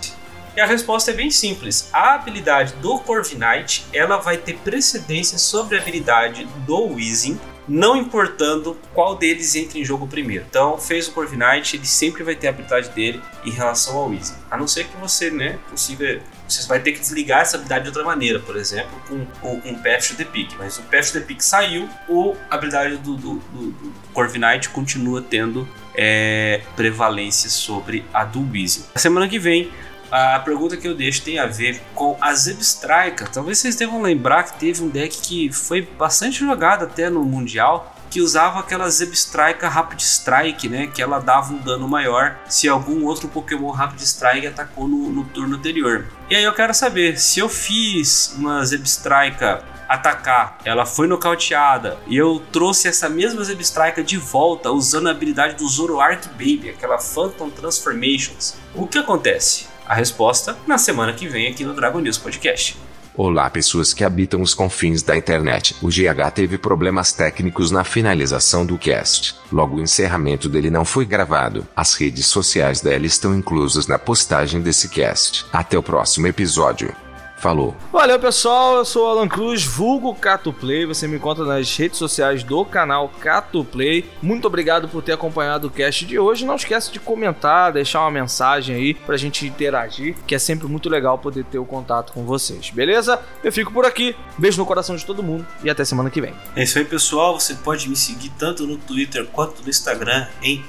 E 0.55 0.61
a 0.61 0.67
resposta 0.67 1.09
é 1.09 1.15
bem 1.15 1.31
simples. 1.31 1.89
A 1.91 2.13
habilidade 2.13 2.73
do 2.73 2.99
Corviknight, 2.99 3.87
ela 3.91 4.17
vai 4.17 4.37
ter 4.37 4.55
precedência 4.57 5.39
sobre 5.39 5.79
a 5.79 5.81
habilidade 5.81 6.47
do 6.67 6.89
Weezing, 6.93 7.39
não 7.67 7.97
importando 7.97 8.77
qual 8.93 9.15
deles 9.15 9.55
entra 9.55 9.79
em 9.79 9.83
jogo 9.83 10.05
primeiro. 10.05 10.45
Então, 10.47 10.77
fez 10.77 11.07
o 11.07 11.11
Corviknight, 11.11 11.75
ele 11.75 11.87
sempre 11.87 12.23
vai 12.23 12.35
ter 12.35 12.45
a 12.45 12.49
habilidade 12.51 12.89
dele 12.89 13.19
em 13.43 13.49
relação 13.49 13.97
ao 13.97 14.09
Weezing. 14.09 14.35
A 14.51 14.55
não 14.55 14.67
ser 14.67 14.85
que 14.85 14.95
você, 14.97 15.31
né, 15.31 15.57
consiga... 15.71 16.21
Você 16.49 16.67
vai 16.67 16.79
ter 16.79 16.93
que 16.93 16.99
desligar 16.99 17.41
essa 17.41 17.57
habilidade 17.57 17.83
de 17.83 17.89
outra 17.89 18.03
maneira, 18.03 18.39
por 18.39 18.55
exemplo, 18.57 18.91
com, 19.07 19.25
com, 19.39 19.61
com 19.61 19.71
o 19.71 19.83
Path 19.83 20.07
to 20.07 20.15
the 20.15 20.25
Peak. 20.25 20.55
Mas 20.57 20.77
o 20.77 20.81
Path 20.83 21.07
to 21.07 21.13
the 21.13 21.21
Peak 21.21 21.43
saiu, 21.43 21.87
ou 22.07 22.37
a 22.49 22.55
habilidade 22.55 22.97
do, 22.97 23.15
do, 23.15 23.35
do, 23.35 23.71
do 23.71 23.93
Corviknight 24.13 24.69
continua 24.69 25.21
tendo 25.21 25.67
é, 25.95 26.61
prevalência 26.75 27.49
sobre 27.49 28.05
a 28.13 28.23
do 28.23 28.41
Weezing. 28.51 28.85
Na 28.93 28.99
semana 28.99 29.27
que 29.27 29.37
vem, 29.37 29.71
a 30.11 30.39
pergunta 30.39 30.75
que 30.75 30.87
eu 30.87 30.95
deixo 30.95 31.21
tem 31.21 31.37
a 31.37 31.45
ver 31.45 31.81
com 31.93 32.17
a 32.19 32.33
Zebstrika. 32.33 33.27
Talvez 33.31 33.59
vocês 33.59 33.75
devam 33.75 34.01
lembrar 34.01 34.43
que 34.43 34.59
teve 34.59 34.81
um 34.81 34.89
deck 34.89 35.21
que 35.21 35.51
foi 35.51 35.81
bastante 35.81 36.39
jogado 36.39 36.83
até 36.83 37.09
no 37.09 37.23
Mundial, 37.23 37.95
que 38.09 38.21
usava 38.21 38.59
aquela 38.59 38.89
Zebstrika 38.89 39.67
Rapid 39.67 40.01
Strike, 40.01 40.67
né? 40.67 40.87
Que 40.87 41.01
ela 41.01 41.19
dava 41.19 41.53
um 41.53 41.57
dano 41.57 41.87
maior 41.87 42.37
se 42.47 42.67
algum 42.67 43.05
outro 43.05 43.27
Pokémon 43.27 43.71
Rapid 43.71 44.01
Strike 44.01 44.47
atacou 44.47 44.87
no, 44.87 45.09
no 45.09 45.23
turno 45.25 45.55
anterior. 45.55 46.07
E 46.29 46.35
aí 46.35 46.43
eu 46.43 46.53
quero 46.53 46.73
saber, 46.73 47.19
se 47.19 47.39
eu 47.39 47.49
fiz 47.49 48.35
uma 48.37 48.63
Zebstrika 48.65 49.63
atacar, 49.87 50.59
ela 50.63 50.85
foi 50.85 51.07
nocauteada 51.07 51.97
e 52.05 52.15
eu 52.15 52.39
trouxe 52.51 52.87
essa 52.87 53.09
mesma 53.09 53.43
Zebstrika 53.43 54.03
de 54.03 54.17
volta 54.17 54.69
usando 54.71 55.07
a 55.07 55.11
habilidade 55.11 55.55
do 55.55 55.67
Zoroark 55.67 56.27
Baby, 56.29 56.69
aquela 56.69 56.99
Phantom 56.99 57.49
Transformations. 57.49 58.55
O 58.75 58.85
que 58.85 58.99
acontece? 58.99 59.67
A 59.87 59.95
resposta 59.95 60.55
na 60.67 60.77
semana 60.77 61.13
que 61.13 61.27
vem 61.27 61.47
aqui 61.47 61.65
no 61.65 61.73
Dragon 61.73 61.99
News 61.99 62.19
Podcast. 62.19 62.77
Olá, 63.21 63.49
pessoas 63.49 63.93
que 63.93 64.05
habitam 64.05 64.41
os 64.41 64.53
confins 64.53 65.03
da 65.03 65.17
internet. 65.17 65.75
O 65.81 65.89
GH 65.89 66.31
teve 66.33 66.57
problemas 66.57 67.11
técnicos 67.11 67.69
na 67.69 67.83
finalização 67.83 68.65
do 68.65 68.77
cast. 68.77 69.35
Logo, 69.51 69.75
o 69.75 69.81
encerramento 69.81 70.47
dele 70.47 70.69
não 70.69 70.85
foi 70.85 71.03
gravado. 71.03 71.67
As 71.75 71.95
redes 71.95 72.27
sociais 72.27 72.79
dela 72.79 73.05
estão 73.05 73.35
inclusas 73.35 73.87
na 73.87 73.99
postagem 73.99 74.61
desse 74.61 74.87
cast. 74.87 75.45
Até 75.51 75.77
o 75.77 75.83
próximo 75.83 76.27
episódio. 76.27 76.95
Falou. 77.39 77.73
Valeu, 77.91 78.19
pessoal. 78.19 78.75
Eu 78.75 78.85
sou 78.85 79.05
o 79.05 79.09
Alan 79.09 79.27
Cruz, 79.27 79.63
vulgo 79.63 80.13
Cato 80.13 80.51
Play. 80.51 80.85
Você 80.85 81.07
me 81.07 81.15
encontra 81.15 81.45
nas 81.45 81.75
redes 81.77 81.97
sociais 81.97 82.43
do 82.43 82.65
canal 82.65 83.09
Cato 83.21 83.63
Play. 83.63 84.09
Muito 84.21 84.45
obrigado 84.45 84.89
por 84.89 85.01
ter 85.01 85.13
acompanhado 85.13 85.67
o 85.67 85.71
cast 85.71 86.05
de 86.05 86.19
hoje. 86.19 86.45
Não 86.45 86.55
esquece 86.55 86.91
de 86.91 86.99
comentar, 86.99 87.71
deixar 87.71 88.01
uma 88.01 88.11
mensagem 88.11 88.75
aí 88.75 88.93
pra 88.93 89.15
gente 89.15 89.47
interagir, 89.47 90.15
que 90.27 90.35
é 90.35 90.39
sempre 90.39 90.67
muito 90.67 90.89
legal 90.89 91.17
poder 91.17 91.45
ter 91.45 91.59
o 91.59 91.65
contato 91.65 92.11
com 92.11 92.25
vocês. 92.25 92.71
Beleza? 92.71 93.19
Eu 93.41 93.53
fico 93.53 93.71
por 93.71 93.85
aqui. 93.85 94.15
Beijo 94.37 94.57
no 94.57 94.65
coração 94.65 94.97
de 94.97 95.05
todo 95.05 95.23
mundo 95.23 95.47
e 95.63 95.69
até 95.69 95.85
semana 95.85 96.09
que 96.09 96.19
vem. 96.19 96.33
É 96.57 96.63
isso 96.63 96.77
aí, 96.77 96.83
pessoal. 96.83 97.39
Você 97.39 97.53
pode 97.55 97.87
me 97.87 97.95
seguir 97.95 98.31
tanto 98.37 98.67
no 98.67 98.77
Twitter 98.77 99.25
quanto 99.27 99.63
no 99.63 99.69
Instagram 99.69 100.27
em 100.43 100.61